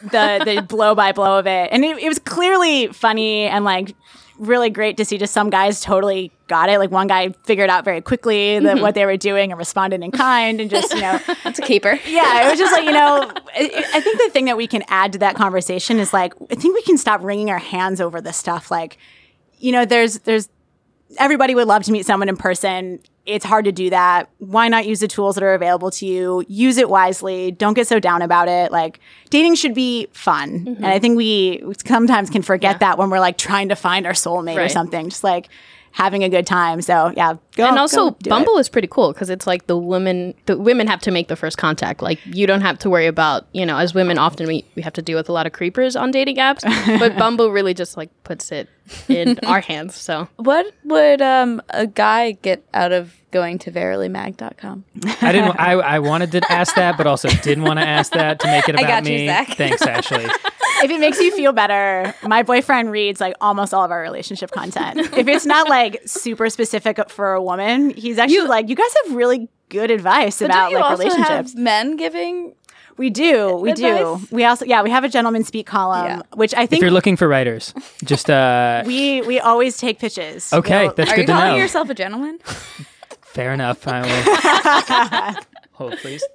the 0.03 0.41
the 0.45 0.61
blow 0.61 0.95
by 0.95 1.11
blow 1.11 1.39
of 1.39 1.47
it, 1.47 1.69
and 1.71 1.83
it, 1.83 1.97
it 1.97 2.07
was 2.07 2.19
clearly 2.19 2.87
funny 2.87 3.47
and 3.47 3.65
like 3.65 3.95
really 4.37 4.69
great 4.69 4.97
to 4.97 5.03
see 5.03 5.17
just 5.17 5.33
some 5.33 5.49
guys 5.49 5.81
totally 5.81 6.31
got 6.47 6.69
it. 6.69 6.77
Like 6.77 6.91
one 6.91 7.07
guy 7.07 7.29
figured 7.43 7.71
out 7.71 7.83
very 7.83 8.01
quickly 8.01 8.59
that 8.59 8.75
mm-hmm. 8.75 8.81
what 8.83 8.93
they 8.93 9.07
were 9.07 9.17
doing 9.17 9.51
and 9.51 9.57
responded 9.57 10.03
in 10.03 10.11
kind 10.11 10.61
and 10.61 10.69
just 10.69 10.93
you 10.93 11.01
know 11.01 11.19
That's 11.43 11.59
a 11.59 11.63
keeper. 11.63 11.99
yeah, 12.05 12.45
it 12.45 12.51
was 12.51 12.59
just 12.59 12.71
like, 12.71 12.83
you 12.83 12.91
know, 12.91 13.31
I, 13.55 13.85
I 13.93 14.01
think 14.01 14.21
the 14.21 14.29
thing 14.31 14.45
that 14.45 14.57
we 14.57 14.67
can 14.67 14.83
add 14.89 15.13
to 15.13 15.19
that 15.19 15.35
conversation 15.35 15.97
is 15.97 16.13
like, 16.13 16.33
I 16.51 16.55
think 16.55 16.75
we 16.75 16.83
can 16.83 16.97
stop 16.97 17.23
wringing 17.23 17.49
our 17.49 17.57
hands 17.57 17.99
over 17.99 18.21
this 18.21 18.37
stuff. 18.37 18.69
Like, 18.69 18.97
you 19.57 19.71
know, 19.71 19.85
there's, 19.85 20.19
there's, 20.19 20.49
everybody 21.17 21.55
would 21.55 21.67
love 21.67 21.83
to 21.83 21.91
meet 21.91 22.05
someone 22.05 22.29
in 22.29 22.37
person. 22.37 22.99
It's 23.25 23.43
hard 23.43 23.65
to 23.65 23.71
do 23.71 23.89
that. 23.89 24.29
Why 24.37 24.69
not 24.69 24.85
use 24.85 25.01
the 25.01 25.07
tools 25.07 25.35
that 25.35 25.43
are 25.43 25.53
available 25.53 25.91
to 25.91 26.05
you? 26.05 26.45
Use 26.47 26.77
it 26.77 26.89
wisely. 26.89 27.51
Don't 27.51 27.73
get 27.73 27.87
so 27.87 27.99
down 27.99 28.21
about 28.21 28.47
it. 28.47 28.71
Like, 28.71 28.99
dating 29.29 29.55
should 29.55 29.73
be 29.73 30.07
fun. 30.13 30.63
And 30.67 30.85
I 30.85 30.91
mm-hmm. 30.91 31.01
think 31.01 31.17
we 31.17 31.63
sometimes 31.85 32.29
can 32.29 32.41
forget 32.41 32.79
that 32.79 32.97
when 32.97 33.09
we're 33.09 33.19
like 33.19 33.37
trying 33.37 33.69
to 33.69 33.75
find 33.75 34.05
our 34.05 34.13
soulmate 34.13 34.63
or 34.63 34.69
something, 34.69 35.09
just 35.09 35.23
like 35.23 35.49
having 35.91 36.23
a 36.23 36.29
good 36.29 36.45
time. 36.47 36.81
So, 36.81 37.11
yeah. 37.15 37.35
Go, 37.55 37.67
and 37.67 37.79
also 37.79 38.11
go 38.11 38.29
Bumble 38.29 38.57
it. 38.57 38.61
is 38.61 38.69
pretty 38.69 38.87
cool 38.87 39.11
because 39.13 39.31
it's 39.31 39.47
like 39.47 39.65
the 39.65 39.75
women 39.75 40.35
the 40.45 40.55
women 40.57 40.85
have 40.85 41.01
to 41.01 41.11
make 41.11 41.27
the 41.27 41.35
first 41.35 41.57
contact. 41.57 42.03
Like 42.03 42.19
you 42.25 42.45
don't 42.45 42.61
have 42.61 42.77
to 42.79 42.89
worry 42.89 43.07
about, 43.07 43.47
you 43.51 43.65
know, 43.65 43.77
as 43.77 43.95
women 43.95 44.19
often 44.19 44.45
we, 44.47 44.63
we 44.75 44.83
have 44.83 44.93
to 44.93 45.01
deal 45.01 45.17
with 45.17 45.27
a 45.27 45.31
lot 45.31 45.47
of 45.47 45.53
creepers 45.53 45.95
on 45.95 46.11
dating 46.11 46.35
apps. 46.37 46.61
but 46.99 47.17
Bumble 47.17 47.51
really 47.51 47.73
just 47.73 47.97
like 47.97 48.11
puts 48.23 48.51
it 48.51 48.69
in 49.07 49.39
our 49.47 49.59
hands. 49.59 49.95
So 49.95 50.27
What 50.35 50.71
would 50.83 51.19
um, 51.21 51.61
a 51.69 51.87
guy 51.87 52.33
get 52.33 52.63
out 52.75 52.91
of 52.91 53.15
going 53.31 53.57
to 53.59 53.71
verilymag.com? 53.71 54.85
I 55.21 55.31
didn't. 55.31 55.55
I, 55.59 55.71
I 55.73 55.99
wanted 55.99 56.31
to 56.33 56.51
ask 56.51 56.75
that, 56.75 56.95
but 56.95 57.07
also 57.07 57.27
didn't 57.29 57.63
want 57.63 57.79
to 57.79 57.87
ask 57.87 58.11
that 58.13 58.39
to 58.41 58.47
make 58.47 58.69
it 58.69 58.75
I 58.77 58.81
about 58.83 59.03
got 59.03 59.11
you, 59.11 59.17
me. 59.17 59.25
Zach. 59.27 59.47
Thanks, 59.57 59.81
Ashley. 59.81 60.27
If 60.83 60.91
it 60.91 60.99
makes 60.99 61.19
you 61.19 61.31
feel 61.31 61.51
better, 61.53 62.13
my 62.23 62.43
boyfriend 62.43 62.91
reads 62.91 63.19
like 63.21 63.35
almost 63.41 63.73
all 63.73 63.83
of 63.83 63.91
our 63.91 64.01
relationship 64.01 64.51
content. 64.51 64.99
If 65.17 65.27
it's 65.27 65.45
not 65.45 65.69
like 65.69 66.01
super 66.05 66.49
specific 66.49 67.09
for 67.09 67.33
a 67.33 67.41
woman, 67.41 67.91
he's 67.91 68.17
actually 68.17 68.47
like, 68.47 68.69
you 68.69 68.75
guys 68.75 68.93
have 69.05 69.15
really 69.15 69.49
good 69.69 69.91
advice 69.91 70.39
But 70.39 70.45
about 70.45 70.69
don't 70.69 70.71
you 70.71 70.77
like 70.77 70.85
also 70.91 71.03
relationships. 71.03 71.29
have 71.53 71.55
men 71.55 71.95
giving? 71.97 72.53
we 72.97 73.11
do, 73.11 73.55
we 73.57 73.71
advice? 73.73 73.99
do. 74.29 74.35
We 74.35 74.43
also, 74.43 74.65
yeah, 74.65 74.81
we 74.81 74.89
have 74.89 75.03
a 75.03 75.09
gentleman 75.09 75.43
speak 75.43 75.67
column, 75.67 76.05
Yeah. 76.07 76.21
which 76.33 76.53
I 76.55 76.65
think 76.65 76.79
If 76.79 76.81
you're 76.81 76.89
looking 76.91 77.15
for 77.15 77.27
writers, 77.27 77.71
just 78.03 78.27
uh, 78.29 78.81
we 78.87 79.21
we 79.21 79.39
always 79.39 79.77
take 79.77 79.99
pitches. 79.99 80.51
okay, 80.51 80.85
We'll- 80.85 80.95
that's 80.95 81.11
Are 81.11 81.15
good 81.15 81.21
you 81.21 81.27
to 81.27 81.33
calling 81.33 81.51
know. 81.51 81.57
yourself 81.57 81.89
a 81.91 81.93
gentleman? 81.93 82.39
Fair 83.21 83.53
enough. 83.53 83.87
I 83.87 84.01
will. 85.35 85.43
Hold, 85.77 85.95
please. 85.99 86.25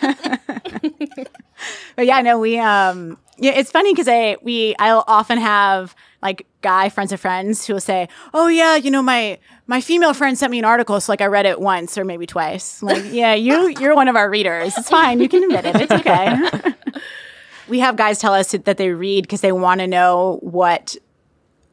but 1.96 2.06
yeah, 2.06 2.20
no, 2.20 2.38
we 2.38 2.58
um 2.60 3.18
yeah, 3.38 3.50
it's 3.52 3.72
funny 3.72 3.92
because 3.92 4.06
I 4.06 4.36
we 4.40 4.76
I'll 4.78 5.02
often 5.08 5.38
have 5.38 5.96
like 6.22 6.46
guy 6.62 6.88
friends 6.90 7.10
of 7.10 7.20
friends 7.20 7.66
who 7.66 7.72
will 7.72 7.80
say, 7.80 8.08
"Oh 8.32 8.46
yeah, 8.46 8.76
you 8.76 8.92
know 8.92 9.02
my 9.02 9.40
my 9.66 9.80
female 9.80 10.14
friend 10.14 10.38
sent 10.38 10.52
me 10.52 10.60
an 10.60 10.64
article, 10.64 11.00
so 11.00 11.10
like 11.10 11.20
I 11.20 11.26
read 11.26 11.44
it 11.44 11.60
once 11.60 11.98
or 11.98 12.04
maybe 12.04 12.24
twice." 12.24 12.82
I'm 12.82 12.88
like, 12.88 13.12
yeah, 13.12 13.34
you 13.34 13.66
you're 13.80 13.96
one 13.96 14.06
of 14.06 14.14
our 14.14 14.30
readers. 14.30 14.78
It's 14.78 14.88
fine. 14.88 15.18
You 15.18 15.28
can 15.28 15.42
admit 15.42 15.64
it. 15.64 15.76
It's 15.76 15.92
okay. 15.92 16.72
we 17.68 17.80
have 17.80 17.96
guys 17.96 18.20
tell 18.20 18.32
us 18.32 18.52
that 18.52 18.76
they 18.76 18.90
read 18.90 19.24
because 19.24 19.40
they 19.40 19.50
want 19.50 19.80
to 19.80 19.88
know 19.88 20.38
what 20.40 20.96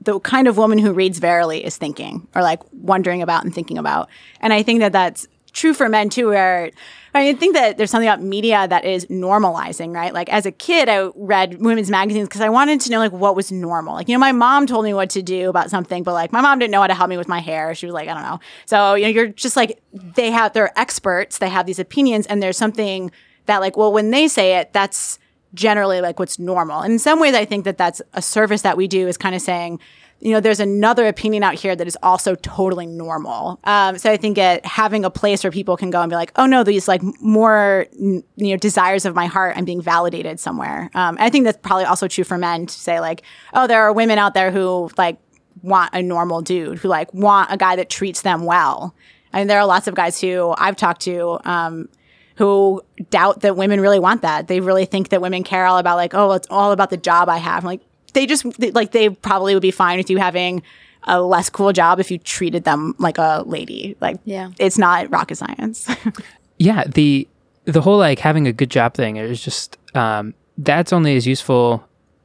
the 0.02 0.20
kind 0.22 0.48
of 0.48 0.58
woman 0.58 0.80
who 0.80 0.92
reads 0.92 1.20
Verily 1.20 1.64
is 1.64 1.78
thinking 1.78 2.28
or 2.34 2.42
like 2.42 2.62
wondering 2.74 3.22
about 3.22 3.44
and 3.44 3.54
thinking 3.54 3.78
about. 3.78 4.10
And 4.40 4.52
I 4.54 4.64
think 4.64 4.80
that 4.80 4.92
that's 4.92 5.28
true 5.54 5.74
for 5.74 5.90
men 5.90 6.10
too, 6.10 6.28
where 6.28 6.72
I 7.14 7.34
think 7.34 7.56
that 7.56 7.78
there's 7.78 7.92
something 7.92 8.08
about 8.08 8.22
media 8.22 8.68
that 8.68 8.86
is 8.86 9.06
normalizing, 9.08 9.94
right? 9.94 10.14
Like 10.14 10.30
as 10.30 10.46
a 10.46 10.52
kid, 10.52 10.88
I 10.88 11.10
read 11.16 11.62
women's 11.62 11.90
magazines 11.90 12.30
because 12.30 12.42
I 12.42 12.50
wanted 12.50 12.80
to 12.82 12.92
know 12.92 13.00
like 13.00 13.12
what 13.12 13.36
was 13.36 13.52
normal. 13.52 13.94
Like, 13.96 14.08
you 14.08 14.16
know, 14.16 14.20
my 14.20 14.32
mom 14.32 14.66
told 14.66 14.86
me 14.86 14.94
what 14.94 15.10
to 15.12 15.22
do 15.22 15.50
about 15.50 15.70
something, 15.70 16.04
but 16.04 16.14
like 16.14 16.32
my 16.32 16.40
mom 16.40 16.60
didn't 16.60 16.72
know 16.72 16.82
how 16.82 16.88
to 16.88 16.94
help 16.94 17.10
me 17.10 17.18
with 17.18 17.28
my 17.28 17.40
hair. 17.40 17.76
She 17.76 17.86
was 17.86 17.94
like, 17.94 18.08
I 18.08 18.14
don't 18.14 18.24
know. 18.24 18.40
So, 18.66 18.96
you 18.96 19.04
know, 19.04 19.10
you're 19.10 19.28
just 19.28 19.58
like, 19.58 19.82
they 19.92 20.32
have, 20.32 20.54
they're 20.54 20.78
experts, 20.80 21.40
they 21.40 21.50
have 21.50 21.66
these 21.66 21.80
opinions, 21.80 22.26
and 22.28 22.42
there's 22.42 22.58
something 22.58 23.12
that 23.46 23.60
like, 23.60 23.76
well, 23.76 23.92
when 23.92 24.12
they 24.12 24.30
say 24.30 24.58
it, 24.58 24.72
that's 24.72 25.20
generally 25.54 26.00
like 26.00 26.18
what's 26.18 26.40
normal. 26.40 26.80
And 26.80 26.94
in 26.94 27.00
some 27.00 27.20
ways, 27.20 27.36
I 27.36 27.44
think 27.44 27.66
that 27.66 27.78
that's 27.78 28.02
a 28.14 28.22
service 28.22 28.62
that 28.62 28.78
we 28.78 28.88
do 28.88 29.10
is 29.10 29.18
kind 29.18 29.36
of 29.36 29.42
saying, 29.42 29.82
you 30.22 30.32
know, 30.32 30.40
there's 30.40 30.60
another 30.60 31.08
opinion 31.08 31.42
out 31.42 31.56
here 31.56 31.76
that 31.76 31.88
is 31.88 31.98
also 32.04 32.36
totally 32.36 32.86
normal. 32.86 33.60
Um, 33.64 33.98
so 33.98 34.12
I 34.12 34.18
think 34.18 34.38
it, 34.38 34.64
having 34.64 35.04
a 35.04 35.10
place 35.10 35.44
where 35.44 35.52
people 35.52 35.76
can 35.76 35.90
go 35.90 36.00
and 36.00 36.10
be 36.12 36.16
like, 36.16 36.32
oh 36.36 36.46
no, 36.46 36.64
these 36.64 36.88
like 36.88 37.02
more, 37.20 37.88
you 38.00 38.24
know, 38.38 38.58
desires 38.58 39.06
of 39.06 39.16
my 39.16 39.26
heart, 39.26 39.58
I'm 39.58 39.66
being 39.66 39.82
validated 39.82 40.40
somewhere. 40.40 40.92
Um, 40.94 41.18
I 41.20 41.32
think 41.32 41.46
that's 41.46 41.58
probably 41.58 41.86
also 41.86 42.08
true 42.08 42.24
for 42.24 42.38
men 42.38 42.68
to 42.68 42.74
say 42.74 43.00
like, 43.00 43.24
oh, 43.56 43.66
there 43.66 43.82
are 43.82 43.92
women 43.92 44.20
out 44.20 44.36
there 44.36 44.52
who 44.52 44.92
like 44.96 45.18
want 45.64 45.90
a 45.94 46.04
normal 46.04 46.42
dude, 46.42 46.78
who 46.78 46.88
like 46.88 47.12
want 47.16 47.52
a 47.52 47.58
guy 47.58 47.76
that 47.76 47.90
treats 47.90 48.22
them 48.22 48.46
well. 48.46 48.96
I 49.34 49.40
mean, 49.40 49.48
there 49.48 49.60
are 49.60 49.66
lots 49.66 49.88
of 49.88 49.96
guys 49.96 50.22
who 50.22 50.54
I've 50.56 50.76
talked 50.76 51.02
to, 51.02 51.40
um, 51.46 51.90
who 52.36 52.82
doubt 53.10 53.42
that 53.42 53.56
women 53.56 53.82
really 53.82 54.00
want 54.00 54.22
that. 54.22 54.48
They 54.48 54.60
really 54.60 54.86
think 54.86 55.10
that 55.10 55.22
women 55.22 55.44
care 55.44 55.66
all 55.66 55.80
about 55.80 55.98
like, 55.98 56.14
oh, 56.14 56.34
it's 56.34 56.48
all 56.52 56.72
about 56.72 56.92
the 56.92 56.98
job 56.98 57.28
I 57.28 57.38
have. 57.38 57.64
I'm 57.64 57.68
like, 57.68 57.82
they 58.13 58.26
just 58.26 58.45
like 58.74 58.91
they 58.91 59.10
probably 59.10 59.54
would 59.54 59.62
be 59.62 59.71
fine 59.71 59.97
with 59.97 60.10
you 60.10 60.17
having 60.17 60.62
a 61.04 61.21
less 61.21 61.50
cool 61.50 61.74
job 61.74 62.00
if 62.00 62.12
you 62.12 62.17
treated 62.19 62.63
them 62.63 62.93
like 63.00 63.17
a 63.17 63.43
lady. 63.47 63.95
Like, 64.02 64.19
Yeah. 64.24 64.52
it's 64.60 64.78
not 64.78 65.10
rocket 65.12 65.36
science. 65.36 65.89
yeah 66.58 66.84
the 66.86 67.28
the 67.65 67.82
whole 67.82 67.97
like 67.97 68.19
having 68.19 68.45
a 68.47 68.54
good 68.54 68.69
job 68.69 68.93
thing 68.93 69.15
is 69.17 69.41
just 69.43 69.78
um 69.95 70.34
that's 70.60 70.93
only 70.93 71.15
as 71.15 71.26
useful 71.26 71.84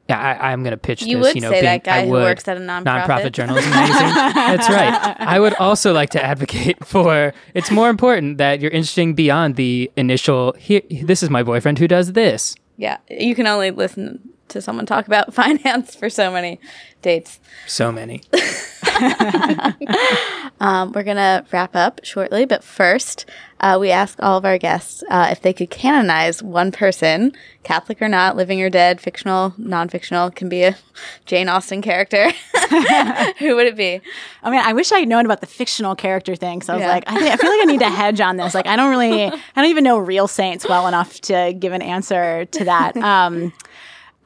yeah, 0.08 0.20
I, 0.40 0.52
I'm 0.52 0.62
going 0.62 0.70
to 0.70 0.76
pitch 0.76 1.02
You 1.02 1.16
this. 1.16 1.26
would 1.26 1.34
you 1.34 1.40
know, 1.40 1.48
say 1.50 1.54
being, 1.62 1.64
that 1.64 1.82
guy 1.84 1.96
I 1.96 2.04
who 2.04 2.12
would, 2.12 2.22
works 2.22 2.46
at 2.46 2.56
a 2.56 2.60
nonprofit. 2.60 3.32
journalism 3.32 3.68
magazine. 3.70 4.14
That's 4.14 4.68
right. 4.68 5.16
I 5.18 5.40
would 5.40 5.54
also 5.54 5.92
like 5.92 6.10
to 6.10 6.24
advocate 6.24 6.84
for. 6.86 7.32
It's 7.54 7.72
more 7.72 7.90
important 7.90 8.38
that 8.38 8.60
you're 8.60 8.70
interesting 8.70 9.14
beyond 9.14 9.56
the 9.56 9.90
initial. 9.96 10.52
Here, 10.60 10.82
this 11.02 11.24
is 11.24 11.30
my 11.30 11.42
boyfriend 11.42 11.80
who 11.80 11.88
does 11.88 12.12
this. 12.12 12.54
Yeah, 12.76 12.98
you 13.10 13.34
can 13.34 13.48
only 13.48 13.72
listen 13.72 14.20
to 14.48 14.60
someone 14.62 14.86
talk 14.86 15.06
about 15.06 15.32
finance 15.42 15.94
for 15.94 16.08
so 16.10 16.30
many 16.30 16.58
dates. 17.02 17.40
So 17.66 17.90
many. 17.92 18.22
Um, 20.58 20.92
we're 20.92 21.02
gonna 21.02 21.44
wrap 21.52 21.76
up 21.76 22.00
shortly, 22.02 22.46
but 22.46 22.64
first, 22.64 23.26
uh, 23.60 23.76
we 23.78 23.90
ask 23.90 24.18
all 24.22 24.38
of 24.38 24.46
our 24.46 24.56
guests 24.56 25.04
uh, 25.10 25.28
if 25.30 25.42
they 25.42 25.52
could 25.52 25.68
canonize 25.68 26.42
one 26.42 26.72
person, 26.72 27.32
Catholic 27.62 28.00
or 28.00 28.08
not, 28.08 28.36
living 28.36 28.62
or 28.62 28.70
dead, 28.70 28.98
fictional, 28.98 29.52
non-fictional, 29.58 30.30
can 30.30 30.48
be 30.48 30.62
a 30.62 30.74
Jane 31.26 31.50
Austen 31.50 31.82
character. 31.82 32.30
Who 33.38 33.54
would 33.54 33.66
it 33.66 33.76
be? 33.76 34.00
I 34.42 34.50
mean, 34.50 34.60
I 34.64 34.72
wish 34.72 34.92
I 34.92 35.00
had 35.00 35.08
known 35.08 35.26
about 35.26 35.42
the 35.42 35.46
fictional 35.46 35.94
character 35.94 36.34
thing. 36.36 36.62
So 36.62 36.72
I 36.72 36.76
was 36.76 36.80
Yeah. 36.84 36.88
like, 36.92 37.04
I, 37.06 37.18
think, 37.18 37.30
I 37.34 37.36
feel 37.36 37.50
like 37.50 37.60
I 37.60 37.64
need 37.66 37.80
to 37.80 37.90
hedge 37.90 38.20
on 38.22 38.38
this. 38.38 38.54
Like, 38.54 38.66
I 38.66 38.76
don't 38.76 38.88
really, 38.90 39.24
I 39.26 39.30
don't 39.56 39.66
even 39.66 39.84
know 39.84 39.98
real 39.98 40.26
saints 40.26 40.66
well 40.66 40.86
enough 40.88 41.20
to 41.22 41.52
give 41.58 41.74
an 41.74 41.82
answer 41.82 42.46
to 42.46 42.64
that. 42.64 42.96
Um, 42.96 43.52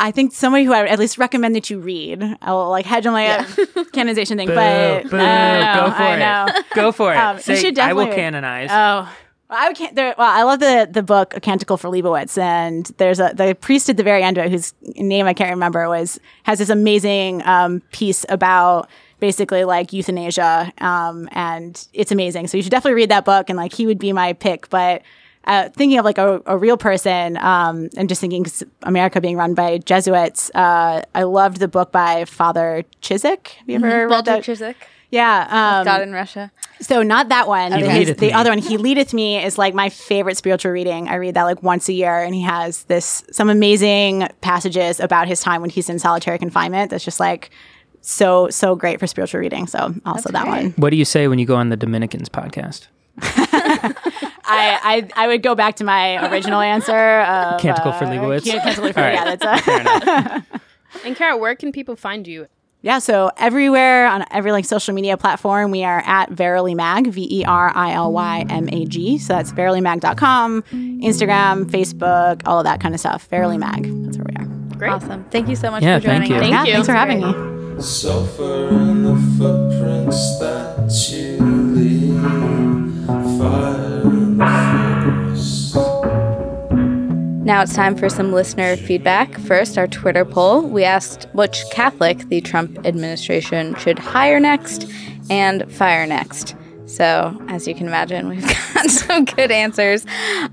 I 0.01 0.11
think 0.11 0.33
somebody 0.33 0.65
who 0.65 0.73
I 0.73 0.83
would 0.83 0.91
at 0.91 0.99
least 0.99 1.19
recommend 1.19 1.55
that 1.57 1.69
you 1.71 1.79
read. 1.79 2.23
I'll 2.43 2.71
like 2.71 2.87
hedge 2.87 3.07
on 3.07 3.13
my 3.13 3.27
uh, 3.29 3.45
canonization 3.93 4.39
thing, 4.39 4.49
but 4.49 5.03
Boo, 5.05 5.11
boo, 5.11 5.17
know, 5.19 5.83
go 5.87 5.91
for 5.93 6.03
I 6.03 6.15
it. 6.15 6.19
know. 6.19 6.63
Go 6.75 6.93
for 6.93 7.13
it. 7.13 7.17
Um, 7.17 7.37
you 7.37 7.43
Say, 7.43 7.57
should 7.57 7.79
I 7.79 7.93
will 7.93 8.05
definitely- 8.07 8.23
canonize. 8.23 8.69
Oh. 8.73 9.13
I 9.53 9.67
would 9.67 9.77
can't. 9.77 9.97
There, 9.97 10.15
well, 10.17 10.31
I 10.31 10.45
love 10.45 10.61
the 10.61 10.89
the 10.89 11.03
book 11.03 11.37
A 11.37 11.41
Canticle 11.41 11.77
for 11.77 11.89
Leibowitz, 11.91 12.39
and 12.39 12.87
there's 12.99 13.19
a 13.19 13.33
the 13.35 13.57
priest 13.61 13.91
at 13.91 13.97
the 13.97 14.05
very 14.05 14.23
end 14.23 14.39
of 14.39 14.45
it 14.47 14.53
whose 14.53 14.73
name 14.95 15.27
I 15.27 15.35
can't 15.35 15.51
remember 15.51 15.89
was 15.89 16.21
has 16.45 16.61
this 16.61 16.69
amazing 16.69 17.43
um, 17.45 17.83
piece 17.91 18.25
about 18.29 18.89
basically 19.19 19.65
like 19.65 19.93
euthanasia, 19.93 20.73
um, 20.79 21.29
and 21.33 21.85
it's 21.93 22.13
amazing. 22.13 22.47
So 22.47 22.59
you 22.59 22.63
should 22.63 22.71
definitely 22.71 22.95
read 22.95 23.11
that 23.11 23.25
book, 23.25 23.51
and 23.51 23.57
like 23.57 23.73
he 23.73 23.87
would 23.87 23.99
be 23.99 24.13
my 24.13 24.35
pick. 24.35 24.71
But 24.71 25.03
uh, 25.45 25.69
thinking 25.71 25.99
of 25.99 26.05
like 26.05 26.19
a, 26.19 26.43
a 26.47 26.57
real 26.59 26.77
person, 26.77 27.37
um, 27.39 27.89
and 27.97 28.09
just 28.09 28.21
thinking 28.21 28.45
America 28.83 29.21
being 29.21 29.37
run 29.37 29.55
by 29.55 29.79
Jesuits, 29.79 30.51
uh, 30.55 31.03
I 31.15 31.23
loved 31.23 31.59
the 31.59 31.69
book 31.69 31.93
by 31.93 32.25
Father 32.27 32.85
Ciszek. 33.03 33.49
Have 33.49 33.69
you 33.69 33.77
ever 33.77 33.87
read 33.87 33.95
Mm-hmm. 33.95 34.11
Walter 34.11 34.31
that? 34.33 34.45
Ciszek, 34.45 34.75
Yeah, 35.11 35.79
um, 35.81 35.85
God 35.85 36.03
in 36.03 36.13
Russia. 36.13 36.53
so 36.81 37.03
not 37.03 37.31
that 37.31 37.49
one. 37.49 37.73
He 37.73 37.83
His- 37.85 38.17
the 38.17 38.27
Me. 38.27 38.33
other 38.33 38.51
one, 38.51 38.59
He 38.59 38.77
Leadeth 38.77 39.13
Me, 39.15 39.43
is 39.43 39.57
like 39.59 39.75
my 39.75 39.89
favorite 39.89 40.37
spiritual 40.37 40.73
reading. 40.73 41.09
I 41.09 41.15
read 41.17 41.35
that 41.35 41.45
like 41.45 41.63
once 41.63 41.89
a 41.89 41.93
year, 41.93 42.19
and 42.23 42.35
he 42.35 42.43
has 42.43 42.85
this 42.85 43.25
some 43.33 43.49
amazing 43.51 44.29
passages 44.43 45.01
about 45.01 45.27
his 45.27 45.41
time 45.41 45.63
when 45.63 45.71
he's 45.71 45.89
in 45.89 45.99
solitary 45.99 46.39
confinement. 46.39 46.91
That's 46.91 47.05
just 47.05 47.19
like 47.19 47.51
so 48.03 48.49
so 48.51 48.77
great 48.77 49.01
for 49.01 49.07
spiritual 49.07 49.41
reading. 49.41 49.67
So 49.67 49.95
also 50.05 50.31
that 50.33 50.47
one. 50.47 50.73
what 50.77 50.91
do 50.91 50.97
you 50.97 51.05
say 51.05 51.29
when 51.29 51.39
you 51.39 51.47
go 51.47 51.57
on 51.57 51.71
the 51.71 51.77
Dominicans 51.77 52.29
podcast? 52.29 52.87
I, 54.45 55.09
I 55.15 55.25
I 55.25 55.27
would 55.29 55.43
go 55.43 55.55
back 55.55 55.77
to 55.77 55.85
my 55.85 56.31
original 56.31 56.61
answer. 56.61 57.21
Of, 57.21 57.61
Canticle 57.61 57.93
for 57.93 58.05
uh, 58.05 58.11
Leibowitz? 58.11 58.47
yeah, 58.47 58.63
Canticle 58.63 58.93
for 58.93 58.99
All 59.01 59.05
right. 59.07 59.15
yeah. 59.15 59.37
That's 59.37 60.47
a, 60.47 60.47
And 61.05 61.15
Kara, 61.17 61.37
where 61.37 61.55
can 61.55 61.71
people 61.73 61.95
find 61.97 62.27
you? 62.27 62.47
Yeah, 62.83 62.99
so 62.99 63.31
everywhere 63.37 64.07
on 64.07 64.25
every 64.31 64.53
like 64.53 64.65
social 64.65 64.95
media 64.95 65.17
platform, 65.19 65.71
we 65.71 65.85
are 65.85 66.03
at 66.07 66.31
Verily 66.31 66.75
Mag, 66.75 67.09
V 67.09 67.29
E 67.41 67.45
R 67.45 67.71
I 67.75 67.93
L 67.93 68.11
Y 68.13 68.47
M 68.49 68.69
A 68.71 68.87
G. 68.87 69.19
So 69.19 69.35
that's 69.35 69.53
verilymag.com, 69.53 70.63
Instagram, 70.63 71.67
Facebook, 71.67 72.43
all 72.47 72.59
of 72.59 72.65
that 72.65 72.81
kind 72.81 72.95
of 72.95 73.01
stuff. 73.01 73.27
Verily 73.29 73.59
Mag. 73.59 73.83
That's 74.05 74.17
where 74.17 74.27
we 74.31 74.37
are. 74.45 74.49
Great. 74.79 74.91
Awesome. 74.93 75.25
Thank 75.25 75.49
you 75.49 75.57
so 75.57 75.71
much 75.71 75.83
Yeah, 75.83 75.99
for 75.99 76.07
joining 76.07 76.21
thank 76.23 76.31
you. 76.31 76.37
us. 76.37 76.41
Thank 76.41 76.53
yeah, 76.55 76.65
you. 76.65 76.73
thanks 76.73 76.87
for 76.89 76.95
having 76.95 77.21
me. 77.21 77.83
Sulfur 77.83 78.69
in 78.69 79.03
the 79.05 79.15
footprints 79.39 80.39
that 80.39 80.91
you 81.13 81.39
Now 87.51 87.63
it's 87.63 87.75
time 87.75 87.97
for 87.97 88.09
some 88.09 88.33
listener 88.33 88.77
feedback. 88.77 89.37
First, 89.41 89.77
our 89.77 89.89
Twitter 89.89 90.25
poll. 90.25 90.63
We 90.63 90.85
asked 90.85 91.27
which 91.33 91.65
Catholic 91.73 92.29
the 92.29 92.41
Trump 92.41 92.87
administration 92.87 93.75
should 93.75 93.99
hire 93.99 94.39
next 94.39 94.89
and 95.31 95.69
fire 95.69 96.07
next. 96.07 96.55
So, 96.87 97.37
as 97.49 97.67
you 97.67 97.75
can 97.75 97.89
imagine, 97.89 98.29
we've 98.29 98.47
got 98.47 98.89
some 98.89 99.25
good 99.25 99.51
answers. 99.51 100.07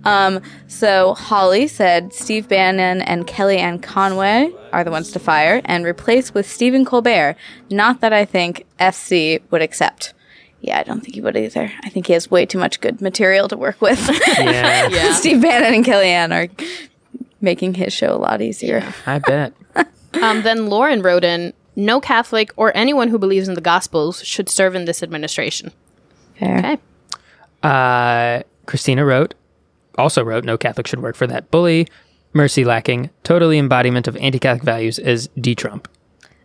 Um, 0.06 0.42
so, 0.66 1.14
Holly 1.14 1.68
said 1.68 2.14
Steve 2.14 2.48
Bannon 2.48 3.04
and 3.04 3.28
Kellyanne 3.28 3.84
Conway 3.84 4.52
are 4.74 4.84
the 4.84 4.90
ones 4.90 5.12
to 5.12 5.20
fire 5.20 5.62
and 5.66 5.86
replace 5.86 6.34
with 6.34 6.50
Stephen 6.50 6.84
Colbert. 6.84 7.36
Not 7.70 8.02
that 8.02 8.12
I 8.12 8.26
think 8.26 8.66
SC 8.82 9.40
would 9.52 9.62
accept. 9.62 10.16
Yeah, 10.62 10.80
I 10.80 10.84
don't 10.84 11.02
think 11.02 11.16
he 11.16 11.22
would 11.22 11.38
either. 11.38 11.72
I 11.84 11.90
think 11.90 12.08
he 12.08 12.14
has 12.14 12.32
way 12.32 12.46
too 12.46 12.58
much 12.58 12.80
good 12.82 13.02
material 13.02 13.48
to 13.48 13.58
work 13.58 13.80
with. 13.82 14.00
Yeah, 14.38 14.88
Yeah. 14.88 15.14
Steve 15.20 15.42
Bannon 15.42 15.74
and 15.76 15.86
Kellyanne 15.86 16.32
are 16.34 16.66
making 17.42 17.76
his 17.76 17.94
show 17.94 18.14
a 18.14 18.18
lot 18.18 18.42
easier. 18.42 18.84
I 19.06 19.20
bet. 19.20 19.54
Um, 20.22 20.42
then 20.42 20.68
Lauren 20.68 21.04
wrote 21.04 21.24
in, 21.24 21.54
no 21.76 22.02
Catholic 22.02 22.52
or 22.56 22.76
anyone 22.76 23.10
who 23.10 23.20
believes 23.20 23.48
in 23.48 23.54
the 23.54 23.62
Gospels 23.62 24.24
should 24.24 24.50
serve 24.50 24.74
in 24.74 24.86
this 24.86 25.04
administration. 25.04 25.72
Fair. 26.40 26.58
Okay. 26.58 26.78
Uh, 27.62 28.42
Christina 28.66 29.06
wrote, 29.06 29.36
also 29.96 30.24
wrote, 30.24 30.44
no 30.44 30.58
Catholic 30.58 30.88
should 30.88 31.02
work 31.04 31.16
for 31.16 31.28
that 31.28 31.52
bully. 31.52 31.88
Mercy 32.34 32.64
lacking, 32.66 33.12
totally 33.24 33.60
embodiment 33.60 34.08
of 34.08 34.18
anti-Catholic 34.18 34.64
values 34.64 34.98
is 34.98 35.30
D-Trump. 35.40 35.88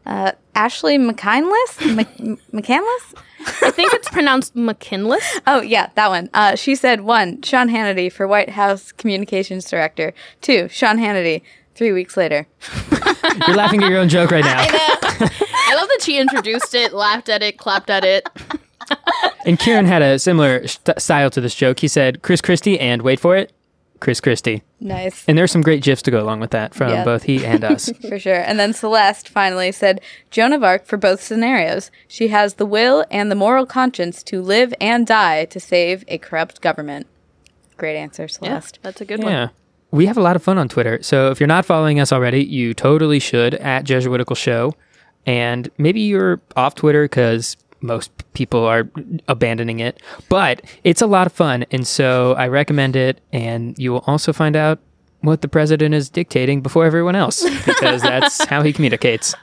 Uh, 0.04 0.32
Ashley 0.54 0.98
McKinless? 0.98 1.80
Mc- 1.94 2.38
McCandless? 2.52 3.14
I 3.62 3.70
think 3.70 3.92
it's 3.94 4.08
pronounced 4.08 4.54
McKinless. 4.54 5.40
Oh, 5.46 5.60
yeah, 5.60 5.90
that 5.94 6.08
one. 6.08 6.30
Uh, 6.34 6.54
she 6.56 6.74
said 6.74 7.02
one, 7.02 7.42
Sean 7.42 7.68
Hannity 7.68 8.10
for 8.12 8.26
White 8.26 8.50
House 8.50 8.92
Communications 8.92 9.68
Director. 9.68 10.12
Two, 10.40 10.68
Sean 10.68 10.98
Hannity. 10.98 11.42
Three 11.74 11.92
weeks 11.92 12.18
later. 12.18 12.46
You're 13.48 13.56
laughing 13.56 13.82
at 13.82 13.88
your 13.90 13.98
own 13.98 14.10
joke 14.10 14.30
right 14.30 14.44
now. 14.44 14.58
I 14.60 15.74
love 15.74 15.88
that 15.88 16.00
she 16.02 16.18
introduced 16.18 16.74
it, 16.74 16.92
laughed 16.92 17.30
at 17.30 17.42
it, 17.42 17.56
clapped 17.56 17.88
at 17.88 18.04
it. 18.04 18.28
And 19.46 19.58
Kieran 19.58 19.86
had 19.86 20.02
a 20.02 20.18
similar 20.18 20.66
st- 20.68 21.00
style 21.00 21.30
to 21.30 21.40
this 21.40 21.54
joke. 21.54 21.80
He 21.80 21.88
said, 21.88 22.20
Chris 22.22 22.42
Christie 22.42 22.78
and, 22.78 23.00
wait 23.02 23.18
for 23.18 23.36
it, 23.36 23.52
Chris 24.02 24.20
Christie. 24.20 24.62
Nice. 24.80 25.24
And 25.28 25.38
there's 25.38 25.52
some 25.52 25.62
great 25.62 25.82
gifs 25.82 26.02
to 26.02 26.10
go 26.10 26.20
along 26.22 26.40
with 26.40 26.50
that 26.50 26.74
from 26.74 26.90
Yeah. 26.90 27.04
both 27.04 27.22
he 27.22 27.46
and 27.46 27.62
us. 27.62 27.88
For 28.08 28.18
sure. 28.18 28.40
And 28.40 28.58
then 28.58 28.72
Celeste 28.74 29.28
finally 29.28 29.70
said 29.70 30.00
Joan 30.32 30.52
of 30.52 30.64
Arc 30.64 30.84
for 30.86 30.96
both 30.96 31.22
scenarios. 31.22 31.90
She 32.08 32.28
has 32.28 32.54
the 32.54 32.66
will 32.66 33.04
and 33.12 33.30
the 33.30 33.36
moral 33.36 33.64
conscience 33.64 34.22
to 34.24 34.42
live 34.42 34.74
and 34.80 35.06
die 35.06 35.44
to 35.46 35.60
save 35.60 36.04
a 36.08 36.18
corrupt 36.18 36.60
government. 36.60 37.06
Great 37.76 37.96
answer, 37.96 38.24
Yeah, 38.24 38.26
Celeste. 38.58 38.78
that's 38.82 39.00
a 39.00 39.04
good 39.04 39.22
one. 39.22 39.32
yeah. 39.32 39.48
We 39.92 40.06
have 40.06 40.16
a 40.16 40.22
lot 40.22 40.34
of 40.36 40.42
fun 40.42 40.58
on 40.58 40.68
Twitter. 40.68 41.00
So 41.02 41.30
if 41.30 41.38
you're 41.38 41.46
not 41.46 41.64
following 41.64 42.00
us 42.00 42.12
already, 42.12 42.42
you 42.44 42.74
totally 42.74 43.20
should 43.20 43.54
at 43.54 43.84
Jesuitical 43.84 44.34
Show. 44.34 44.74
And 45.26 45.70
maybe 45.78 46.00
you're 46.00 46.40
off 46.56 46.74
Twitter 46.74 47.04
because 47.04 47.56
most 47.82 48.10
people 48.34 48.64
are 48.64 48.88
abandoning 49.28 49.80
it, 49.80 50.00
but 50.28 50.62
it's 50.84 51.02
a 51.02 51.06
lot 51.06 51.26
of 51.26 51.32
fun. 51.32 51.64
And 51.70 51.86
so 51.86 52.34
I 52.34 52.48
recommend 52.48 52.96
it. 52.96 53.20
And 53.32 53.78
you 53.78 53.92
will 53.92 54.04
also 54.06 54.32
find 54.32 54.56
out 54.56 54.78
what 55.20 55.40
the 55.40 55.48
president 55.48 55.94
is 55.94 56.08
dictating 56.08 56.60
before 56.60 56.84
everyone 56.84 57.16
else 57.16 57.48
because 57.64 58.02
that's 58.02 58.44
how 58.46 58.62
he 58.62 58.72
communicates. 58.72 59.34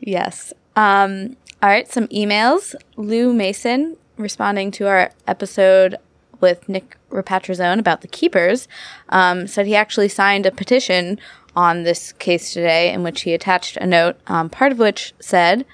Yes. 0.00 0.52
Um, 0.76 1.36
all 1.62 1.70
right, 1.70 1.90
some 1.90 2.08
emails. 2.08 2.74
Lou 2.96 3.32
Mason 3.32 3.96
responding 4.16 4.70
to 4.72 4.86
our 4.86 5.10
episode 5.26 5.96
with 6.40 6.68
Nick 6.68 6.98
Ripatrazone 7.10 7.78
about 7.78 8.02
the 8.02 8.08
keepers 8.08 8.68
um, 9.08 9.46
said 9.46 9.66
he 9.66 9.74
actually 9.74 10.08
signed 10.08 10.46
a 10.46 10.50
petition 10.50 11.18
on 11.56 11.84
this 11.84 12.12
case 12.12 12.52
today 12.52 12.92
in 12.92 13.02
which 13.02 13.22
he 13.22 13.32
attached 13.32 13.76
a 13.78 13.86
note, 13.86 14.16
um, 14.26 14.50
part 14.50 14.72
of 14.72 14.78
which 14.78 15.14
said, 15.20 15.64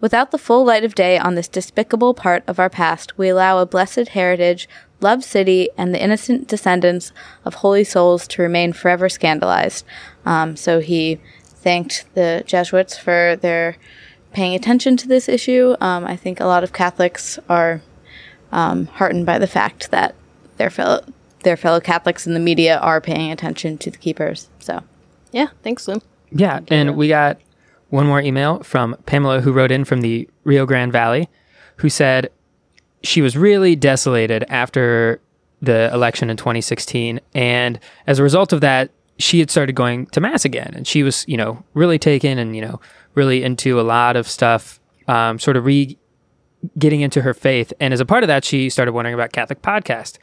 Without 0.00 0.30
the 0.30 0.38
full 0.38 0.64
light 0.64 0.84
of 0.84 0.94
day 0.94 1.18
on 1.18 1.34
this 1.34 1.48
despicable 1.48 2.12
part 2.12 2.44
of 2.46 2.58
our 2.58 2.68
past, 2.68 3.16
we 3.16 3.28
allow 3.28 3.58
a 3.58 3.66
blessed 3.66 4.08
heritage, 4.08 4.68
loved 5.00 5.24
city, 5.24 5.70
and 5.76 5.94
the 5.94 6.02
innocent 6.02 6.46
descendants 6.46 7.12
of 7.44 7.54
holy 7.54 7.84
souls 7.84 8.28
to 8.28 8.42
remain 8.42 8.72
forever 8.72 9.08
scandalized. 9.08 9.84
Um, 10.24 10.56
so 10.56 10.80
he 10.80 11.18
thanked 11.42 12.04
the 12.14 12.42
Jesuits 12.46 12.98
for 12.98 13.36
their 13.40 13.76
paying 14.32 14.54
attention 14.54 14.98
to 14.98 15.08
this 15.08 15.28
issue. 15.28 15.76
Um, 15.80 16.04
I 16.04 16.14
think 16.14 16.40
a 16.40 16.46
lot 16.46 16.62
of 16.62 16.74
Catholics 16.74 17.38
are 17.48 17.80
um, 18.52 18.86
heartened 18.86 19.24
by 19.24 19.38
the 19.38 19.46
fact 19.46 19.90
that 19.90 20.14
their 20.58 20.70
fellow 20.70 21.04
their 21.42 21.56
fellow 21.56 21.80
Catholics 21.80 22.26
in 22.26 22.34
the 22.34 22.40
media 22.40 22.76
are 22.78 23.00
paying 23.00 23.30
attention 23.30 23.78
to 23.78 23.90
the 23.90 23.98
keepers. 23.98 24.48
So 24.58 24.82
Yeah, 25.32 25.48
thanks, 25.62 25.86
Lou. 25.86 26.00
Yeah, 26.32 26.60
and 26.68 26.96
we 26.96 27.08
got 27.08 27.38
one 27.90 28.06
more 28.06 28.20
email 28.20 28.62
from 28.62 28.96
Pamela, 29.06 29.40
who 29.40 29.52
wrote 29.52 29.70
in 29.70 29.84
from 29.84 30.00
the 30.00 30.28
Rio 30.44 30.66
Grande 30.66 30.92
Valley, 30.92 31.28
who 31.76 31.88
said 31.88 32.30
she 33.02 33.20
was 33.20 33.36
really 33.36 33.76
desolated 33.76 34.44
after 34.48 35.20
the 35.62 35.90
election 35.92 36.28
in 36.28 36.36
2016, 36.36 37.20
and 37.34 37.78
as 38.06 38.18
a 38.18 38.22
result 38.22 38.52
of 38.52 38.60
that, 38.60 38.90
she 39.18 39.38
had 39.38 39.50
started 39.50 39.74
going 39.74 40.06
to 40.06 40.20
mass 40.20 40.44
again, 40.44 40.72
and 40.74 40.86
she 40.86 41.02
was, 41.02 41.24
you 41.26 41.36
know, 41.36 41.62
really 41.74 41.98
taken 41.98 42.38
and 42.38 42.54
you 42.54 42.62
know, 42.62 42.80
really 43.14 43.42
into 43.42 43.80
a 43.80 43.82
lot 43.82 44.16
of 44.16 44.28
stuff, 44.28 44.80
um, 45.08 45.38
sort 45.38 45.56
of 45.56 45.64
re 45.64 45.96
getting 46.78 47.00
into 47.00 47.22
her 47.22 47.32
faith, 47.32 47.72
and 47.80 47.94
as 47.94 48.00
a 48.00 48.04
part 48.06 48.24
of 48.24 48.28
that, 48.28 48.44
she 48.44 48.68
started 48.68 48.92
wondering 48.92 49.14
about 49.14 49.32
Catholic 49.32 49.62
podcast. 49.62 50.18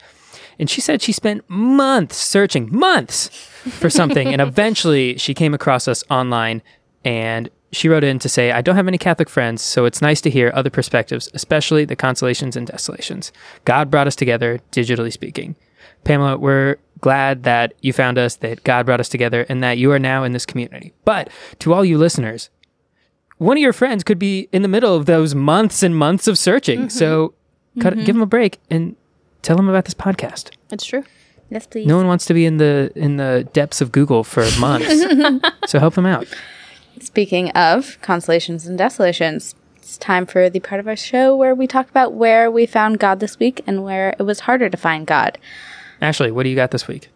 And 0.56 0.70
she 0.70 0.80
said 0.80 1.02
she 1.02 1.10
spent 1.12 1.42
months 1.48 2.16
searching, 2.16 2.68
months 2.70 3.28
for 3.28 3.90
something. 3.90 4.32
and 4.32 4.40
eventually 4.42 5.16
she 5.18 5.34
came 5.34 5.52
across 5.52 5.88
us 5.88 6.04
online 6.10 6.62
and 7.04 7.50
she 7.72 7.88
wrote 7.88 8.04
in 8.04 8.18
to 8.20 8.28
say, 8.28 8.52
I 8.52 8.62
don't 8.62 8.76
have 8.76 8.88
any 8.88 8.98
Catholic 8.98 9.28
friends, 9.28 9.60
so 9.62 9.84
it's 9.84 10.00
nice 10.00 10.20
to 10.22 10.30
hear 10.30 10.52
other 10.54 10.70
perspectives, 10.70 11.28
especially 11.34 11.84
the 11.84 11.96
consolations 11.96 12.56
and 12.56 12.66
desolations. 12.66 13.32
God 13.64 13.90
brought 13.90 14.06
us 14.06 14.16
together, 14.16 14.60
digitally 14.70 15.12
speaking. 15.12 15.56
Pamela, 16.04 16.38
we're 16.38 16.76
glad 17.00 17.42
that 17.42 17.74
you 17.80 17.92
found 17.92 18.18
us, 18.18 18.36
that 18.36 18.64
God 18.64 18.86
brought 18.86 19.00
us 19.00 19.08
together, 19.08 19.44
and 19.48 19.62
that 19.62 19.78
you 19.78 19.90
are 19.92 19.98
now 19.98 20.24
in 20.24 20.32
this 20.32 20.46
community. 20.46 20.92
But 21.04 21.30
to 21.60 21.74
all 21.74 21.84
you 21.84 21.98
listeners, 21.98 22.50
one 23.38 23.56
of 23.56 23.60
your 23.60 23.72
friends 23.72 24.04
could 24.04 24.18
be 24.18 24.48
in 24.52 24.62
the 24.62 24.68
middle 24.68 24.94
of 24.94 25.06
those 25.06 25.34
months 25.34 25.82
and 25.82 25.96
months 25.96 26.28
of 26.28 26.38
searching. 26.38 26.80
Mm-hmm. 26.80 26.88
So 26.88 27.34
cut, 27.80 27.94
mm-hmm. 27.94 28.04
give 28.04 28.14
them 28.14 28.22
a 28.22 28.26
break 28.26 28.58
and 28.70 28.96
tell 29.42 29.56
them 29.56 29.68
about 29.68 29.84
this 29.84 29.94
podcast. 29.94 30.50
It's 30.70 30.84
true. 30.84 31.04
yes, 31.50 31.66
please. 31.66 31.86
No 31.86 31.96
one 31.96 32.06
wants 32.06 32.24
to 32.26 32.34
be 32.34 32.46
in 32.46 32.58
the 32.58 32.92
in 32.94 33.16
the 33.16 33.48
depths 33.52 33.80
of 33.80 33.92
Google 33.92 34.24
for 34.24 34.46
months. 34.58 35.04
so 35.66 35.78
help 35.78 35.94
them 35.94 36.06
out. 36.06 36.26
Speaking 37.00 37.50
of 37.50 37.98
consolations 38.02 38.66
and 38.66 38.78
desolations, 38.78 39.54
it's 39.76 39.98
time 39.98 40.26
for 40.26 40.48
the 40.48 40.60
part 40.60 40.80
of 40.80 40.88
our 40.88 40.96
show 40.96 41.36
where 41.36 41.54
we 41.54 41.66
talk 41.66 41.88
about 41.90 42.14
where 42.14 42.50
we 42.50 42.66
found 42.66 42.98
God 42.98 43.20
this 43.20 43.38
week 43.38 43.62
and 43.66 43.84
where 43.84 44.14
it 44.18 44.22
was 44.22 44.40
harder 44.40 44.68
to 44.70 44.76
find 44.76 45.06
God. 45.06 45.38
Ashley, 46.00 46.30
what 46.30 46.44
do 46.44 46.48
you 46.48 46.56
got 46.56 46.70
this 46.70 46.88
week? 46.88 47.08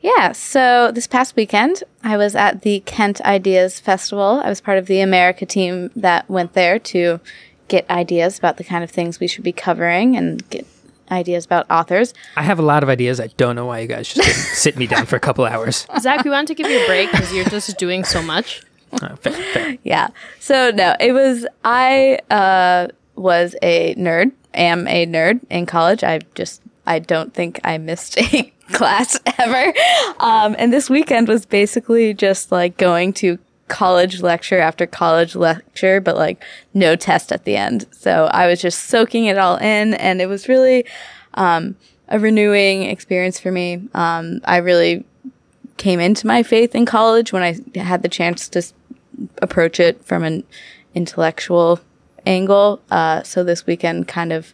Yeah, 0.00 0.32
so 0.32 0.90
this 0.90 1.06
past 1.06 1.36
weekend, 1.36 1.84
I 2.02 2.16
was 2.16 2.34
at 2.34 2.62
the 2.62 2.80
Kent 2.80 3.20
Ideas 3.20 3.78
Festival. 3.78 4.40
I 4.44 4.48
was 4.48 4.60
part 4.60 4.78
of 4.78 4.86
the 4.86 5.00
America 5.00 5.46
team 5.46 5.90
that 5.94 6.28
went 6.28 6.54
there 6.54 6.78
to 6.80 7.20
get 7.68 7.88
ideas 7.88 8.36
about 8.36 8.56
the 8.56 8.64
kind 8.64 8.82
of 8.82 8.90
things 8.90 9.20
we 9.20 9.28
should 9.28 9.44
be 9.44 9.52
covering 9.52 10.16
and 10.16 10.48
get 10.50 10.66
ideas 11.10 11.44
about 11.44 11.70
authors. 11.70 12.14
I 12.36 12.42
have 12.42 12.58
a 12.58 12.62
lot 12.62 12.82
of 12.82 12.88
ideas. 12.88 13.20
I 13.20 13.28
don't 13.36 13.54
know 13.54 13.66
why 13.66 13.78
you 13.78 13.86
guys 13.86 14.12
just 14.12 14.26
didn't 14.26 14.40
sit 14.40 14.76
me 14.76 14.86
down 14.86 15.06
for 15.06 15.16
a 15.16 15.20
couple 15.20 15.44
hours. 15.44 15.86
Zach, 16.00 16.24
we 16.24 16.30
want 16.30 16.48
to 16.48 16.54
give 16.54 16.68
you 16.68 16.82
a 16.82 16.86
break 16.86 17.12
because 17.12 17.32
you're 17.32 17.44
just 17.44 17.78
doing 17.78 18.02
so 18.02 18.22
much. 18.22 18.62
Fair. 19.20 19.78
Yeah. 19.82 20.08
So 20.40 20.70
no, 20.70 20.94
it 21.00 21.12
was 21.12 21.46
I 21.64 22.18
uh 22.30 22.88
was 23.16 23.54
a 23.62 23.94
nerd, 23.94 24.32
am 24.54 24.86
a 24.88 25.06
nerd 25.06 25.40
in 25.50 25.66
college. 25.66 26.04
I 26.04 26.20
just 26.34 26.62
I 26.86 26.98
don't 26.98 27.32
think 27.32 27.60
I 27.64 27.78
missed 27.78 28.18
a 28.34 28.52
class 28.72 29.18
ever. 29.38 29.72
Um 30.20 30.54
and 30.58 30.72
this 30.72 30.90
weekend 30.90 31.28
was 31.28 31.46
basically 31.46 32.14
just 32.14 32.52
like 32.52 32.76
going 32.76 33.12
to 33.14 33.38
college 33.68 34.20
lecture 34.20 34.58
after 34.58 34.86
college 34.86 35.34
lecture, 35.34 36.00
but 36.00 36.16
like 36.16 36.42
no 36.74 36.94
test 36.94 37.32
at 37.32 37.44
the 37.44 37.56
end. 37.56 37.86
So 37.92 38.26
I 38.26 38.46
was 38.46 38.60
just 38.60 38.84
soaking 38.84 39.24
it 39.26 39.38
all 39.38 39.56
in 39.56 39.94
and 39.94 40.20
it 40.20 40.26
was 40.26 40.48
really 40.48 40.84
um 41.34 41.76
a 42.08 42.18
renewing 42.18 42.82
experience 42.82 43.38
for 43.40 43.50
me. 43.50 43.88
Um 43.94 44.40
I 44.44 44.58
really 44.58 45.04
came 45.76 46.00
into 46.00 46.26
my 46.26 46.42
faith 46.42 46.74
in 46.74 46.86
college 46.86 47.32
when 47.32 47.42
I 47.42 47.56
had 47.78 48.02
the 48.02 48.08
chance 48.08 48.48
to 48.50 48.62
approach 49.38 49.80
it 49.80 50.04
from 50.04 50.24
an 50.24 50.44
intellectual 50.94 51.80
angle. 52.26 52.80
Uh, 52.90 53.22
so 53.22 53.44
this 53.44 53.66
weekend 53.66 54.08
kind 54.08 54.32
of 54.32 54.52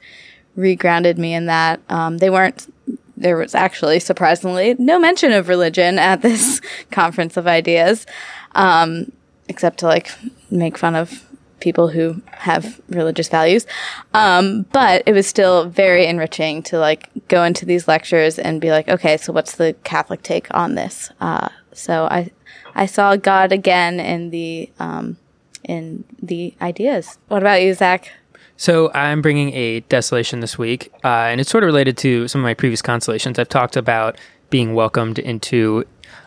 regrounded 0.56 1.18
me 1.18 1.34
in 1.34 1.46
that. 1.46 1.80
Um, 1.88 2.18
they 2.18 2.30
weren't. 2.30 2.72
There 3.16 3.36
was 3.36 3.54
actually 3.54 3.98
surprisingly 3.98 4.74
no 4.78 4.98
mention 4.98 5.32
of 5.32 5.48
religion 5.48 5.98
at 5.98 6.22
this 6.22 6.60
conference 6.90 7.36
of 7.36 7.46
ideas, 7.46 8.06
um, 8.54 9.10
except 9.48 9.80
to 9.80 9.86
like 9.86 10.10
make 10.50 10.78
fun 10.78 10.94
of 10.94 11.27
people 11.60 11.88
who 11.88 12.20
have 12.32 12.80
religious 12.88 13.28
values. 13.28 13.66
Um, 14.14 14.62
but 14.72 15.02
it 15.06 15.12
was 15.12 15.26
still 15.26 15.68
very 15.68 16.06
enriching 16.06 16.62
to 16.64 16.78
like 16.78 17.10
go 17.28 17.44
into 17.44 17.64
these 17.64 17.88
lectures 17.88 18.38
and 18.38 18.60
be 18.60 18.70
like, 18.70 18.88
okay, 18.88 19.16
so 19.16 19.32
what's 19.32 19.56
the 19.56 19.74
Catholic 19.84 20.22
take 20.22 20.46
on 20.54 20.74
this? 20.74 21.10
Uh, 21.20 21.48
so 21.72 22.04
I, 22.10 22.30
I 22.74 22.86
saw 22.86 23.16
God 23.16 23.52
again 23.52 24.00
in 24.00 24.30
the, 24.30 24.70
um, 24.78 25.16
in 25.64 26.04
the 26.22 26.54
ideas. 26.60 27.18
What 27.28 27.42
about 27.42 27.62
you, 27.62 27.74
Zach? 27.74 28.10
So 28.56 28.90
I'm 28.92 29.22
bringing 29.22 29.54
a 29.54 29.80
desolation 29.80 30.40
this 30.40 30.58
week, 30.58 30.92
uh, 31.04 31.30
and 31.30 31.40
it's 31.40 31.48
sort 31.48 31.62
of 31.62 31.68
related 31.68 31.96
to 31.98 32.26
some 32.26 32.40
of 32.40 32.42
my 32.42 32.54
previous 32.54 32.82
consolations. 32.82 33.38
I've 33.38 33.48
talked 33.48 33.76
about 33.76 34.18
being 34.50 34.74
welcomed 34.74 35.20
into 35.20 35.84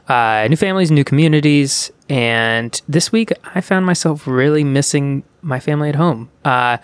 uh, 0.07 0.47
new 0.49 0.55
families, 0.55 0.91
new 0.91 1.03
communities, 1.03 1.91
and 2.11 2.81
this 2.89 3.09
week 3.09 3.31
I 3.55 3.61
found 3.61 3.85
myself 3.85 4.27
really 4.27 4.65
missing 4.65 5.23
my 5.41 5.61
family 5.61 5.87
at 5.87 5.95
home. 5.95 6.29
Uh, 6.43 6.77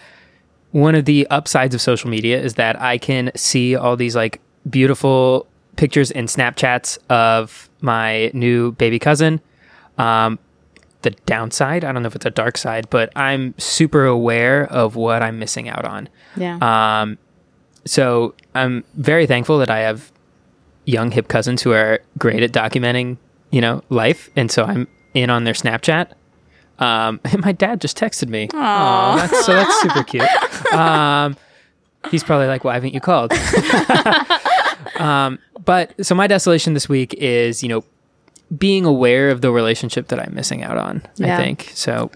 one 0.71 0.95
of 0.95 1.03
the 1.03 1.27
upsides 1.29 1.75
of 1.75 1.81
social 1.81 2.09
media 2.09 2.41
is 2.41 2.53
that 2.53 2.81
I 2.81 2.97
can 2.97 3.31
see 3.35 3.75
all 3.75 3.97
these 3.97 4.15
like 4.15 4.39
beautiful 4.69 5.45
pictures 5.75 6.11
and 6.11 6.29
Snapchats 6.29 6.97
of 7.09 7.69
my 7.81 8.31
new 8.33 8.71
baby 8.73 8.99
cousin. 8.99 9.41
Um, 9.97 10.39
the 11.01 11.11
downside, 11.25 11.83
I 11.83 11.91
don't 11.91 12.03
know 12.03 12.07
if 12.07 12.15
it's 12.15 12.25
a 12.25 12.31
dark 12.31 12.57
side, 12.57 12.89
but 12.89 13.11
I'm 13.15 13.53
super 13.57 14.05
aware 14.05 14.63
of 14.71 14.95
what 14.95 15.21
I'm 15.21 15.39
missing 15.39 15.67
out 15.67 15.83
on. 15.83 16.07
Yeah. 16.37 16.57
Um, 17.01 17.17
so 17.83 18.33
I'm 18.55 18.85
very 18.93 19.27
thankful 19.27 19.59
that 19.59 19.69
I 19.69 19.79
have 19.79 20.09
young 20.85 21.11
hip 21.11 21.27
cousins 21.27 21.61
who 21.61 21.73
are 21.73 21.99
great 22.17 22.43
at 22.43 22.53
documenting, 22.53 23.17
you 23.51 23.59
know, 23.59 23.83
life, 23.89 24.29
and 24.37 24.49
so 24.49 24.63
I'm 24.63 24.87
in 25.21 25.29
on 25.29 25.43
their 25.43 25.53
Snapchat. 25.53 26.11
Um, 26.79 27.19
and 27.25 27.41
my 27.41 27.51
dad 27.51 27.81
just 27.81 27.97
texted 27.97 28.29
me. 28.29 28.49
Aw, 28.53 29.15
that's, 29.17 29.45
so 29.45 29.53
that's 29.53 29.81
super 29.81 30.03
cute. 30.03 30.27
Um, 30.73 31.37
he's 32.11 32.23
probably 32.23 32.47
like, 32.47 32.63
"Why 32.63 32.73
haven't 32.73 32.93
you 32.93 32.99
called?" 32.99 33.31
um, 34.99 35.39
but 35.63 35.93
so 36.05 36.13
my 36.13 36.27
desolation 36.27 36.73
this 36.73 36.89
week 36.89 37.13
is, 37.13 37.63
you 37.63 37.69
know, 37.69 37.85
being 38.57 38.83
aware 38.83 39.29
of 39.29 39.41
the 39.41 39.51
relationship 39.51 40.07
that 40.09 40.19
I'm 40.19 40.33
missing 40.33 40.63
out 40.63 40.77
on. 40.77 41.03
Yeah. 41.15 41.37
I 41.37 41.41
think 41.41 41.71
so. 41.73 42.11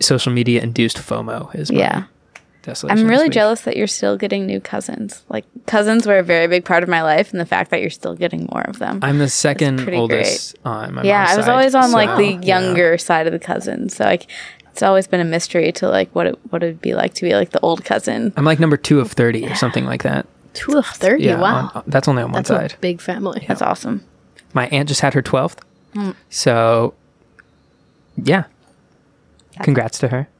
Social 0.00 0.32
media 0.32 0.60
induced 0.60 0.96
FOMO 0.96 1.54
is 1.54 1.70
yeah. 1.70 2.04
Desolation. 2.66 2.98
I'm 2.98 3.08
really 3.08 3.24
week. 3.24 3.32
jealous 3.32 3.62
that 3.62 3.76
you're 3.76 3.86
still 3.86 4.16
getting 4.18 4.44
new 4.46 4.60
cousins. 4.60 5.22
Like 5.30 5.46
cousins 5.66 6.06
were 6.06 6.18
a 6.18 6.22
very 6.22 6.46
big 6.46 6.64
part 6.66 6.82
of 6.82 6.88
my 6.88 7.02
life, 7.02 7.30
and 7.32 7.40
the 7.40 7.46
fact 7.46 7.70
that 7.70 7.80
you're 7.80 7.88
still 7.90 8.14
getting 8.14 8.46
more 8.52 8.62
of 8.62 8.78
them. 8.78 8.98
I'm 9.02 9.18
the 9.18 9.28
second 9.30 9.78
pretty 9.80 9.96
oldest 9.96 10.56
on 10.64 10.94
my 10.94 11.02
yeah, 11.02 11.20
mom's 11.24 11.30
I 11.30 11.36
was 11.36 11.46
side, 11.46 11.52
always 11.52 11.74
on 11.74 11.92
like 11.92 12.10
so, 12.10 12.16
the 12.18 12.32
yeah. 12.46 12.60
younger 12.60 12.98
side 12.98 13.26
of 13.26 13.32
the 13.32 13.38
cousins, 13.38 13.96
so 13.96 14.04
like 14.04 14.26
it's 14.70 14.82
always 14.82 15.06
been 15.06 15.20
a 15.20 15.24
mystery 15.24 15.72
to 15.72 15.88
like 15.88 16.10
what 16.14 16.26
it 16.26 16.38
what 16.50 16.62
it'd 16.62 16.82
be 16.82 16.94
like 16.94 17.14
to 17.14 17.22
be 17.22 17.32
like 17.34 17.50
the 17.50 17.60
old 17.60 17.84
cousin. 17.84 18.32
I'm 18.36 18.44
like 18.44 18.60
number 18.60 18.76
two 18.76 19.00
of 19.00 19.10
thirty 19.12 19.46
or 19.46 19.54
something 19.54 19.86
like 19.86 20.02
that. 20.02 20.26
Two 20.52 20.78
of 20.78 20.86
30. 20.86 21.22
Yeah, 21.22 21.38
wow. 21.40 21.70
on- 21.74 21.84
that's 21.86 22.08
only 22.08 22.22
on 22.22 22.32
one 22.32 22.44
side. 22.44 22.72
a 22.72 22.76
big 22.78 23.00
family. 23.02 23.44
That's 23.46 23.60
awesome. 23.62 24.02
My 24.54 24.68
aunt 24.68 24.88
just 24.88 25.02
had 25.02 25.12
her 25.14 25.22
twelfth, 25.22 25.62
Hmm. 25.94 26.10
so 26.30 26.94
yeah. 28.22 28.44
Congrats 29.62 29.98
to 30.00 30.08
her. 30.08 30.28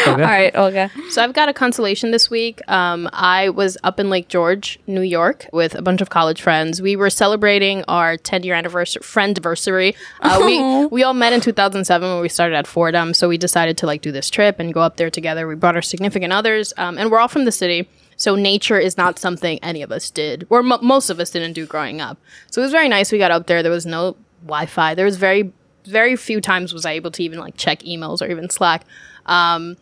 Okay. 0.00 0.10
All 0.10 0.16
right, 0.16 0.54
Olga. 0.56 0.90
So 1.10 1.22
I've 1.22 1.34
got 1.34 1.48
a 1.48 1.52
consolation 1.52 2.10
this 2.10 2.30
week. 2.30 2.60
Um, 2.68 3.08
I 3.12 3.50
was 3.50 3.76
up 3.84 4.00
in 4.00 4.08
Lake 4.08 4.28
George, 4.28 4.78
New 4.86 5.02
York, 5.02 5.46
with 5.52 5.74
a 5.74 5.82
bunch 5.82 6.00
of 6.00 6.08
college 6.10 6.40
friends. 6.40 6.80
We 6.80 6.96
were 6.96 7.10
celebrating 7.10 7.84
our 7.86 8.16
10 8.16 8.42
year 8.42 8.54
anniversary, 8.54 9.02
friend 9.02 9.36
anniversary. 9.36 9.94
Uh, 10.20 10.40
we 10.44 10.86
we 10.86 11.02
all 11.02 11.14
met 11.14 11.32
in 11.32 11.40
2007 11.40 12.08
when 12.08 12.20
we 12.20 12.28
started 12.28 12.56
at 12.56 12.66
Fordham, 12.66 13.12
so 13.14 13.28
we 13.28 13.38
decided 13.38 13.76
to 13.78 13.86
like 13.86 14.00
do 14.02 14.12
this 14.12 14.30
trip 14.30 14.58
and 14.58 14.72
go 14.72 14.80
up 14.80 14.96
there 14.96 15.10
together. 15.10 15.46
We 15.46 15.54
brought 15.54 15.76
our 15.76 15.82
significant 15.82 16.32
others, 16.32 16.72
um, 16.76 16.98
and 16.98 17.10
we're 17.10 17.18
all 17.20 17.28
from 17.28 17.44
the 17.44 17.52
city. 17.52 17.88
So 18.16 18.34
nature 18.34 18.78
is 18.78 18.96
not 18.96 19.18
something 19.18 19.58
any 19.62 19.82
of 19.82 19.90
us 19.90 20.10
did, 20.10 20.46
or 20.50 20.62
mo 20.62 20.78
most 20.82 21.10
of 21.10 21.20
us 21.20 21.30
didn't 21.30 21.54
do 21.54 21.66
growing 21.66 22.00
up. 22.00 22.18
So 22.50 22.60
it 22.60 22.64
was 22.64 22.72
very 22.72 22.88
nice. 22.88 23.12
We 23.12 23.18
got 23.18 23.30
up 23.30 23.46
there. 23.46 23.62
There 23.62 23.72
was 23.72 23.86
no 23.86 24.16
Wi-Fi. 24.44 24.94
There 24.94 25.06
was 25.06 25.16
very 25.16 25.52
very 25.84 26.16
few 26.16 26.40
times 26.40 26.72
was 26.72 26.84
I 26.84 26.92
able 26.92 27.10
to 27.12 27.22
even 27.22 27.38
like 27.38 27.56
check 27.56 27.80
emails 27.80 28.22
or 28.22 28.30
even 28.30 28.50
Slack. 28.50 28.84
Um, 29.26 29.76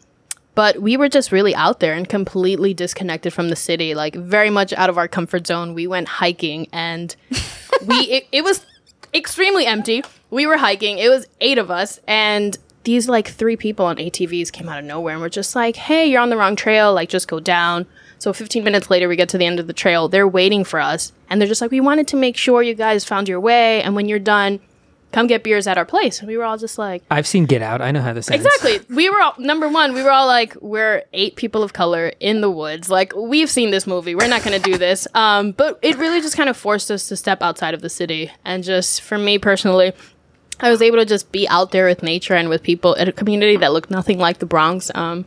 but 0.55 0.83
we 0.83 0.97
were 0.97 1.09
just 1.09 1.31
really 1.31 1.55
out 1.55 1.79
there 1.79 1.95
and 1.95 2.09
completely 2.09 2.75
disconnected 2.75 3.33
from 3.33 3.49
the 3.49 3.55
city, 3.55 3.95
like 3.95 4.17
very 4.17 4.51
much 4.51 4.73
out 4.73 4.91
of 4.91 4.99
our 4.99 5.07
comfort 5.07 5.47
zone. 5.47 5.73
We 5.73 5.87
went 5.87 6.09
hiking 6.09 6.67
and 6.73 7.15
we 7.87 7.95
it, 8.11 8.27
it 8.33 8.43
was 8.43 8.67
extremely 9.15 9.67
empty. 9.67 10.03
We 10.31 10.47
were 10.47 10.57
hiking. 10.57 10.99
It 10.99 11.11
was 11.11 11.27
eight 11.41 11.59
of 11.59 11.71
us 11.71 12.01
and 12.09 12.59
these 12.83 13.09
like 13.09 13.29
three 13.29 13.57
people 13.57 13.87
on 13.87 13.99
ATVs 13.99 14.51
came 14.51 14.69
out 14.69 14.79
of 14.79 14.85
nowhere 14.85 15.15
and 15.15 15.23
were 15.23 15.29
just 15.29 15.55
like, 15.55 15.77
"Hey, 15.77 16.07
you're 16.07 16.21
on 16.21 16.31
the 16.31 16.37
wrong 16.37 16.57
trail. 16.57 16.93
Like 16.93 17.09
just 17.09 17.29
go 17.29 17.39
down." 17.39 17.87
So 18.19 18.33
15 18.33 18.65
minutes 18.65 18.91
later 18.91 19.09
we 19.09 19.15
get 19.15 19.29
to 19.29 19.39
the 19.39 19.47
end 19.47 19.61
of 19.61 19.69
the 19.69 19.73
trail. 19.73 20.09
They're 20.09 20.27
waiting 20.27 20.65
for 20.65 20.81
us 20.81 21.13
and 21.31 21.41
they're 21.41 21.47
just 21.49 21.61
like, 21.61 21.71
"We 21.71 21.81
wanted 21.81 22.09
to 22.09 22.17
make 22.17 22.37
sure 22.37 22.63
you 22.63 22.75
guys 22.75 23.05
found 23.05 23.29
your 23.29 23.39
way 23.39 23.81
and 23.83 23.95
when 23.95 24.09
you're 24.09 24.19
done, 24.19 24.59
come 25.13 25.27
get 25.27 25.43
beers 25.43 25.67
at 25.67 25.79
our 25.79 25.85
place." 25.85 26.19
And 26.21 26.29
we 26.29 26.37
were 26.37 26.45
all 26.45 26.59
just 26.59 26.79
like, 26.79 27.03
I've 27.11 27.27
seen 27.27 27.47
Get 27.47 27.63
Out. 27.63 27.81
I 27.81 27.91
know 27.91 28.01
how 28.01 28.13
this 28.13 28.31
ends. 28.31 28.45
Exactly. 28.45 28.81
We 28.95 29.11
were 29.11 29.21
all, 29.21 29.35
number 29.39 29.69
one. 29.69 29.93
We 29.95 30.03
were 30.03 30.11
all 30.11 30.27
like, 30.27 30.57
we're 30.61 31.05
eight 31.13 31.37
people 31.37 31.63
of 31.63 31.73
color 31.73 32.13
in 32.21 32.41
the 32.41 32.51
woods. 32.51 32.91
Like 32.91 33.15
we've 33.15 33.51
seen 33.51 33.71
this 33.71 33.87
movie. 33.87 34.15
We're 34.15 34.29
not 34.29 34.43
going 34.43 34.61
to 34.61 34.71
do 34.71 34.77
this. 34.77 35.07
Um, 35.15 35.53
but 35.53 35.79
it 35.83 35.97
really 35.99 36.21
just 36.21 36.37
kind 36.37 36.49
of 36.49 36.57
forced 36.57 36.91
us 36.91 37.09
to 37.09 37.17
step 37.17 37.43
outside 37.43 37.75
of 37.75 37.81
the 37.81 37.89
city. 37.89 38.31
And 38.45 38.65
just 38.65 39.03
for 39.03 39.19
me 39.19 39.39
personally, 39.39 39.93
I 40.61 40.71
was 40.71 40.83
able 40.83 40.99
to 40.99 41.05
just 41.05 41.31
be 41.31 41.47
out 41.49 41.71
there 41.71 41.87
with 41.87 42.03
nature 42.03 42.35
and 42.35 42.49
with 42.49 42.63
people 42.63 42.97
at 42.97 43.09
a 43.09 43.13
community 43.13 43.57
that 43.59 43.73
looked 43.73 43.91
nothing 43.91 44.19
like 44.19 44.39
the 44.39 44.47
Bronx. 44.47 44.91
Um, 44.95 45.25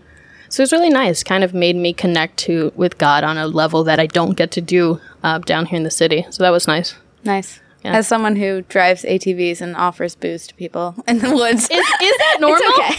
so 0.49 0.61
it 0.61 0.63
was 0.63 0.73
really 0.73 0.89
nice. 0.89 1.23
Kind 1.23 1.45
of 1.45 1.53
made 1.53 1.77
me 1.77 1.93
connect 1.93 2.35
to 2.39 2.73
with 2.75 2.97
God 2.97 3.23
on 3.23 3.37
a 3.37 3.47
level 3.47 3.85
that 3.85 4.01
I 4.01 4.07
don't 4.07 4.35
get 4.35 4.51
to 4.51 4.61
do 4.61 4.99
uh, 5.23 5.37
down 5.39 5.67
here 5.67 5.77
in 5.77 5.83
the 5.83 5.91
city. 5.91 6.25
So 6.29 6.43
that 6.43 6.49
was 6.49 6.67
nice. 6.67 6.95
Nice. 7.23 7.60
Yeah. 7.83 7.97
As 7.97 8.07
someone 8.07 8.35
who 8.35 8.61
drives 8.63 9.03
ATVs 9.03 9.59
and 9.61 9.75
offers 9.75 10.15
booze 10.15 10.45
to 10.47 10.53
people 10.55 10.95
in 11.07 11.19
the 11.19 11.33
woods, 11.33 11.63
Is, 11.63 11.71
is 11.71 12.17
that 12.17 12.37
normal? 12.41 12.61
okay. 12.77 12.95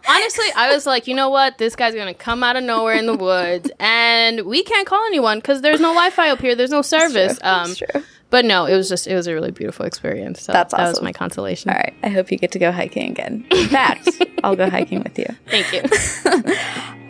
Honestly, 0.10 0.46
I 0.56 0.72
was 0.74 0.86
like, 0.86 1.06
you 1.06 1.14
know 1.14 1.28
what? 1.28 1.58
This 1.58 1.76
guy's 1.76 1.94
gonna 1.94 2.14
come 2.14 2.42
out 2.42 2.56
of 2.56 2.64
nowhere 2.64 2.94
in 2.94 3.04
the 3.06 3.14
woods, 3.16 3.70
and 3.78 4.42
we 4.46 4.62
can't 4.62 4.86
call 4.86 5.04
anyone 5.06 5.38
because 5.38 5.60
there's 5.60 5.80
no 5.80 5.88
Wi-Fi 5.90 6.30
up 6.30 6.40
here. 6.40 6.54
There's 6.54 6.70
no 6.70 6.80
service. 6.80 7.38
Um, 7.42 7.68
That's 7.68 7.76
true. 7.78 8.02
but 8.30 8.46
no, 8.46 8.64
it 8.64 8.74
was 8.74 8.88
just 8.88 9.06
it 9.06 9.14
was 9.14 9.26
a 9.26 9.34
really 9.34 9.50
beautiful 9.50 9.84
experience. 9.84 10.40
So 10.42 10.52
That's 10.52 10.72
That 10.72 10.88
was 10.88 11.02
my 11.02 11.12
consolation. 11.12 11.70
All 11.70 11.76
right. 11.76 11.92
I 12.02 12.08
hope 12.08 12.32
you 12.32 12.38
get 12.38 12.52
to 12.52 12.58
go 12.58 12.72
hiking 12.72 13.10
again. 13.10 13.46
In 13.50 13.68
fact, 13.68 14.08
I'll 14.42 14.56
go 14.56 14.70
hiking 14.70 15.02
with 15.02 15.18
you. 15.18 15.26
Thank 15.48 15.72
you. 15.74 15.82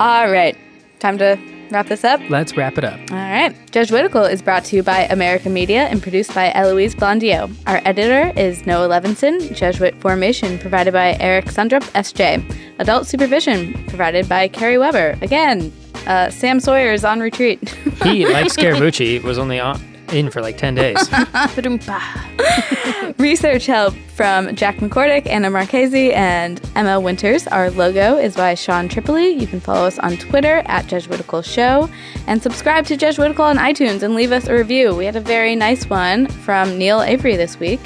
All 0.00 0.28
right. 0.30 0.56
Time 0.98 1.18
to 1.18 1.38
wrap 1.72 1.86
this 1.86 2.04
up. 2.04 2.20
Let's 2.28 2.56
wrap 2.56 2.78
it 2.78 2.84
up. 2.84 2.98
All 3.10 3.16
right. 3.16 3.54
Jesuitical 3.70 4.24
is 4.24 4.42
brought 4.42 4.64
to 4.66 4.76
you 4.76 4.82
by 4.82 5.00
America 5.04 5.48
Media 5.48 5.84
and 5.86 6.02
produced 6.02 6.34
by 6.34 6.52
Eloise 6.54 6.94
Blondiau. 6.94 7.54
Our 7.66 7.80
editor 7.84 8.32
is 8.38 8.66
Noah 8.66 8.88
Levinson. 8.88 9.54
Jesuit 9.54 9.94
formation 10.00 10.58
provided 10.58 10.92
by 10.92 11.16
Eric 11.20 11.46
Sundrup, 11.46 11.82
SJ. 11.92 12.42
Adult 12.78 13.06
supervision 13.06 13.72
provided 13.88 14.28
by 14.28 14.48
Carrie 14.48 14.78
Weber. 14.78 15.18
Again, 15.22 15.72
uh, 16.06 16.30
Sam 16.30 16.60
Sawyer 16.60 16.92
is 16.92 17.04
on 17.04 17.20
retreat. 17.20 17.68
He, 18.02 18.26
like 18.26 18.46
Scaramucci, 18.52 19.22
was 19.22 19.38
only 19.38 19.60
on, 19.60 19.80
in 20.12 20.30
for 20.30 20.40
like 20.40 20.56
10 20.56 20.74
days. 20.74 21.08
Research 23.18 23.66
help 23.66 23.94
from 24.14 24.54
Jack 24.54 24.76
McCordick, 24.76 25.26
Anna 25.26 25.50
Marchese, 25.50 26.12
and 26.12 26.60
Emma 26.74 27.00
Winters. 27.00 27.46
Our 27.46 27.70
logo 27.70 28.16
is 28.16 28.36
by 28.36 28.54
Sean 28.54 28.88
Tripoli. 28.88 29.30
You 29.30 29.46
can 29.46 29.60
follow 29.60 29.86
us 29.86 29.98
on 29.98 30.16
Twitter 30.16 30.62
at 30.66 30.86
Jesuitical 30.86 31.42
Show 31.42 31.88
and 32.26 32.42
subscribe 32.42 32.86
to 32.86 32.96
Jesuitical 32.96 33.44
on 33.44 33.56
iTunes 33.56 34.02
and 34.02 34.14
leave 34.14 34.32
us 34.32 34.46
a 34.46 34.54
review. 34.54 34.94
We 34.94 35.04
had 35.04 35.16
a 35.16 35.20
very 35.20 35.56
nice 35.56 35.88
one 35.88 36.26
from 36.28 36.78
Neil 36.78 37.02
Avery 37.02 37.36
this 37.36 37.58
week, 37.58 37.80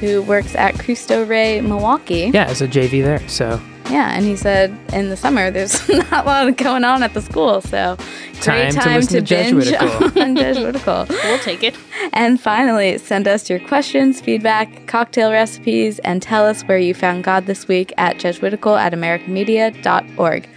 who 0.00 0.22
works 0.22 0.54
at 0.54 0.78
Cristo 0.78 1.24
Rey 1.24 1.60
Milwaukee. 1.60 2.30
Yeah, 2.32 2.50
it's 2.50 2.60
a 2.60 2.68
JV 2.68 3.02
there. 3.02 3.26
So 3.28 3.60
Yeah, 3.90 4.12
and 4.14 4.24
he 4.24 4.36
said 4.36 4.76
in 4.92 5.08
the 5.08 5.16
summer 5.16 5.50
there's 5.50 5.88
not 6.10 6.24
a 6.24 6.26
lot 6.26 6.56
going 6.56 6.84
on 6.84 7.02
at 7.02 7.14
the 7.14 7.22
school, 7.22 7.60
so 7.62 7.96
Time 8.40 8.70
great 8.70 8.72
to 8.72 8.78
time 8.78 8.96
listen 8.96 9.24
to, 9.24 9.26
to 9.26 9.34
binge 9.34 9.64
Jesuitical. 9.64 10.22
on 10.22 10.36
Jesuitical. 10.36 11.06
we'll 11.24 11.38
take 11.38 11.62
it. 11.62 11.76
And 12.12 12.40
finally, 12.40 12.98
send 12.98 13.26
us 13.26 13.48
your 13.48 13.60
questions, 13.60 14.20
feedback, 14.20 14.86
cocktail 14.86 15.32
recipes, 15.32 15.98
and 16.00 16.20
tell 16.22 16.46
us 16.46 16.62
where 16.62 16.78
you 16.78 16.94
found 16.94 17.24
God 17.24 17.46
this 17.46 17.66
week 17.66 17.92
at 17.96 18.18
jesuitical 18.18 18.76
at 18.76 18.92
americamedia.org. 18.92 20.48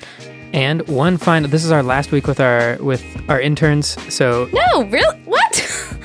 And 0.54 0.88
one 0.90 1.18
final. 1.18 1.50
This 1.50 1.64
is 1.64 1.72
our 1.72 1.82
last 1.84 2.12
week 2.12 2.28
with 2.28 2.42
our 2.42 2.78
with 2.82 3.04
our 3.30 3.40
interns. 3.40 3.98
So 4.14 4.50
No, 4.52 4.84
really? 4.84 5.18
What? 5.22 5.98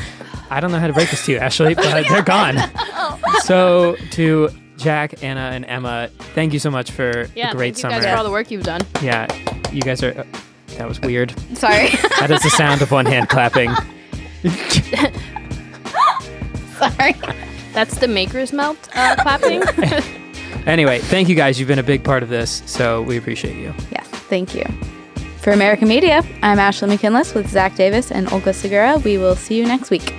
I 0.50 0.60
don't 0.60 0.70
know 0.70 0.78
how 0.78 0.86
to 0.86 0.92
break 0.92 1.10
this 1.10 1.26
to 1.26 1.32
you, 1.32 1.38
Ashley, 1.38 1.74
but 1.74 2.06
they're 2.08 2.22
gone. 2.22 2.54
Oh. 2.76 3.20
So 3.42 3.96
to 4.12 4.48
Jack, 4.76 5.22
Anna, 5.22 5.50
and 5.52 5.64
Emma, 5.64 6.08
thank 6.34 6.52
you 6.52 6.58
so 6.58 6.70
much 6.70 6.90
for 6.90 7.26
Yeah, 7.34 7.50
a 7.50 7.54
great 7.54 7.74
thank 7.74 7.76
you 7.76 7.80
summer. 7.82 7.94
guys 8.02 8.04
for 8.12 8.16
all 8.18 8.24
the 8.24 8.30
work 8.30 8.50
you've 8.50 8.62
done. 8.64 8.82
yeah, 9.02 9.26
you 9.72 9.82
guys 9.82 10.02
are. 10.02 10.18
Uh, 10.18 10.24
that 10.78 10.86
was 10.88 11.00
weird. 11.00 11.30
Sorry. 11.56 11.88
That 12.20 12.30
is 12.30 12.42
the 12.42 12.50
sound 12.50 12.82
of 12.82 12.90
one 12.90 13.06
hand 13.06 13.28
clapping. 13.28 13.70
Sorry. 16.78 17.14
That's 17.72 17.98
the 17.98 18.08
maker's 18.08 18.52
melt 18.52 18.76
uh, 18.94 19.16
clapping. 19.20 19.62
Anyway, 20.66 20.98
thank 20.98 21.28
you 21.28 21.34
guys. 21.34 21.58
You've 21.58 21.68
been 21.68 21.78
a 21.78 21.82
big 21.82 22.02
part 22.04 22.22
of 22.22 22.28
this, 22.28 22.62
so 22.66 23.02
we 23.02 23.16
appreciate 23.16 23.56
you. 23.56 23.72
Yeah, 23.90 24.02
thank 24.02 24.54
you. 24.54 24.64
For 25.40 25.52
American 25.52 25.86
Media, 25.88 26.22
I'm 26.42 26.58
Ashley 26.58 26.88
McKinless 26.88 27.32
with 27.34 27.48
Zach 27.48 27.76
Davis 27.76 28.10
and 28.10 28.30
Olga 28.32 28.52
Segura. 28.52 28.98
We 28.98 29.16
will 29.16 29.36
see 29.36 29.56
you 29.56 29.64
next 29.64 29.90
week. 29.90 30.12